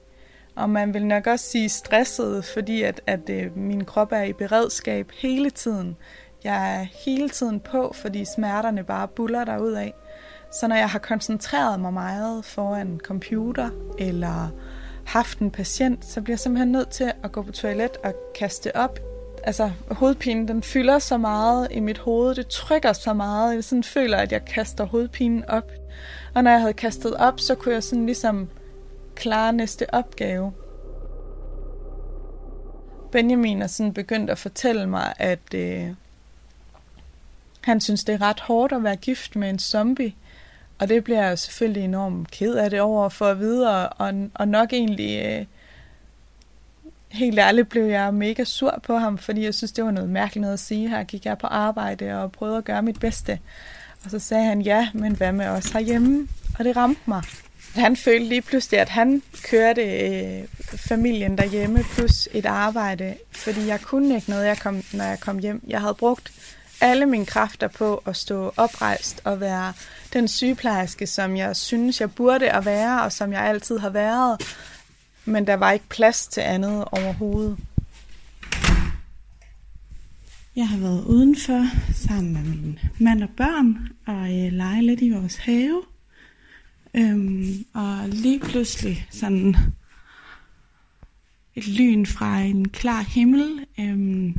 og 0.57 0.71
man 0.71 0.95
vil 0.95 1.07
nok 1.07 1.27
også 1.27 1.45
sige 1.45 1.69
stresset, 1.69 2.45
fordi 2.45 2.83
at, 2.83 3.01
at 3.07 3.31
øh, 3.31 3.57
min 3.57 3.85
krop 3.85 4.13
er 4.13 4.23
i 4.23 4.33
beredskab 4.33 5.11
hele 5.11 5.51
tiden. 5.51 5.97
Jeg 6.45 6.81
er 6.81 6.87
hele 7.05 7.29
tiden 7.29 7.61
på, 7.61 7.93
fordi 7.95 8.25
smerterne 8.37 8.85
bare 8.85 9.09
buller 9.09 9.45
derud 9.45 9.73
af. 9.73 9.95
Så 10.53 10.69
når 10.69 10.77
jeg 10.77 10.89
har 10.89 10.99
koncentreret 10.99 11.81
mig 11.81 11.93
meget 11.93 12.45
foran 12.45 13.01
computer 13.05 13.71
eller 13.99 14.49
haft 15.07 15.39
en 15.39 15.51
patient, 15.51 16.05
så 16.05 16.21
bliver 16.21 16.35
jeg 16.35 16.41
simpelthen 16.41 16.73
nødt 16.73 16.89
til 16.89 17.13
at 17.23 17.33
gå 17.33 17.43
på 17.43 17.53
toilet 17.53 17.97
og 18.05 18.15
kaste 18.35 18.77
op 18.77 18.99
altså, 19.47 19.71
hovedpinen, 19.91 20.49
den 20.49 20.63
fylder 20.63 20.99
så 20.99 21.19
meget 21.19 21.69
i 21.71 21.81
mit 21.81 21.99
hoved, 21.99 22.35
det 22.35 22.47
trykker 22.47 22.93
så 22.93 23.13
meget, 23.13 23.55
jeg 23.55 23.65
sådan 23.65 23.85
føler, 23.85 24.17
at 24.17 24.33
jeg 24.33 24.45
kaster 24.45 24.85
hovedpinen 24.85 25.45
op. 25.45 25.71
Og 26.35 26.45
når 26.45 26.51
jeg 26.51 26.61
havde 26.61 26.73
kastet 26.73 27.15
op, 27.15 27.41
så 27.41 27.55
kunne 27.55 27.75
jeg 27.75 27.83
sådan 27.83 28.07
ligesom 28.07 28.49
klare 29.17 29.53
næste 29.53 29.95
opgave. 29.95 30.53
Benjamin 33.13 33.63
er 33.63 33.67
sådan 33.67 33.93
begyndt 33.93 34.31
at 34.31 34.39
fortælle 34.39 34.87
mig, 34.87 35.15
at 35.19 35.55
øh, 35.55 35.89
han 37.61 37.81
synes, 37.81 38.05
det 38.05 38.15
er 38.15 38.23
ret 38.23 38.41
hårdt 38.41 38.73
at 38.73 38.83
være 38.85 38.97
gift 38.97 39.37
med 39.37 39.51
en 39.51 39.59
zombie. 39.59 40.15
Og 40.79 40.89
det 40.89 41.05
bliver 41.05 41.27
jeg 41.27 41.39
selvfølgelig 41.39 41.85
enormt 41.85 42.31
ked 42.31 42.55
af 42.55 42.71
det 42.71 42.81
over 42.81 43.09
for 43.09 43.27
at 43.27 43.39
vide, 43.39 43.89
og, 43.89 44.11
og 44.35 44.49
nok 44.49 44.73
egentlig 44.73 45.25
øh, 45.27 45.47
helt 47.09 47.39
ærligt 47.39 47.69
blev 47.69 47.85
jeg 47.85 48.15
mega 48.15 48.45
sur 48.45 48.81
på 48.83 48.97
ham, 48.97 49.19
fordi 49.19 49.45
jeg 49.45 49.55
synes, 49.55 49.73
det 49.73 49.85
var 49.85 49.91
noget 49.91 50.11
mærkeligt 50.11 50.41
noget 50.41 50.53
at 50.53 50.61
sige. 50.61 50.89
Her 50.89 51.05
gik 51.05 51.27
jeg 51.27 51.39
på 51.39 51.47
arbejde 51.47 52.23
og 52.23 52.33
prøvede 52.33 52.59
at 52.59 52.65
gøre 52.65 52.83
mit 52.83 53.01
bedste. 53.01 53.39
Og 54.05 54.11
så 54.11 54.19
sagde 54.19 54.45
han, 54.45 54.61
ja, 54.61 54.89
men 54.95 55.17
hvad 55.17 55.33
med 55.33 55.47
os 55.47 55.71
herhjemme? 55.71 56.29
Og 56.59 56.65
det 56.65 56.77
ramte 56.77 57.01
mig. 57.07 57.23
Han 57.77 57.97
følte 57.97 58.29
lige 58.29 58.43
pludselig, 58.43 58.81
at 58.81 58.89
han 58.89 59.23
kørte 59.43 59.83
øh, 59.83 60.45
familien 60.77 61.39
derhjemme 61.39 61.85
plus 61.95 62.29
et 62.33 62.47
arbejde, 62.47 63.15
fordi 63.31 63.67
jeg 63.67 63.81
kunne 63.81 64.15
ikke 64.15 64.31
noget, 64.31 64.47
jeg 64.47 64.59
kom, 64.59 64.83
når 64.93 65.05
jeg 65.05 65.21
kom 65.21 65.39
hjem. 65.39 65.63
Jeg 65.67 65.81
havde 65.81 65.95
brugt 65.95 66.33
alle 66.81 67.07
mine 67.07 67.27
kræfter 67.27 67.69
på 67.69 68.03
at 68.07 68.17
stå 68.17 68.53
oprejst 68.57 69.21
og 69.25 69.41
være 69.41 69.73
den 70.13 70.29
sygeplejerske, 70.29 71.07
som 71.07 71.37
jeg 71.37 71.57
synes, 71.57 72.01
jeg 72.01 72.15
burde 72.15 72.51
at 72.51 72.65
være, 72.65 73.03
og 73.03 73.13
som 73.13 73.33
jeg 73.33 73.43
altid 73.43 73.79
har 73.79 73.91
været 73.91 74.39
men 75.27 75.47
der 75.47 75.55
var 75.55 75.73
ikke 75.73 75.89
plads 75.89 76.27
til 76.27 76.41
andet 76.41 76.85
overhovedet. 76.85 77.59
Jeg 80.57 80.69
har 80.69 80.79
været 80.79 81.05
udenfor 81.05 81.67
sammen 81.95 82.33
med 82.33 82.43
min 82.43 82.79
mand 82.99 83.23
og 83.23 83.29
børn 83.37 83.89
og 84.07 84.23
øh, 84.23 84.53
lege 84.53 84.83
lidt 84.83 85.01
i 85.01 85.11
vores 85.11 85.37
have. 85.37 85.83
Øhm, 86.99 87.65
og 87.75 88.09
lige 88.09 88.41
pludselig 88.41 89.07
sådan 89.11 89.57
et 91.55 91.69
lyn 91.69 92.07
fra 92.07 92.41
en 92.41 92.69
klar 92.69 93.01
himmel 93.01 93.67
øhm, 93.81 94.35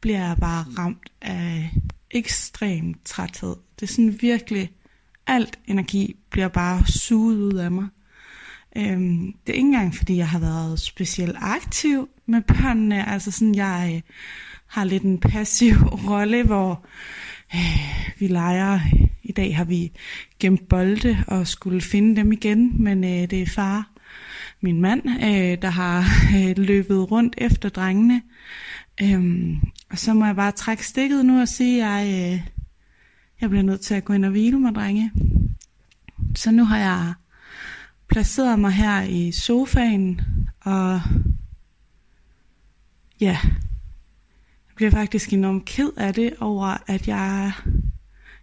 bliver 0.00 0.26
jeg 0.26 0.36
bare 0.40 0.64
ramt 0.78 1.12
af 1.20 1.70
ekstrem 2.10 2.94
træthed. 3.04 3.56
Det 3.80 3.88
er 3.88 3.92
sådan 3.92 4.18
virkelig, 4.20 4.72
alt 5.26 5.58
energi 5.66 6.16
bliver 6.30 6.48
bare 6.48 6.86
suget 6.86 7.36
ud 7.36 7.54
af 7.54 7.70
mig. 7.70 7.86
Øhm, 8.76 9.34
det 9.46 9.52
er 9.52 9.56
ikke 9.56 9.66
engang, 9.66 9.94
fordi 9.94 10.16
jeg 10.16 10.28
har 10.28 10.38
været 10.38 10.80
specielt 10.80 11.36
aktiv 11.40 12.08
med 12.26 12.40
børnene. 12.40 13.08
Altså 13.08 13.30
sådan, 13.30 13.54
jeg 13.54 13.92
øh, 13.94 14.02
har 14.66 14.84
lidt 14.84 15.02
en 15.02 15.20
passiv 15.20 15.74
rolle, 16.08 16.42
hvor 16.42 16.84
vi 18.18 18.26
leger. 18.26 18.80
I 19.22 19.32
dag 19.32 19.56
har 19.56 19.64
vi 19.64 19.92
gemt 20.38 20.68
bolde 20.68 21.24
og 21.26 21.46
skulle 21.46 21.80
finde 21.80 22.16
dem 22.16 22.32
igen, 22.32 22.82
men 22.82 23.04
øh, 23.04 23.30
det 23.30 23.42
er 23.42 23.46
far, 23.46 23.88
min 24.60 24.80
mand, 24.80 25.02
øh, 25.08 25.62
der 25.62 25.70
har 25.70 26.04
øh, 26.36 26.58
løbet 26.58 27.10
rundt 27.10 27.34
efter 27.38 27.68
drengene. 27.68 28.22
Øhm, 29.02 29.60
og 29.90 29.98
så 29.98 30.14
må 30.14 30.26
jeg 30.26 30.36
bare 30.36 30.52
trække 30.52 30.86
stikket 30.86 31.24
nu 31.24 31.40
og 31.40 31.48
sige, 31.48 31.84
at 31.84 31.90
jeg, 31.90 32.32
øh, 32.32 32.40
jeg 33.40 33.50
bliver 33.50 33.62
nødt 33.62 33.80
til 33.80 33.94
at 33.94 34.04
gå 34.04 34.12
ind 34.12 34.24
og 34.24 34.30
hvile 34.30 34.60
mig, 34.60 34.74
drenge. 34.74 35.12
Så 36.34 36.50
nu 36.50 36.64
har 36.64 36.78
jeg 36.78 37.12
placeret 38.08 38.58
mig 38.58 38.72
her 38.72 39.02
i 39.02 39.32
sofaen, 39.32 40.20
og 40.60 41.00
ja, 43.20 43.38
bliver 44.82 44.90
faktisk 44.90 45.32
enormt 45.32 45.64
ked 45.64 45.90
af 45.96 46.14
det 46.14 46.34
over, 46.40 46.76
at 46.86 47.08
jeg 47.08 47.52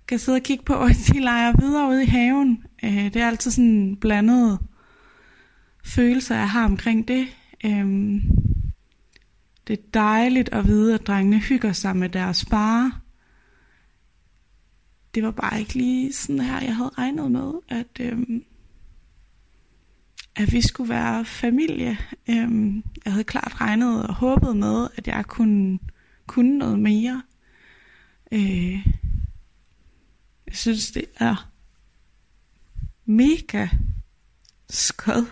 kan 0.08 0.20
sidde 0.20 0.36
og 0.36 0.44
kigge 0.44 0.64
på, 0.64 0.84
at 0.84 0.96
de 1.14 1.20
leger 1.20 1.54
videre 1.60 1.90
ude 1.90 2.04
i 2.04 2.06
haven. 2.06 2.64
Øh, 2.84 2.92
det 2.92 3.16
er 3.16 3.28
altid 3.28 3.52
sådan 3.52 3.98
blandet 4.02 4.60
følelser, 5.84 6.36
jeg 6.36 6.50
har 6.50 6.66
omkring 6.66 7.08
det. 7.08 7.28
Øh, 7.64 8.22
det 9.68 9.80
er 9.80 9.84
dejligt 9.94 10.50
at 10.50 10.68
vide, 10.68 10.94
at 10.94 11.08
drengene 11.08 11.40
hygger 11.40 11.72
sig 11.72 11.96
med 11.96 12.10
deres 12.10 12.46
far. 12.46 13.02
Det 15.16 15.24
var 15.24 15.32
bare 15.32 15.60
ikke 15.60 15.74
lige 15.74 16.14
sådan 16.14 16.40
her, 16.40 16.62
jeg 16.62 16.76
havde 16.76 16.92
regnet 16.98 17.32
med, 17.32 17.52
at, 17.70 18.00
øhm, 18.00 18.44
at 20.36 20.52
vi 20.52 20.62
skulle 20.62 20.90
være 20.90 21.26
familie. 21.26 21.98
Øhm, 22.30 22.84
jeg 23.06 23.14
havde 23.14 23.24
klart 23.24 23.62
regnet 23.62 24.08
og 24.08 24.14
håbet 24.14 24.58
med, 24.58 24.88
at 24.96 25.08
jeg 25.08 25.26
kunne 25.26 25.80
kunne 26.30 26.58
noget 26.58 26.80
mere. 26.80 27.24
Øh, 28.32 28.88
jeg 30.48 30.56
synes, 30.56 30.92
det 30.92 31.06
er 31.16 31.52
mega 33.06 33.68
skød. 34.70 35.26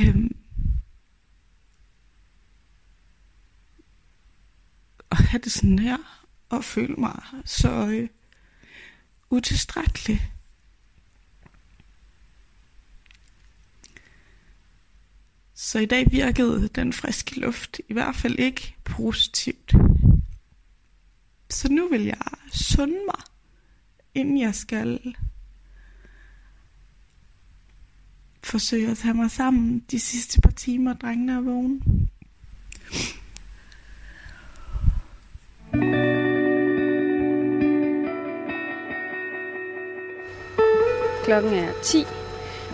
Øhm. 0.00 0.36
At 5.10 5.18
have 5.18 5.40
det 5.44 5.52
sådan 5.52 5.78
her, 5.78 6.28
og 6.48 6.64
føle 6.64 6.94
mig 6.94 7.22
så 7.44 7.86
øh, 7.86 8.08
utilstrækkelig. 9.30 10.32
Så 15.62 15.78
i 15.78 15.86
dag 15.86 16.12
virkede 16.12 16.68
den 16.68 16.92
friske 16.92 17.40
luft 17.40 17.80
i 17.88 17.92
hvert 17.92 18.16
fald 18.16 18.38
ikke 18.38 18.76
positivt. 18.84 19.74
Så 21.50 21.68
nu 21.72 21.88
vil 21.88 22.04
jeg 22.04 22.18
sunde 22.52 22.98
mig, 23.06 23.24
inden 24.14 24.40
jeg 24.40 24.54
skal 24.54 25.14
forsøge 28.42 28.90
at 28.90 28.98
tage 28.98 29.14
mig 29.14 29.30
sammen 29.30 29.84
de 29.90 30.00
sidste 30.00 30.40
par 30.40 30.50
timer, 30.50 30.94
drengene 30.94 31.32
er 31.32 31.40
vågne. 31.40 31.80
Klokken 41.24 41.52
er 41.52 41.72
10, 41.82 42.04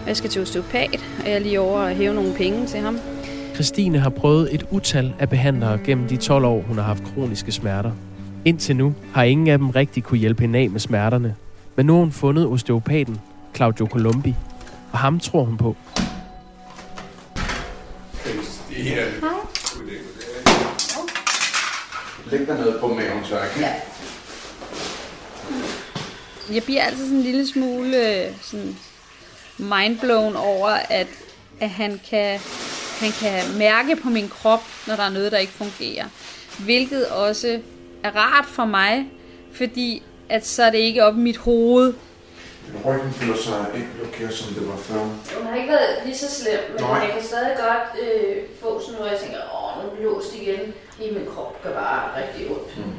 jeg 0.09 0.16
skal 0.16 0.30
til 0.30 0.42
osteopat, 0.42 1.04
og 1.20 1.26
jeg 1.28 1.34
er 1.34 1.38
lige 1.38 1.61
over 1.61 1.80
at 1.80 1.96
hæve 1.96 2.14
nogle 2.14 2.34
penge 2.34 2.66
til 2.66 2.80
ham. 2.80 2.98
Christine 3.54 3.98
har 3.98 4.11
prøvet 4.11 4.54
et 4.54 4.66
utal 4.70 5.14
af 5.18 5.28
behandlere 5.28 5.78
gennem 5.84 6.09
de 6.09 6.16
12 6.16 6.44
år, 6.44 6.61
hun 6.61 6.76
har 6.76 6.84
haft 6.84 7.02
kroniske 7.04 7.52
smerter. 7.52 7.90
Indtil 8.44 8.76
nu 8.76 8.94
har 9.12 9.22
ingen 9.22 9.48
af 9.48 9.59
dem 9.59 9.70
rigtig 9.70 10.02
kunne 10.04 10.18
hjælpe 10.18 10.40
hende 10.40 10.59
af 10.59 10.70
med 10.70 10.80
smerterne. 10.80 11.34
Men 11.76 11.86
nu 11.86 11.92
har 11.92 12.00
hun 12.00 12.12
fundet 12.12 12.46
osteopaten, 12.46 13.20
Claudio 13.54 13.86
Colombi, 13.86 14.34
og 14.92 14.98
ham 14.98 15.20
tror 15.20 15.44
hun 15.44 15.56
på. 15.56 15.76
Christine. 18.14 19.00
Goddag. 19.20 20.00
Læg 22.30 22.46
dig 22.46 22.56
noget 22.59 22.76
på 22.80 22.86
maven, 22.88 23.24
tak. 23.30 23.61
Ja. 23.61 23.72
Jeg 26.54 26.62
bliver 26.62 26.82
altid 26.82 27.04
sådan 27.04 27.16
en 27.16 27.22
lille 27.22 27.46
smule 27.46 28.26
øh, 28.26 28.32
sådan 28.42 28.76
mindblown 29.59 30.36
over, 30.36 30.68
at, 30.68 31.06
at 31.61 31.70
han, 31.70 32.00
kan, 32.11 32.40
han 33.00 33.11
kan 33.20 33.59
mærke 33.59 33.96
på 33.96 34.09
min 34.09 34.28
krop, 34.28 34.61
når 34.86 34.96
der 34.96 35.02
er 35.02 35.11
noget, 35.11 35.32
der 35.32 35.38
ikke 35.38 35.52
fungerer. 35.52 36.04
Hvilket 36.59 37.06
også 37.06 37.61
er 38.04 38.16
rart 38.16 38.46
for 38.46 38.64
mig, 38.64 39.06
fordi 39.52 40.02
at 40.28 40.46
så 40.46 40.62
er 40.62 40.70
det 40.70 40.78
ikke 40.78 41.04
op 41.04 41.14
i 41.14 41.20
mit 41.20 41.36
hoved. 41.36 41.94
Ryggen 42.84 43.12
føler 43.12 43.36
sig 43.36 43.66
ikke 43.74 43.88
blokeret, 43.98 44.34
som 44.34 44.54
det 44.54 44.68
var 44.68 44.76
før. 44.76 45.00
Den 45.38 45.46
har 45.46 45.56
ikke 45.56 45.68
været 45.68 45.96
lige 46.04 46.16
så 46.16 46.30
slem, 46.30 46.61
men 46.72 46.80
Nej. 46.80 46.98
jeg 46.98 47.11
kan 47.12 47.22
stadig 47.22 47.56
godt 47.56 48.04
øh, 48.04 48.36
få 48.62 48.80
sådan 48.80 48.98
noget, 48.98 49.12
jeg 49.12 49.20
tænker, 49.20 49.38
åh, 49.38 49.84
nu 49.84 49.90
er 49.90 49.94
den 49.94 50.04
låst 50.04 50.34
igen. 50.34 50.74
I 51.02 51.14
min 51.14 51.26
krop 51.34 51.62
gør 51.62 51.72
bare 51.72 52.22
rigtig 52.22 52.50
ondt. 52.50 52.76
Mm. 52.76 52.92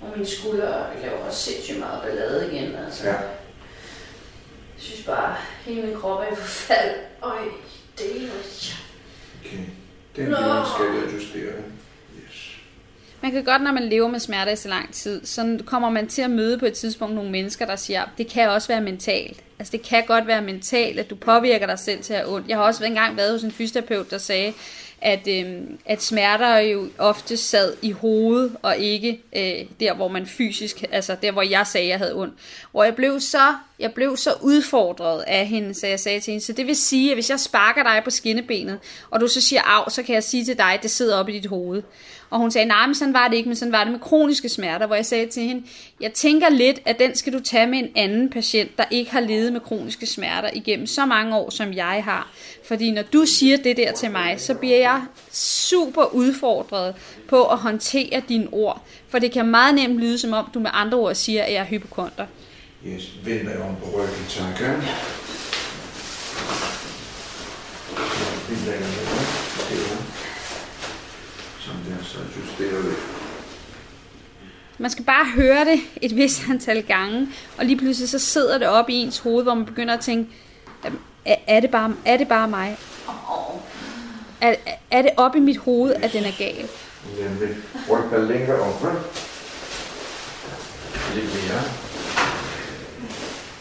Og 0.00 0.08
mine 0.14 0.26
skuldre 0.26 0.72
laver 1.02 1.18
også 1.26 1.38
sindssygt 1.38 1.78
meget 1.78 2.02
ballade 2.02 2.52
igen. 2.52 2.76
Altså. 2.86 3.06
Ja. 3.06 3.14
Jeg 4.76 4.82
synes 4.82 5.06
bare, 5.06 5.36
hele 5.64 5.82
min 5.82 5.96
krop 5.96 6.20
er 6.20 6.32
i 6.32 6.36
forfald. 6.36 6.94
Øj, 7.22 7.38
det 7.98 8.24
er 8.24 8.30
Okay. 9.44 9.58
Den 10.16 10.28
Nå. 10.28 10.36
del 10.36 10.64
skal 10.74 10.84
jeg 10.84 11.14
justere. 11.14 11.52
Yes. 12.24 12.56
Man 13.20 13.32
kan 13.32 13.44
godt, 13.44 13.62
når 13.62 13.72
man 13.72 13.88
lever 13.88 14.08
med 14.08 14.20
smerter 14.20 14.52
i 14.52 14.56
så 14.56 14.68
lang 14.68 14.94
tid, 14.94 15.26
så 15.26 15.58
kommer 15.66 15.90
man 15.90 16.08
til 16.08 16.22
at 16.22 16.30
møde 16.30 16.58
på 16.58 16.66
et 16.66 16.72
tidspunkt 16.72 17.14
nogle 17.14 17.30
mennesker, 17.30 17.66
der 17.66 17.76
siger, 17.76 18.04
det 18.18 18.28
kan 18.28 18.48
også 18.48 18.68
være 18.68 18.80
mentalt. 18.80 19.42
Altså 19.58 19.72
det 19.72 19.82
kan 19.82 20.04
godt 20.06 20.26
være 20.26 20.42
mentalt, 20.42 20.98
at 20.98 21.10
du 21.10 21.14
påvirker 21.14 21.66
dig 21.66 21.78
selv 21.78 22.02
til 22.02 22.12
at 22.14 22.20
have 22.20 22.34
ondt. 22.34 22.48
Jeg 22.48 22.56
har 22.56 22.64
også 22.64 22.84
engang 22.84 23.16
været 23.16 23.32
hos 23.32 23.42
en 23.42 23.52
fysioterapeut, 23.52 24.10
der 24.10 24.18
sagde, 24.18 24.52
at, 25.00 25.28
øhm, 25.28 25.78
at 25.86 26.02
smerter 26.02 26.58
jo 26.58 26.88
ofte 26.98 27.36
sad 27.36 27.76
i 27.82 27.90
hovedet, 27.90 28.56
og 28.62 28.76
ikke 28.76 29.22
øh, 29.36 29.66
der, 29.80 29.94
hvor 29.94 30.08
man 30.08 30.26
fysisk, 30.26 30.84
altså 30.92 31.16
der, 31.22 31.32
hvor 31.32 31.42
jeg 31.42 31.66
sagde, 31.66 31.88
jeg 31.88 31.98
havde 31.98 32.14
ondt. 32.14 32.34
Hvor 32.72 32.84
jeg 32.84 32.94
blev 32.94 33.20
så, 33.20 33.54
jeg 33.78 33.92
blev 33.94 34.16
så 34.16 34.30
udfordret 34.42 35.24
af 35.26 35.46
hende, 35.46 35.74
så 35.74 35.86
jeg 35.86 36.00
sagde 36.00 36.20
til 36.20 36.30
hende, 36.30 36.44
så 36.44 36.52
det 36.52 36.66
vil 36.66 36.76
sige, 36.76 37.10
at 37.10 37.16
hvis 37.16 37.30
jeg 37.30 37.40
sparker 37.40 37.82
dig 37.82 38.00
på 38.04 38.10
skinnebenet, 38.10 38.78
og 39.10 39.20
du 39.20 39.28
så 39.28 39.40
siger 39.40 39.62
af, 39.62 39.92
så 39.92 40.02
kan 40.02 40.14
jeg 40.14 40.24
sige 40.24 40.44
til 40.44 40.58
dig, 40.58 40.74
at 40.74 40.82
det 40.82 40.90
sidder 40.90 41.16
oppe 41.16 41.32
i 41.32 41.40
dit 41.40 41.46
hoved. 41.46 41.82
Og 42.30 42.38
hun 42.38 42.50
sagde, 42.50 42.68
nej, 42.68 42.86
men 42.86 42.94
sådan 42.94 43.14
var 43.14 43.28
det 43.28 43.36
ikke, 43.36 43.48
men 43.48 43.56
sådan 43.56 43.72
var 43.72 43.84
det 43.84 43.92
med 43.92 44.00
kroniske 44.00 44.48
smerter, 44.48 44.86
hvor 44.86 44.94
jeg 44.94 45.06
sagde 45.06 45.26
til 45.26 45.42
hende, 45.42 45.66
jeg 46.00 46.12
tænker 46.12 46.48
lidt, 46.48 46.80
at 46.84 46.98
den 46.98 47.14
skal 47.14 47.32
du 47.32 47.40
tage 47.40 47.66
med 47.66 47.78
en 47.78 47.88
anden 47.96 48.30
patient, 48.30 48.78
der 48.78 48.84
ikke 48.90 49.10
har 49.10 49.20
levet 49.20 49.52
med 49.52 49.60
kroniske 49.60 50.06
smerter 50.06 50.50
igennem 50.54 50.86
så 50.86 51.06
mange 51.06 51.36
år, 51.36 51.50
som 51.50 51.72
jeg 51.72 52.02
har. 52.04 52.30
Fordi 52.64 52.90
når 52.90 53.02
du 53.02 53.26
siger 53.26 53.56
det 53.56 53.76
der 53.76 53.92
til 53.92 54.10
mig, 54.10 54.34
så 54.38 54.54
bliver 54.54 54.78
jeg 54.78 55.02
super 55.32 56.14
udfordret 56.14 56.94
på 57.28 57.44
at 57.44 57.58
håndtere 57.58 58.22
dine 58.28 58.48
ord. 58.52 58.82
For 59.08 59.18
det 59.18 59.32
kan 59.32 59.46
meget 59.46 59.74
nemt 59.74 59.98
lyde, 59.98 60.18
som 60.18 60.32
om 60.32 60.50
du 60.54 60.60
med 60.60 60.70
andre 60.72 60.98
ord 60.98 61.14
siger, 61.14 61.42
at 61.42 61.52
jeg 61.52 61.60
er 61.60 61.64
hypokonter. 61.64 62.26
Ryggen, 62.84 64.26
tak. 64.28 64.60
Ja. 64.60 64.72
Vi 68.48 68.54
lægger 68.70 68.86
det 68.86 69.08
op. 69.08 69.18
Der. 69.70 69.96
Sådan 71.60 72.04
så 72.04 72.18
justerer 72.40 72.82
vi. 72.82 72.94
Man 74.78 74.90
skal 74.90 75.04
bare 75.04 75.24
høre 75.24 75.64
det 75.64 75.80
et 76.02 76.16
vist 76.16 76.42
antal 76.50 76.82
gange, 76.82 77.28
og 77.58 77.64
lige 77.64 77.78
pludselig 77.78 78.08
så 78.08 78.18
sidder 78.18 78.58
det 78.58 78.68
op 78.68 78.88
i 78.88 78.94
ens 78.94 79.18
hoved, 79.18 79.42
hvor 79.42 79.54
man 79.54 79.66
begynder 79.66 79.94
at 79.94 80.00
tænke, 80.00 80.30
"Jamen, 80.84 80.98
er, 81.24 81.60
det, 81.60 81.70
bare, 81.70 81.94
er 82.04 82.16
det 82.16 82.28
bare 82.28 82.48
mig? 82.48 82.78
Er, 84.40 84.54
er 84.90 85.02
det 85.02 85.10
op 85.16 85.36
i 85.36 85.40
mit 85.40 85.56
hoved, 85.56 85.94
at 85.94 86.12
den 86.12 86.24
er 86.24 86.32
gal? 86.38 86.68
Nemlig. 87.20 87.56
Ryk 87.90 88.10
dig 88.10 88.20
længere 88.20 88.60
om. 88.60 88.72
Ja. 88.82 88.90
Lidt 91.14 91.26
mere. 91.34 91.83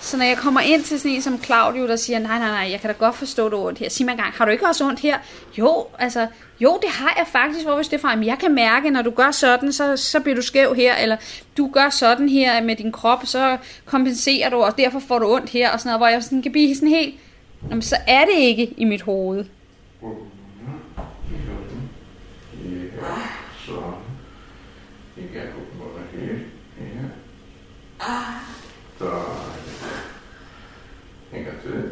Så 0.04 0.18
når 0.18 0.26
jeg 0.26 0.38
kommer 0.38 0.62
ind 0.62 0.84
til 0.84 1.00
sådan 1.00 1.12
en 1.16 1.22
som 1.22 1.44
Claudio, 1.44 1.88
der 1.88 1.96
siger, 1.96 2.20
nej, 2.20 2.40
nej, 2.40 2.50
nej, 2.50 2.72
jeg 2.72 2.80
kan 2.82 2.90
da 2.90 2.96
godt 3.00 3.16
forstå, 3.16 3.50
du 3.50 3.58
har 3.58 3.64
ondt 3.66 3.80
her. 3.80 3.90
Sig 3.90 4.06
mig 4.06 4.12
engang, 4.12 4.34
har 4.34 4.46
du 4.46 4.52
ikke 4.52 4.68
også 4.68 4.86
ondt 4.86 5.00
her? 5.00 5.18
Jo, 5.58 5.86
altså, 6.00 6.28
jo, 6.60 6.80
det 6.82 6.90
har 6.90 7.14
jeg 7.18 7.28
faktisk. 7.28 7.66
Hvor 7.66 7.76
hvis 7.76 7.88
det 7.88 7.98
er 7.98 8.02
fra, 8.02 8.10
"Jamen, 8.10 8.26
jeg 8.26 8.40
kan 8.40 8.56
mærke, 8.56 8.90
når 8.90 9.02
du 9.02 9.10
gør 9.12 9.32
sådan, 9.32 9.74
så, 9.74 9.98
så 9.98 10.20
bliver 10.20 10.36
du 10.36 10.42
skæv 10.42 10.76
her, 10.76 10.96
eller 10.96 11.18
du 11.58 11.70
gør 11.74 11.90
sådan 11.90 12.30
her 12.30 12.64
med 12.64 12.76
din 12.76 12.92
krop, 12.92 13.26
så 13.26 13.58
kompenserer 13.86 14.50
du, 14.50 14.58
og 14.64 14.78
derfor 14.78 15.00
får 15.00 15.20
du 15.20 15.34
ondt 15.36 15.50
her, 15.50 15.72
og 15.72 15.80
sådan 15.80 15.90
noget, 15.90 16.00
hvor 16.00 16.08
jeg 16.08 16.24
sådan 16.24 16.42
kan 16.42 16.52
blive 16.52 16.76
sådan 16.76 16.90
helt, 16.90 17.16
Jamen, 17.70 17.82
så 17.82 17.96
er 18.08 18.26
det 18.26 18.38
ikke 18.38 18.74
i 18.78 18.86
mit 18.86 19.02
hoved. 19.02 19.46
Ja, 20.04 20.10
så. 23.66 23.82
Ikke 25.18 25.32
jeg 25.36 25.44
kunne 25.54 25.80
på 25.82 25.90
dig 25.98 26.22
helt. 26.22 26.42
Ja. 26.80 28.14
Så. 29.00 29.12
En 31.36 31.44
gang 31.44 31.62
til. 31.62 31.90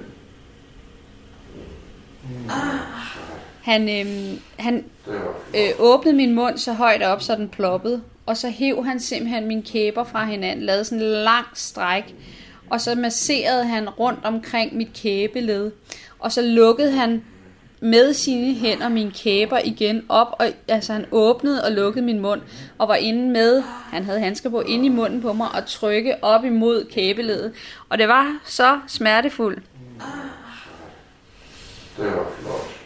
Han, 3.61 3.89
øhm, 3.89 4.39
han 4.59 4.85
øh, 5.55 5.69
åbnede 5.79 6.15
min 6.15 6.35
mund 6.35 6.57
så 6.57 6.73
højt 6.73 7.03
op, 7.03 7.21
så 7.21 7.35
den 7.35 7.49
ploppede. 7.49 8.01
Og 8.25 8.37
så 8.37 8.49
hæv 8.49 8.85
han 8.85 8.99
simpelthen 8.99 9.47
mine 9.47 9.63
kæber 9.63 10.03
fra 10.03 10.25
hinanden, 10.25 10.65
lavede 10.65 10.83
sådan 10.83 11.03
en 11.03 11.11
lang 11.11 11.45
stræk. 11.53 12.15
Og 12.69 12.81
så 12.81 12.95
masserede 12.95 13.65
han 13.65 13.89
rundt 13.89 14.25
omkring 14.25 14.75
mit 14.75 14.93
kæbeled. 14.93 15.71
Og 16.19 16.31
så 16.31 16.41
lukkede 16.41 16.91
han 16.91 17.23
med 17.81 18.13
sine 18.13 18.53
hænder 18.53 18.89
mine 18.89 19.11
kæber 19.11 19.59
igen 19.63 20.05
op. 20.09 20.27
Og, 20.39 20.47
altså 20.67 20.93
han 20.93 21.05
åbnede 21.11 21.63
og 21.63 21.71
lukkede 21.71 22.05
min 22.05 22.19
mund. 22.19 22.41
Og 22.77 22.87
var 22.87 22.95
inde 22.95 23.29
med, 23.29 23.63
han 23.91 24.03
havde 24.03 24.19
handsker 24.19 24.49
på, 24.49 24.61
inde 24.61 24.85
i 24.85 24.89
munden 24.89 25.21
på 25.21 25.33
mig. 25.33 25.47
Og 25.53 25.65
trykke 25.65 26.23
op 26.23 26.45
imod 26.45 26.85
kæbeledet. 26.91 27.53
Og 27.89 27.97
det 27.97 28.07
var 28.07 28.39
så 28.45 28.79
smertefuldt. 28.87 29.63
Det 31.97 32.05
var 32.05 32.31
flot. 32.39 32.81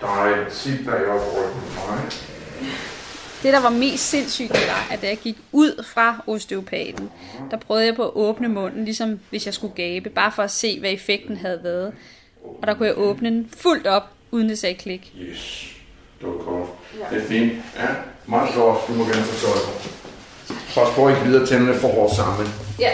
Dejligt. 0.00 0.54
Sig 0.54 0.78
dig 0.84 1.06
op 1.06 1.20
ryggen 1.36 1.62
mig. 1.74 1.98
Det, 3.42 3.52
der 3.52 3.60
var 3.60 3.70
mest 3.70 4.10
sindssygt, 4.10 4.50
var, 4.50 4.88
at 4.90 5.02
da 5.02 5.06
jeg 5.08 5.18
gik 5.18 5.36
ud 5.52 5.84
fra 5.84 6.24
osteopaten, 6.26 7.10
der 7.50 7.56
prøvede 7.56 7.86
jeg 7.86 7.94
på 7.96 8.04
at 8.04 8.10
åbne 8.14 8.48
munden, 8.48 8.84
ligesom 8.84 9.20
hvis 9.30 9.46
jeg 9.46 9.54
skulle 9.54 9.74
gabe, 9.74 10.10
bare 10.10 10.32
for 10.32 10.42
at 10.42 10.50
se, 10.50 10.80
hvad 10.80 10.90
effekten 10.92 11.36
havde 11.36 11.60
været. 11.62 11.92
Og 12.62 12.66
der 12.66 12.74
kunne 12.74 12.88
jeg 12.88 12.98
åbne 12.98 13.30
den 13.30 13.50
fuldt 13.56 13.86
op, 13.86 14.10
uden 14.30 14.48
det 14.48 14.58
sagde 14.58 14.74
klik. 14.74 15.12
Yes. 15.20 15.68
Det 16.20 16.28
var 16.28 16.34
godt. 16.34 16.68
Det 17.10 17.22
er 17.22 17.26
fint. 17.28 17.52
Ja, 17.76 17.86
meget 18.26 18.52
flot. 18.52 18.88
Du 18.88 18.92
må 18.92 19.04
gerne 19.04 19.22
få 19.22 19.46
tøj 19.46 19.56
på. 19.64 19.88
Pas 20.74 20.94
på 20.94 21.08
ikke 21.08 21.22
videre 21.24 21.46
tænderne 21.46 21.80
for 21.80 21.88
hårdt 21.88 22.14
sammen. 22.16 22.48
Ja. 22.78 22.90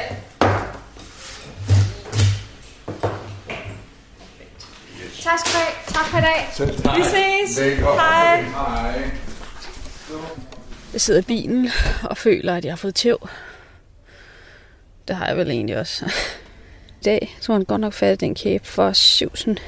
Tak 5.22 5.38
skal 5.38 5.52
du 5.52 5.56
have. 5.58 5.74
Tak 5.86 6.06
for 6.06 6.18
i 6.18 6.20
dag. 6.20 6.48
Selv 6.52 6.82
tak. 6.82 6.96
Vi 6.96 7.02
ses. 7.02 7.60
Velkommen. 7.60 8.00
Hej. 8.00 8.42
Hej. 8.42 9.10
Jeg 10.92 11.00
sidder 11.00 11.20
i 11.20 11.24
bilen 11.24 11.70
og 12.02 12.16
føler, 12.16 12.54
at 12.56 12.64
jeg 12.64 12.72
har 12.72 12.76
fået 12.76 12.94
tæv. 12.94 13.28
Det 15.08 15.16
har 15.16 15.26
jeg 15.26 15.36
vel 15.36 15.50
egentlig 15.50 15.78
også. 15.78 16.04
I 17.00 17.04
dag 17.04 17.36
tog 17.40 17.54
han 17.54 17.64
godt 17.64 17.80
nok 17.80 17.92
fat 17.92 18.22
i 18.22 18.26
den 18.26 18.34
kæbe 18.34 18.66
for 18.66 18.92
syvsen. 18.92 19.58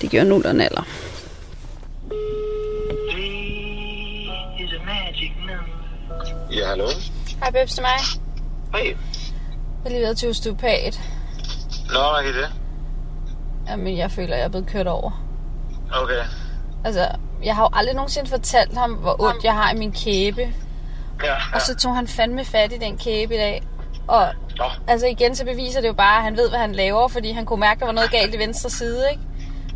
Det 0.00 0.10
gjorde 0.10 0.28
nulleren 0.28 0.60
alder. 0.60 0.82
Ja, 6.52 6.66
hallo? 6.66 6.86
Hej, 7.40 7.50
Bebs, 7.50 7.70
det 7.72 7.78
er 7.78 7.82
mig. 7.82 7.98
Hej. 8.72 8.96
Jeg 9.84 9.84
er 9.84 9.88
lige 9.90 10.00
været 10.00 10.16
til 10.16 10.28
osteopat. 10.28 11.00
Nå, 11.92 12.00
hvad 12.00 12.32
er 12.32 12.40
det? 12.40 12.50
Jamen, 13.68 13.96
jeg 13.96 14.10
føler, 14.10 14.36
jeg 14.36 14.44
er 14.44 14.48
blevet 14.48 14.66
kørt 14.66 14.86
over. 14.86 15.22
Okay. 15.92 16.24
Altså, 16.84 17.08
jeg 17.44 17.56
har 17.56 17.62
jo 17.62 17.68
aldrig 17.72 17.94
nogensinde 17.94 18.30
fortalt 18.30 18.78
ham, 18.78 18.92
hvor 18.92 19.16
ondt 19.22 19.44
jeg 19.44 19.54
har 19.54 19.72
i 19.72 19.76
min 19.76 19.92
kæbe. 19.92 20.40
Ja, 21.22 21.26
ja. 21.26 21.36
Og 21.54 21.60
så 21.60 21.76
tog 21.76 21.96
han 21.96 22.08
fandme 22.08 22.44
fat 22.44 22.72
i 22.72 22.78
den 22.78 22.98
kæbe 22.98 23.34
i 23.34 23.38
dag. 23.38 23.62
Og 24.08 24.28
Nå. 24.58 24.64
altså 24.88 25.06
igen, 25.06 25.36
så 25.36 25.44
beviser 25.44 25.80
det 25.80 25.88
jo 25.88 25.92
bare, 25.92 26.16
at 26.16 26.22
han 26.22 26.36
ved, 26.36 26.48
hvad 26.48 26.58
han 26.58 26.72
laver, 26.72 27.08
fordi 27.08 27.32
han 27.32 27.46
kunne 27.46 27.60
mærke, 27.60 27.80
der 27.80 27.86
var 27.86 27.92
noget 27.92 28.10
galt 28.10 28.34
i 28.34 28.38
venstre 28.38 28.70
side, 28.70 29.10
ikke? 29.10 29.22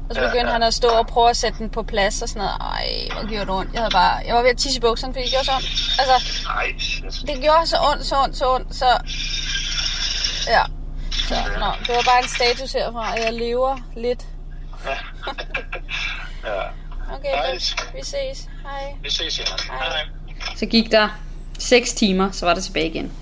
Og 0.09 0.14
så 0.14 0.20
Ja, 0.20 0.26
begyndte 0.26 0.46
ja. 0.46 0.52
han 0.52 0.62
at 0.62 0.74
stå 0.74 0.88
og 0.88 1.07
prøve 1.07 1.30
at 1.30 1.36
sætte 1.36 1.59
den 1.59 1.70
på 1.70 1.82
plads 1.82 2.22
og 2.22 2.28
sådan 2.28 2.38
noget. 2.42 2.57
Ej, 2.61 2.88
hvor 3.12 3.28
gjorde 3.28 3.46
det 3.46 3.50
ondt. 3.55 3.72
Jeg, 3.72 3.80
havde 3.80 3.90
bare, 3.90 4.14
jeg 4.26 4.34
var 4.34 4.42
ved 4.42 4.50
at 4.50 4.57
tisse 4.57 4.78
i 4.78 4.80
bukserne, 4.80 5.12
fordi 5.14 5.24
det 5.24 5.30
gjorde 5.32 5.44
så 5.44 5.52
ondt. 5.52 5.66
Altså, 5.98 6.44
Nej, 6.44 6.74
det 7.34 7.42
gjorde 7.42 7.66
så 7.66 7.76
ondt, 7.92 8.07
så 8.07 8.16
ondt, 8.22 8.36
så 8.36 8.55
ondt, 8.55 8.76
så... 8.76 8.86
Ja. 10.48 10.62
Så, 11.28 11.34
nå, 11.59 11.66
det 11.86 11.94
var 11.96 12.02
bare 12.07 12.22
en 12.22 12.28
status 12.28 12.72
herfra, 12.72 13.16
at 13.16 13.24
jeg 13.24 13.32
lever 13.32 13.78
lidt. 13.96 14.24
ja. 16.44 16.61
Okay, 17.14 17.52
Nice. 17.55 17.76
vi 17.94 18.00
ses. 18.02 18.48
Hej. 18.62 18.94
Vi 19.02 19.11
ses 19.11 19.34
senere. 19.34 19.59
Hej, 19.68 19.88
hej. 19.88 20.02
Så 20.57 20.66
gik 20.66 20.90
der 20.92 21.09
6 21.59 21.92
timer, 21.92 22.30
så 22.30 22.46
var 22.46 22.55
det 22.55 22.64
tilbage 22.64 22.86
igen. 22.90 23.12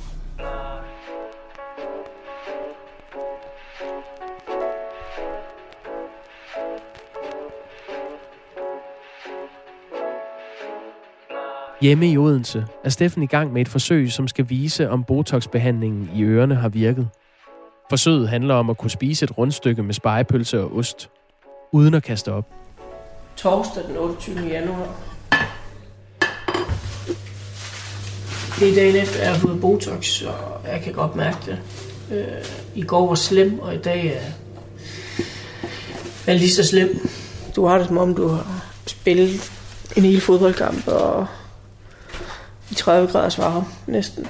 Hjemme 11.83 12.11
i 12.11 12.17
Odense 12.17 12.67
er 12.85 12.89
Steffen 12.89 13.23
i 13.23 13.27
gang 13.27 13.53
med 13.53 13.61
et 13.61 13.69
forsøg, 13.69 14.13
som 14.13 14.29
skal 14.29 14.49
vise, 14.49 14.91
om 14.91 15.05
Botox-behandlingen 15.05 16.11
i 16.15 16.23
ørerne 16.23 16.55
har 16.55 16.69
virket. 16.69 17.09
Forsøget 17.91 18.29
handler 18.29 18.55
om 18.55 18.71
at 18.71 18.79
kunne 18.79 18.91
spise 18.91 19.25
et 19.25 19.39
rundstykke 19.39 19.83
med 19.83 19.95
spejepølse 19.95 20.61
og 20.61 20.77
ost, 20.77 21.11
uden 21.73 21.95
at 21.95 22.03
kaste 22.03 22.33
op. 22.33 22.45
Torsdag 23.37 23.83
den 23.89 23.97
28. 23.97 24.49
januar. 24.49 25.01
Det 28.59 28.71
er 28.71 28.75
dagen 28.75 28.97
efter, 28.97 29.23
jeg 29.23 29.33
har 29.33 29.39
fået 29.39 29.61
Botox, 29.61 30.23
og 30.23 30.61
jeg 30.73 30.81
kan 30.81 30.93
godt 30.93 31.17
mærke 31.17 31.39
det. 31.47 31.59
Øh, 32.13 32.45
I 32.75 32.83
går 32.83 33.09
var 33.09 33.15
slem, 33.15 33.59
og 33.59 33.75
i 33.75 33.79
dag 33.79 34.07
er, 34.07 34.33
jeg 36.27 36.39
lige 36.39 36.51
så 36.51 36.67
slem. 36.67 37.09
Du 37.57 37.67
har 37.67 37.79
det 37.79 37.87
som 37.87 37.99
om, 37.99 38.15
du 38.15 38.29
har 38.29 38.65
spillet 38.87 39.53
en 39.97 40.03
hel 40.03 40.21
fodboldkamp, 40.21 40.89
og 40.89 41.27
i 42.73 42.75
30 42.75 43.09
graders 43.09 43.39
varme 43.39 43.65
næsten. 43.87 44.27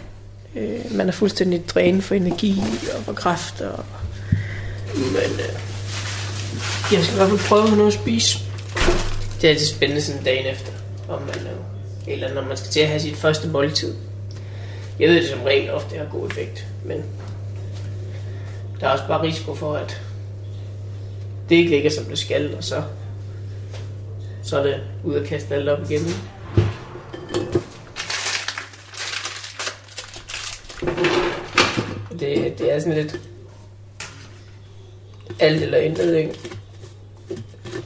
Øh, 0.56 0.96
man 0.96 1.08
er 1.08 1.12
fuldstændig 1.12 1.68
drænet 1.68 2.04
for 2.04 2.14
energi 2.14 2.62
og 2.96 3.04
for 3.04 3.12
kraft. 3.12 3.60
Og, 3.60 3.84
men 4.94 5.32
øh, 5.32 5.54
jeg 6.92 7.04
skal 7.04 7.14
i 7.14 7.16
hvert 7.16 7.28
fald 7.28 7.48
prøve 7.48 7.62
at 7.62 7.68
have 7.68 7.78
noget 7.78 7.92
at 7.92 8.00
spise. 8.00 8.38
Det 9.40 9.44
er 9.44 9.48
altid 9.48 9.66
spændende 9.66 10.02
sådan 10.02 10.24
dagen 10.24 10.46
efter, 10.46 10.72
om 11.08 11.20
man, 11.22 11.36
øh, 11.36 12.12
eller 12.12 12.34
når 12.34 12.42
man 12.42 12.56
skal 12.56 12.70
til 12.70 12.80
at 12.80 12.88
have 12.88 13.00
sit 13.00 13.16
første 13.16 13.48
måltid. 13.48 13.94
Jeg 14.98 15.08
ved 15.08 15.16
det 15.16 15.28
som 15.28 15.42
regel 15.42 15.70
ofte 15.70 15.98
har 15.98 16.04
god 16.04 16.28
effekt, 16.28 16.66
men 16.84 17.02
der 18.80 18.86
er 18.86 18.92
også 18.92 19.06
bare 19.06 19.22
risiko 19.22 19.54
for, 19.54 19.74
at 19.74 20.02
det 21.48 21.56
ikke 21.56 21.70
ligger 21.70 21.90
som 21.90 22.04
det 22.04 22.18
skal, 22.18 22.54
og 22.56 22.64
så, 22.64 22.82
så 24.42 24.58
er 24.58 24.62
det 24.62 24.80
ud 25.04 25.14
at 25.14 25.26
kaste 25.26 25.54
alt 25.54 25.68
op 25.68 25.90
igen. 25.90 26.02
Det, 32.52 32.58
det 32.58 32.72
er 32.72 32.78
sådan 32.78 32.94
lidt 32.94 33.20
alt 35.40 35.62
eller 35.62 35.78
intet, 35.78 36.16
ikke? 36.16 36.38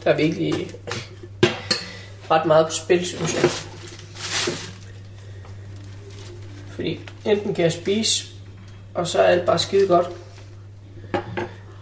Der 0.04 0.10
er 0.10 0.16
virkelig 0.16 0.70
ret 2.30 2.46
meget 2.46 2.66
på 2.66 2.72
spil, 2.72 3.06
synes 3.06 3.34
jeg. 3.34 3.50
Fordi 6.70 7.00
enten 7.24 7.54
kan 7.54 7.64
jeg 7.64 7.72
spise, 7.72 8.26
og 8.94 9.06
så 9.06 9.18
er 9.18 9.26
alt 9.26 9.46
bare 9.46 9.58
skide 9.58 9.86
godt. 9.86 10.06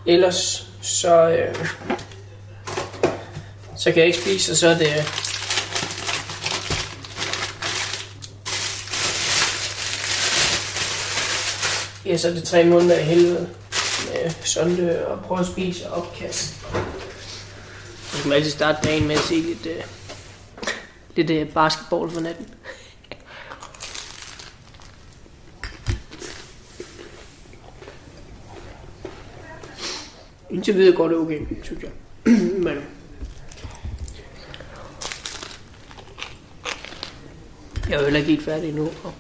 Ellers 0.07 0.69
så, 0.81 1.29
øh, 1.29 1.67
så 3.77 3.93
kan 3.93 3.97
jeg 3.99 4.07
ikke 4.07 4.19
spise, 4.19 4.53
og 4.53 4.57
så 4.57 4.69
er 4.69 4.79
det... 4.79 5.24
Ja, 12.15 12.19
så 12.19 12.29
er 12.29 12.33
det 12.33 12.45
tre 12.45 12.65
måneder 12.65 12.99
i 12.99 13.03
helvede 13.03 13.49
med 14.13 14.31
sonde 14.45 15.07
og 15.07 15.21
prøve 15.21 15.41
at 15.41 15.47
spise 15.47 15.91
og 15.91 16.03
opkast. 16.03 16.67
Så 18.13 18.23
kan 18.23 18.33
altid 18.33 18.51
starte 18.51 18.79
dagen 18.89 19.07
med 19.07 19.15
at 19.15 19.21
se 19.21 19.35
lidt, 19.35 19.67
øh, 19.67 19.85
lidt 21.17 21.31
øh, 21.31 21.53
basketball 21.53 22.11
for 22.11 22.21
natten. 22.21 22.47
Indtil 30.51 30.75
videre 30.75 30.97
går 30.97 31.09
det 31.09 31.17
okay, 31.17 31.41
synes 31.63 31.83
jeg. 31.83 31.91
Men 32.65 32.77
jeg 37.89 37.95
er 37.95 37.99
jo 37.99 38.05
heller 38.05 38.19
ikke 38.19 38.31
helt 38.31 38.45
færdig 38.45 38.69
endnu. 38.69 38.91
Og 39.05 39.15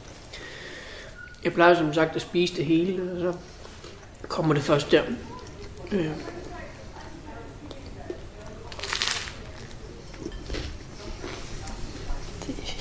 jeg 1.45 1.53
plejer 1.53 1.75
som 1.75 1.95
sagt 1.95 2.17
at 2.17 2.23
spise 2.23 2.57
det 2.57 2.65
hele, 2.65 3.13
og 3.13 3.21
så 3.21 3.39
kommer 4.29 4.55
det 4.55 4.63
først 4.63 4.91
der. 4.91 5.03
Øh. 5.93 6.11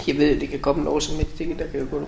Jeg 0.08 0.18
ved, 0.18 0.36
at 0.36 0.42
det 0.42 0.50
kan 0.50 0.60
komme 0.60 0.90
over 0.90 1.00
som 1.00 1.20
et 1.20 1.28
det 1.38 1.60
der 1.60 1.68
kan 1.68 1.80
jo 1.80 1.88
gå, 1.92 2.08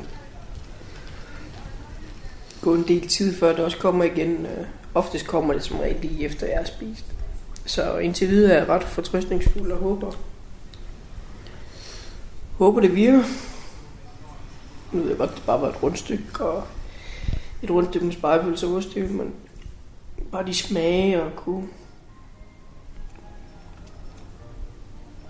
gå 2.62 2.74
en 2.74 2.88
del 2.88 3.08
tid, 3.08 3.36
før 3.36 3.56
det 3.56 3.60
også 3.66 3.78
kommer 3.78 4.04
igen. 4.04 4.46
Øh, 4.46 4.66
Oftest 4.96 5.28
kommer 5.28 5.54
det 5.54 5.64
som 5.64 5.80
regel 5.80 5.98
lige 6.02 6.26
efter, 6.26 6.48
jeg 6.48 6.58
har 6.58 6.66
spist. 6.66 7.06
Så 7.66 7.98
indtil 7.98 8.30
videre 8.30 8.54
er 8.54 8.58
jeg 8.58 8.70
ret 8.70 8.84
fortrøstningsfuld 8.84 9.72
og 9.72 9.78
håber, 9.78 10.12
håber 12.58 12.82
det 12.82 12.96
virker. 12.96 13.24
Nu 14.92 15.00
ved 15.00 15.10
jeg 15.10 15.18
godt, 15.18 15.36
det 15.36 15.44
bare 15.46 15.62
var 15.62 15.70
et 15.70 15.84
rundstykke, 15.84 16.46
og 16.46 16.64
et 17.64 17.72
rundstykke 17.72 18.06
med 18.06 18.14
spejepølse 18.14 18.68
og 18.68 18.84
men 19.10 19.34
bare 20.32 20.46
de 20.46 20.54
smage 20.54 21.24
og 21.24 21.36
kunne... 21.36 21.68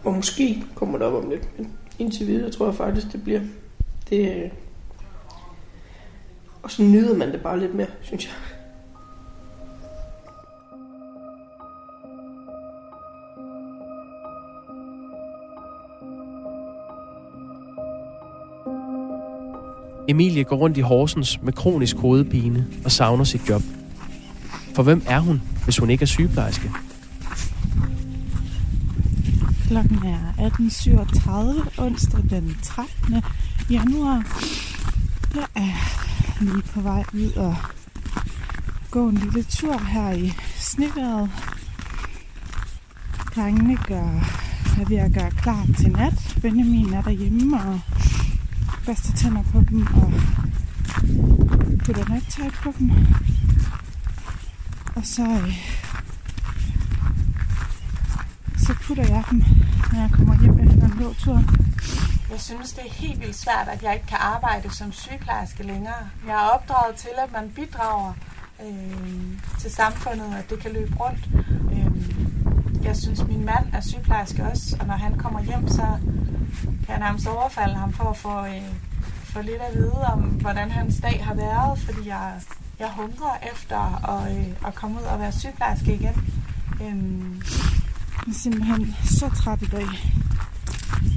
Og 0.03 0.13
måske 0.13 0.63
kommer 0.75 0.97
der 0.97 1.05
op 1.05 1.23
om 1.23 1.29
lidt, 1.29 1.57
men 1.57 1.73
indtil 1.99 2.27
videre 2.27 2.51
tror 2.51 2.65
jeg 2.65 2.75
faktisk, 2.75 3.11
det 3.11 3.23
bliver... 3.23 3.41
Det, 4.09 4.43
øh, 4.43 4.51
og 6.63 6.71
så 6.71 6.83
nyder 6.83 7.17
man 7.17 7.31
det 7.31 7.41
bare 7.41 7.59
lidt 7.59 7.75
mere, 7.75 7.87
synes 8.01 8.25
jeg. 8.25 8.33
Emilie 20.07 20.43
går 20.43 20.55
rundt 20.55 20.77
i 20.77 20.81
Horsens 20.81 21.39
med 21.43 21.53
kronisk 21.53 21.97
hovedpine 21.97 22.67
og 22.85 22.91
savner 22.91 23.23
sit 23.23 23.49
job. 23.49 23.61
For 24.75 24.83
hvem 24.83 25.03
er 25.07 25.19
hun, 25.19 25.41
hvis 25.63 25.77
hun 25.77 25.89
ikke 25.89 26.01
er 26.01 26.07
sygeplejerske? 26.07 26.71
Klokken 29.67 29.99
er 30.05 30.19
18.37, 30.37 31.81
onsdag 31.81 32.19
den 32.29 32.57
13. 32.63 33.15
januar. 33.69 34.41
Jeg 35.35 35.47
er 35.55 36.43
lige 36.43 36.63
på 36.73 36.81
vej 36.81 37.03
ud 37.13 37.31
og 37.35 37.55
gå 38.91 39.09
en 39.09 39.15
lille 39.15 39.43
tur 39.43 39.77
her 39.77 40.11
i 40.11 40.33
snevejret. 40.55 41.29
Drengene 43.35 43.77
gør, 43.87 44.09
er 44.81 44.85
ved 44.89 44.97
at 44.97 45.13
gøre 45.13 45.31
klar 45.31 45.65
til 45.77 45.91
nat. 45.91 46.37
Benjamin 46.41 46.93
er 46.93 47.01
derhjemme 47.01 47.57
og 47.57 47.79
børster 48.85 49.13
tænder 49.13 49.43
på 49.43 49.63
dem 49.69 49.81
og 49.81 50.11
putter 51.85 52.09
nattøj 52.09 52.49
på 52.63 52.73
dem. 52.79 52.91
Og 54.95 55.01
så, 55.03 55.21
øh, 55.21 55.53
så 58.57 58.73
putter 58.81 59.03
jeg 59.03 59.23
dem, 59.31 59.43
når 59.91 59.99
jeg 59.99 60.09
kommer 60.13 60.41
hjem 60.41 60.59
efter 60.59 60.85
en 60.85 60.97
gåtur. 61.03 61.43
Jeg 62.31 62.39
synes, 62.41 62.73
det 62.73 62.85
er 62.85 62.93
helt 62.93 63.19
vildt 63.19 63.35
svært, 63.35 63.67
at 63.67 63.83
jeg 63.83 63.93
ikke 63.93 64.07
kan 64.07 64.17
arbejde 64.21 64.75
som 64.75 64.91
sygeplejerske 64.91 65.63
længere. 65.63 66.09
Jeg 66.27 66.33
er 66.33 66.49
opdraget 66.55 66.95
til, 66.95 67.09
at 67.23 67.31
man 67.31 67.49
bidrager 67.49 68.13
øh, 68.65 69.39
til 69.59 69.71
samfundet, 69.71 70.35
at 70.35 70.49
det 70.49 70.59
kan 70.59 70.73
løbe 70.73 70.95
rundt. 70.95 71.29
Øh, 71.73 72.34
jeg 72.85 72.95
synes, 72.95 73.27
min 73.27 73.45
mand 73.45 73.65
er 73.73 73.81
sygeplejerske 73.81 74.43
også, 74.43 74.77
og 74.79 74.87
når 74.87 74.93
han 74.93 75.17
kommer 75.17 75.41
hjem, 75.41 75.67
så 75.67 75.87
kan 76.61 76.89
jeg 76.89 76.99
nærmest 76.99 77.27
overfalde 77.27 77.75
ham 77.75 77.93
for 77.93 78.03
at 78.03 78.17
få, 78.17 78.45
øh, 78.45 78.75
få 79.23 79.41
lidt 79.41 79.61
at 79.69 79.77
vide 79.77 80.05
om, 80.13 80.19
hvordan 80.19 80.71
hans 80.71 81.01
dag 81.01 81.25
har 81.25 81.33
været, 81.33 81.79
fordi 81.79 82.07
jeg, 82.07 82.33
jeg 82.79 82.89
hungrer 82.95 83.37
efter 83.53 84.09
at, 84.09 84.37
øh, 84.37 84.47
at 84.67 84.75
komme 84.75 84.97
ud 84.97 85.03
og 85.03 85.19
være 85.19 85.31
sygeplejerske 85.31 85.93
igen. 85.93 86.31
Øhm, 86.81 87.41
jeg 88.25 88.31
er 88.31 88.33
simpelthen 88.33 88.95
så 89.03 89.29
træt 89.29 89.61
i 89.61 89.65
dag, 89.65 89.87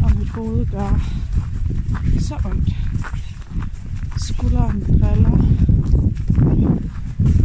og 0.04 0.16
mit 0.18 0.28
hoved 0.28 0.66
gør 0.66 1.00
så 2.20 2.34
ondt. 2.44 2.68
Skulderen 4.18 4.80
driller. 4.80 5.48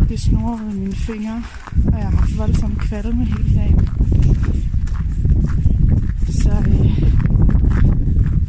Det 0.09 0.19
snurrer 0.21 0.57
ved 0.57 0.73
mine 0.73 0.95
fingre, 0.95 1.43
og 1.85 1.93
jeg 1.93 2.03
har 2.09 2.17
haft 2.17 2.37
voldsom 2.37 2.75
kvalme 2.75 3.25
hele 3.25 3.55
dagen. 3.55 3.89
Så 6.27 6.51
øh, 6.67 7.03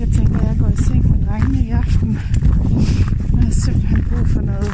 jeg 0.01 0.09
tænker, 0.09 0.39
at 0.39 0.47
jeg 0.49 0.57
går 0.59 0.69
i 0.69 0.77
seng 0.77 1.11
med 1.11 1.27
drengene 1.27 1.65
i 1.65 1.71
aften. 1.71 2.19
Jeg 3.33 3.43
har 3.45 3.51
simpelthen 3.51 4.05
brug 4.11 4.27
for 4.29 4.41
noget 4.41 4.73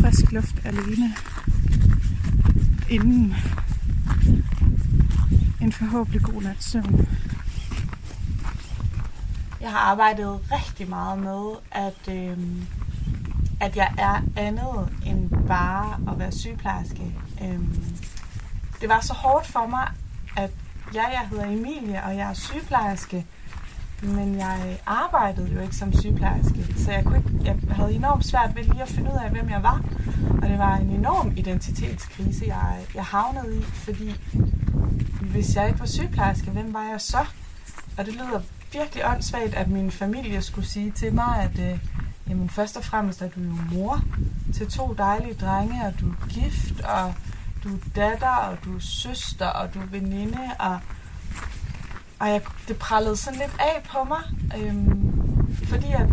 frisk 0.00 0.32
luft 0.32 0.60
alene. 0.64 1.14
Inden 2.90 3.34
en 5.60 5.72
forhåbentlig 5.72 6.22
god 6.22 6.42
nat 6.42 6.64
søvn. 6.64 7.08
Jeg 9.60 9.70
har 9.70 9.78
arbejdet 9.78 10.38
rigtig 10.52 10.88
meget 10.88 11.18
med, 11.18 11.52
at, 11.70 12.14
øh, 12.14 12.38
at 13.60 13.76
jeg 13.76 13.94
er 13.98 14.22
andet 14.36 14.88
end 15.06 15.30
bare 15.48 16.12
at 16.12 16.18
være 16.18 16.32
sygeplejerske. 16.32 17.12
Øhm, 17.42 17.84
det 18.80 18.88
var 18.88 19.00
så 19.00 19.12
hårdt 19.14 19.46
for 19.46 19.66
mig, 19.66 19.88
at 20.36 20.50
ja, 20.94 21.02
jeg 21.02 21.28
hedder 21.30 21.44
Emilie, 21.44 22.02
og 22.04 22.16
jeg 22.16 22.30
er 22.30 22.34
sygeplejerske, 22.34 23.26
men 24.02 24.36
jeg 24.36 24.78
arbejdede 24.86 25.52
jo 25.54 25.60
ikke 25.60 25.76
som 25.76 25.92
sygeplejerske, 25.92 26.74
så 26.76 26.92
jeg, 26.92 27.04
kunne 27.04 27.18
ikke, 27.18 27.30
jeg 27.44 27.56
havde 27.70 27.92
enormt 27.92 28.26
svært 28.26 28.56
ved 28.56 28.64
lige 28.64 28.82
at 28.82 28.88
finde 28.88 29.10
ud 29.10 29.18
af, 29.24 29.30
hvem 29.30 29.50
jeg 29.50 29.62
var. 29.62 29.84
Og 30.42 30.48
det 30.48 30.58
var 30.58 30.76
en 30.76 30.90
enorm 30.90 31.32
identitetskrise, 31.36 32.44
jeg, 32.46 32.78
jeg 32.94 33.04
havnede 33.04 33.58
i, 33.58 33.62
fordi 33.62 34.14
hvis 35.20 35.56
jeg 35.56 35.66
ikke 35.68 35.80
var 35.80 35.86
sygeplejerske, 35.86 36.50
hvem 36.50 36.74
var 36.74 36.82
jeg 36.82 37.00
så? 37.00 37.24
Og 37.98 38.06
det 38.06 38.14
lyder 38.14 38.40
virkelig 38.72 39.06
åndssvagt, 39.06 39.54
at 39.54 39.68
min 39.68 39.90
familie 39.90 40.42
skulle 40.42 40.68
sige 40.68 40.90
til 40.90 41.14
mig, 41.14 41.36
at 41.42 41.72
øh, 41.72 41.78
jamen, 42.28 42.50
først 42.50 42.76
og 42.76 42.84
fremmest 42.84 43.22
er 43.22 43.28
du 43.28 43.40
jo 43.40 43.56
mor 43.72 44.00
til 44.54 44.70
to 44.70 44.94
dejlige 44.98 45.34
drenge, 45.34 45.86
og 45.86 46.00
du 46.00 46.08
er 46.08 46.26
gift, 46.28 46.80
og 46.80 47.14
du 47.64 47.74
er 47.74 47.80
datter, 47.96 48.36
og 48.36 48.56
du 48.64 48.76
er 48.76 48.80
søster, 48.80 49.46
og 49.46 49.74
du 49.74 49.80
er 49.80 49.86
veninde, 49.86 50.40
og, 50.58 50.78
og 52.18 52.28
jeg, 52.28 52.40
det 52.68 52.76
prallede 52.76 53.16
sådan 53.16 53.38
lidt 53.38 53.56
af 53.58 53.82
på 53.92 54.04
mig, 54.04 54.22
øhm, 54.58 55.56
fordi 55.64 55.86
at, 55.92 56.08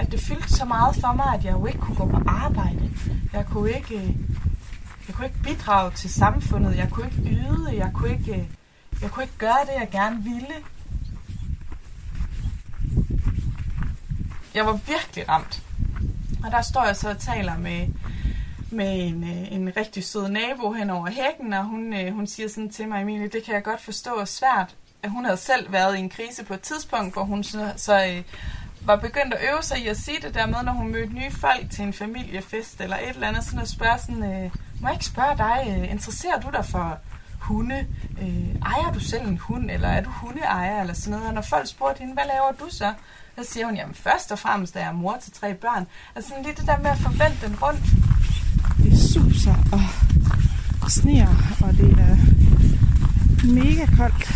at 0.00 0.12
det 0.12 0.20
fyldte 0.20 0.52
så 0.52 0.64
meget 0.64 0.96
for 0.96 1.12
mig, 1.12 1.26
at 1.34 1.44
jeg 1.44 1.52
jo 1.52 1.66
ikke 1.66 1.78
kunne 1.78 1.96
gå 1.96 2.06
på 2.06 2.22
arbejde. 2.26 2.90
Jeg 3.32 3.46
kunne 3.46 3.70
ikke, 3.70 3.96
øh, 3.96 4.14
jeg 5.08 5.14
kunne 5.14 5.26
ikke 5.26 5.42
bidrage 5.42 5.90
til 5.90 6.10
samfundet, 6.10 6.76
jeg 6.76 6.90
kunne 6.90 7.06
ikke 7.06 7.36
yde, 7.36 7.76
jeg 7.76 7.90
kunne 7.94 8.10
ikke, 8.10 8.32
øh, 8.32 8.44
jeg 9.02 9.10
kunne 9.10 9.22
ikke 9.22 9.38
gøre 9.38 9.62
det, 9.66 9.80
jeg 9.80 9.88
gerne 9.90 10.22
ville. 10.22 10.54
Jeg 14.56 14.66
var 14.66 14.72
virkelig 14.72 15.28
ramt. 15.28 15.62
Og 16.44 16.50
der 16.50 16.62
står 16.62 16.84
jeg 16.84 16.96
så 16.96 17.10
og 17.10 17.18
taler 17.18 17.58
med, 17.58 17.86
med 18.70 19.08
en, 19.08 19.24
øh, 19.24 19.52
en 19.52 19.72
rigtig 19.76 20.04
sød 20.04 20.28
nabo 20.28 20.72
hen 20.72 20.90
over 20.90 21.10
hækken, 21.10 21.52
og 21.52 21.64
hun, 21.64 21.92
øh, 21.92 22.14
hun 22.14 22.26
siger 22.26 22.48
sådan 22.48 22.70
til 22.70 22.88
mig, 22.88 23.02
Emilie, 23.02 23.28
det 23.28 23.44
kan 23.44 23.54
jeg 23.54 23.62
godt 23.62 23.80
forstå 23.80 24.10
er 24.14 24.24
svært. 24.24 24.74
At 25.02 25.10
hun 25.10 25.24
havde 25.24 25.36
selv 25.36 25.72
været 25.72 25.96
i 25.96 25.98
en 25.98 26.10
krise 26.10 26.44
på 26.44 26.54
et 26.54 26.60
tidspunkt, 26.60 27.14
hvor 27.14 27.22
hun 27.22 27.44
så, 27.44 27.72
så 27.76 28.06
øh, 28.06 28.22
var 28.80 28.96
begyndt 28.96 29.34
at 29.34 29.40
øve 29.52 29.62
sig 29.62 29.78
i 29.78 29.88
at 29.88 29.96
sige 29.96 30.20
det 30.22 30.34
der 30.34 30.46
med, 30.46 30.62
når 30.62 30.72
hun 30.72 30.92
mødte 30.92 31.14
nye 31.14 31.30
folk 31.30 31.70
til 31.70 31.84
en 31.84 31.92
familiefest 31.92 32.80
eller 32.80 32.96
et 32.96 33.08
eller 33.08 33.28
andet, 33.28 33.44
sådan 33.44 33.60
at 33.60 33.68
spørge 33.68 33.98
sådan, 33.98 34.22
øh, 34.22 34.50
må 34.80 34.88
jeg 34.88 34.92
ikke 34.92 35.04
spørge 35.04 35.36
dig, 35.36 35.64
øh, 35.68 35.90
interesserer 35.90 36.40
du 36.40 36.50
dig 36.50 36.64
for 36.64 36.98
hunde? 37.40 37.86
Øh, 38.22 38.54
ejer 38.62 38.92
du 38.94 39.00
selv 39.00 39.26
en 39.26 39.38
hund, 39.38 39.70
eller 39.70 39.88
er 39.88 40.00
du 40.00 40.10
hundeejer, 40.10 40.80
eller 40.80 40.94
sådan 40.94 41.10
noget? 41.10 41.28
Og 41.28 41.34
når 41.34 41.42
folk 41.42 41.68
spurgte 41.68 41.98
hende, 41.98 42.14
hvad 42.14 42.24
laver 42.26 42.52
du 42.52 42.66
så? 42.70 42.92
Så 43.38 43.44
siger 43.44 43.66
hun, 43.66 43.76
jamen 43.76 43.94
først 43.94 44.32
og 44.32 44.38
fremmest 44.38 44.76
er 44.76 44.80
jeg 44.80 44.94
mor 44.94 45.16
til 45.22 45.32
tre 45.32 45.54
børn. 45.54 45.86
Altså 46.14 46.28
sådan 46.28 46.44
lige 46.44 46.54
det 46.56 46.66
der 46.66 46.78
med 46.78 46.90
at 46.90 46.98
forvente 46.98 47.46
den 47.46 47.56
rundt. 47.62 47.80
Det 48.82 48.98
suser 49.12 49.54
og 50.82 50.90
sneer, 50.90 51.28
og 51.64 51.72
det 51.72 51.90
er 51.90 52.16
mega 53.54 53.86
koldt. 53.96 54.30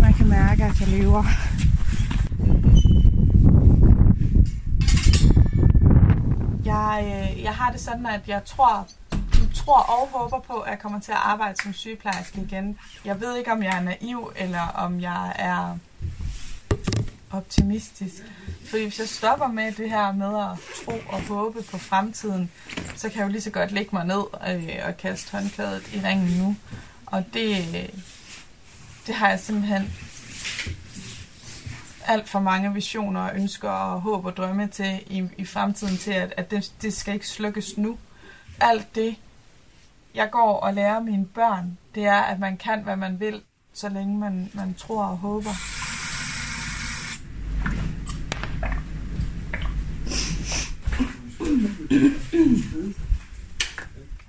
Man 0.00 0.14
kan 0.14 0.28
mærke, 0.28 0.64
at 0.64 0.80
jeg 0.80 0.88
lever. 0.88 1.24
Jeg, 6.64 7.04
øh, 7.04 7.42
jeg 7.42 7.52
har 7.54 7.72
det 7.72 7.80
sådan, 7.80 8.06
at 8.06 8.20
jeg 8.26 8.44
tror, 8.44 8.86
tror 9.54 9.78
og 9.78 10.08
håber 10.12 10.38
på, 10.40 10.54
at 10.54 10.70
jeg 10.70 10.78
kommer 10.78 11.00
til 11.00 11.12
at 11.12 11.18
arbejde 11.18 11.62
som 11.62 11.72
sygeplejerske 11.72 12.40
igen. 12.40 12.78
Jeg 13.04 13.20
ved 13.20 13.36
ikke, 13.36 13.52
om 13.52 13.62
jeg 13.62 13.76
er 13.76 13.80
naiv, 13.80 14.32
eller 14.36 14.66
om 14.74 15.00
jeg 15.00 15.32
er 15.38 15.78
optimistisk. 17.30 18.22
Fordi 18.64 18.82
hvis 18.82 18.98
jeg 18.98 19.08
stopper 19.08 19.46
med 19.46 19.72
det 19.72 19.90
her 19.90 20.12
med 20.12 20.26
at 20.26 20.58
tro 20.84 20.92
og 21.08 21.22
håbe 21.22 21.62
på 21.62 21.78
fremtiden, 21.78 22.50
så 22.96 23.08
kan 23.08 23.18
jeg 23.18 23.26
jo 23.26 23.32
lige 23.32 23.40
så 23.40 23.50
godt 23.50 23.72
lægge 23.72 23.90
mig 23.92 24.06
ned 24.06 24.22
øh, 24.48 24.86
og 24.88 24.96
kaste 24.96 25.32
håndklædet 25.32 25.94
i 25.94 26.00
ringen 26.04 26.38
nu. 26.38 26.56
Og 27.06 27.24
det, 27.34 27.64
det 29.06 29.14
har 29.14 29.28
jeg 29.28 29.40
simpelthen 29.40 29.92
alt 32.06 32.28
for 32.28 32.40
mange 32.40 32.74
visioner 32.74 33.20
og 33.20 33.36
ønsker 33.36 33.70
og 33.70 34.00
håb 34.00 34.24
og 34.24 34.36
drømme 34.36 34.68
til 34.68 35.00
i, 35.06 35.28
i 35.36 35.44
fremtiden 35.44 35.96
til, 35.96 36.10
at, 36.10 36.34
at 36.36 36.50
det, 36.50 36.72
det 36.82 36.94
skal 36.94 37.14
ikke 37.14 37.28
slukkes 37.28 37.78
nu. 37.78 37.98
Alt 38.60 38.94
det, 38.94 39.16
jeg 40.14 40.30
går 40.30 40.56
og 40.56 40.74
lærer 40.74 41.00
mine 41.00 41.26
børn, 41.26 41.78
det 41.94 42.04
er, 42.04 42.20
at 42.20 42.38
man 42.38 42.56
kan, 42.56 42.82
hvad 42.82 42.96
man 42.96 43.20
vil, 43.20 43.42
så 43.72 43.88
længe 43.88 44.18
man, 44.18 44.50
man 44.54 44.74
tror 44.74 45.04
og 45.04 45.16
håber. 45.16 45.50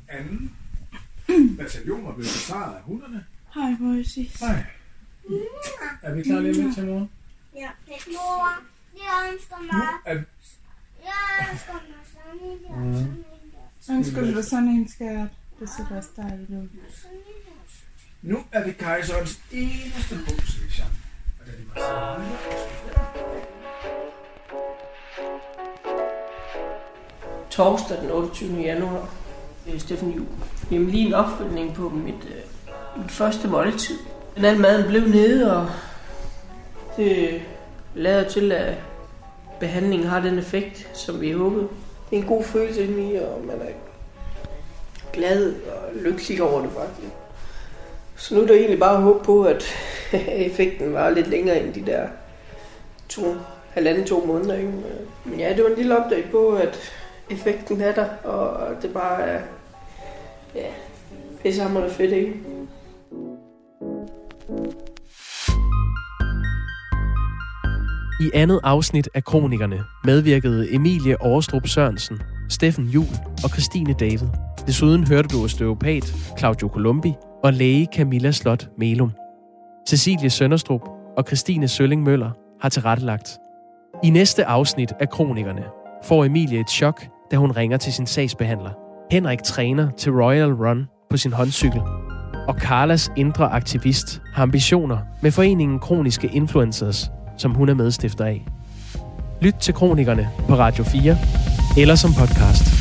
Anden 0.08 0.52
bataljon 1.58 2.06
er 2.08 2.14
blevet 2.14 2.32
besvaret 2.32 2.76
af 2.76 2.82
hunderne. 2.82 3.26
Hej, 3.56 3.70
Moises. 3.80 4.40
Hej. 4.40 4.64
Er 6.02 6.14
vi 6.14 6.24
klar 6.24 6.40
lige 6.40 6.54
lidt 6.64 6.76
til 6.76 6.86
morgen? 6.86 7.10
Ja. 7.56 7.70
Mor, 8.08 8.50
jeg 8.96 9.32
ønsker 9.34 9.56
mig... 9.74 9.88
Er, 10.06 10.14
Jeg 11.04 11.48
ønsker 11.52 11.74
mig 11.74 11.82
sådan 12.14 12.50
en 12.52 12.64
der, 12.64 12.76
Mm. 12.76 12.94
sådan 12.94 13.08
en 13.12 13.24
der. 13.88 13.96
Ønsker 13.98 14.22
du 14.22 14.34
dig 14.36 14.46
sådan 14.46 14.68
en 14.68 14.90
skært? 14.90 15.28
Det 15.60 15.70
ser 15.70 15.96
også 15.98 16.10
dejligt 16.18 16.50
ud. 16.50 16.68
nu 18.22 18.44
er 18.52 18.64
det 18.66 18.78
kejserens 18.78 19.40
eneste 19.52 20.16
Christian. 20.26 20.88
Og 21.40 21.46
det 21.46 21.54
er 21.54 21.58
lige 21.58 21.70
meget. 21.76 22.69
Torsdag 27.60 27.98
den 28.02 28.12
28. 28.12 28.62
januar, 28.62 29.10
øh, 29.68 29.80
Steffen 29.80 30.12
Juhl. 30.12 30.28
Jamen 30.72 30.90
lige 30.90 31.08
en 31.08 31.14
opfølgning 31.14 31.74
på 31.74 31.90
mit, 31.90 32.16
øh, 32.28 33.02
mit 33.02 33.12
første 33.12 33.48
måltid. 33.48 33.98
Den 34.36 34.46
al 34.46 34.60
maden 34.60 34.88
blev 34.88 35.02
nede, 35.02 35.58
og 35.58 35.70
det 36.98 37.34
øh, 37.34 37.42
lader 37.96 38.30
til, 38.30 38.52
at 38.52 38.74
behandlingen 39.60 40.08
har 40.08 40.20
den 40.20 40.40
effekt, 40.40 40.90
som 40.94 41.22
vi 41.22 41.32
håbede. 41.32 41.68
Det 42.10 42.18
er 42.18 42.22
en 42.22 42.28
god 42.28 42.44
følelse 42.44 42.84
indeni, 42.84 43.16
og 43.16 43.42
man 43.46 43.56
er 43.56 43.74
glad 45.14 45.54
og 45.54 45.96
lykkelig 45.96 46.42
over 46.42 46.62
det 46.62 46.70
faktisk. 46.72 47.14
Så 48.16 48.36
nu 48.36 48.42
er 48.42 48.48
der 48.48 48.54
egentlig 48.54 48.80
bare 48.80 49.02
håb 49.02 49.24
på, 49.24 49.44
at 49.44 49.64
effekten 50.48 50.94
var 50.94 51.10
lidt 51.10 51.28
længere 51.28 51.62
end 51.62 51.74
de 51.74 51.86
der 51.86 52.08
to, 53.10 53.36
halvanden, 53.70 54.06
to 54.06 54.26
måneder. 54.26 54.56
Ikke? 54.56 54.70
Men 55.26 55.34
øh, 55.34 55.40
ja, 55.40 55.54
det 55.54 55.64
var 55.64 55.70
en 55.70 55.78
lille 55.78 55.98
update 55.98 56.28
på, 56.32 56.50
at 56.50 56.80
effekten 57.30 57.82
er 57.82 57.94
der, 57.94 58.06
og 58.24 58.82
det 58.82 58.94
bare 58.94 59.22
er 59.22 59.42
ja, 60.56 60.68
pissehammerende 61.44 61.94
fedt, 61.94 62.12
ikke? 62.12 62.34
I 68.22 68.32
andet 68.34 68.60
afsnit 68.64 69.10
af 69.14 69.24
Kronikerne 69.24 69.84
medvirkede 70.04 70.74
Emilie 70.74 71.22
Årestrup 71.22 71.68
Sørensen, 71.68 72.22
Steffen 72.50 72.86
Jul 72.86 73.08
og 73.44 73.50
Christine 73.50 73.94
David. 73.94 74.28
Desuden 74.68 75.08
hørte 75.08 75.28
du 75.28 75.44
osteopat 75.44 76.14
Claudio 76.38 76.68
Colombi 76.68 77.14
og 77.44 77.54
læge 77.54 77.88
Camilla 77.96 78.32
Slot 78.32 78.68
Melum. 78.78 79.12
Cecilie 79.90 80.30
Sønderstrup 80.30 80.82
og 81.18 81.24
Christine 81.28 81.68
Sølling 81.68 82.04
Møller 82.04 82.32
har 82.62 82.70
tilrettelagt. 82.70 83.38
I 84.04 84.10
næste 84.10 84.46
afsnit 84.46 84.92
af 85.00 85.10
Kronikerne 85.10 85.64
får 86.04 86.26
Emilie 86.26 86.60
et 86.60 86.70
chok, 86.70 87.08
da 87.32 87.38
hun 87.38 87.52
ringer 87.52 87.78
til 87.78 87.94
sin 87.94 88.08
sagsbehandler. 88.08 88.72
Henrik 89.12 89.44
træner 89.44 89.92
til 89.98 90.12
Royal 90.12 90.54
Run 90.54 90.88
på 91.10 91.18
sin 91.18 91.34
håndcykel. 91.34 91.82
Og 92.48 92.56
Carlas 92.56 93.12
indre 93.18 93.52
aktivist 93.52 94.22
har 94.34 94.44
ambitioner 94.44 94.98
med 95.22 95.32
foreningen 95.32 95.80
Kroniske 95.80 96.30
Influencers, 96.34 97.12
som 97.38 97.52
hun 97.52 97.70
er 97.70 97.74
medstifter 97.74 98.26
af. 98.26 98.46
Lyt 99.42 99.56
til 99.56 99.74
kronikerne 99.74 100.30
på 100.48 100.56
Radio 100.56 100.84
4 100.84 101.18
eller 101.78 101.96
som 101.96 102.12
podcast. 102.14 102.79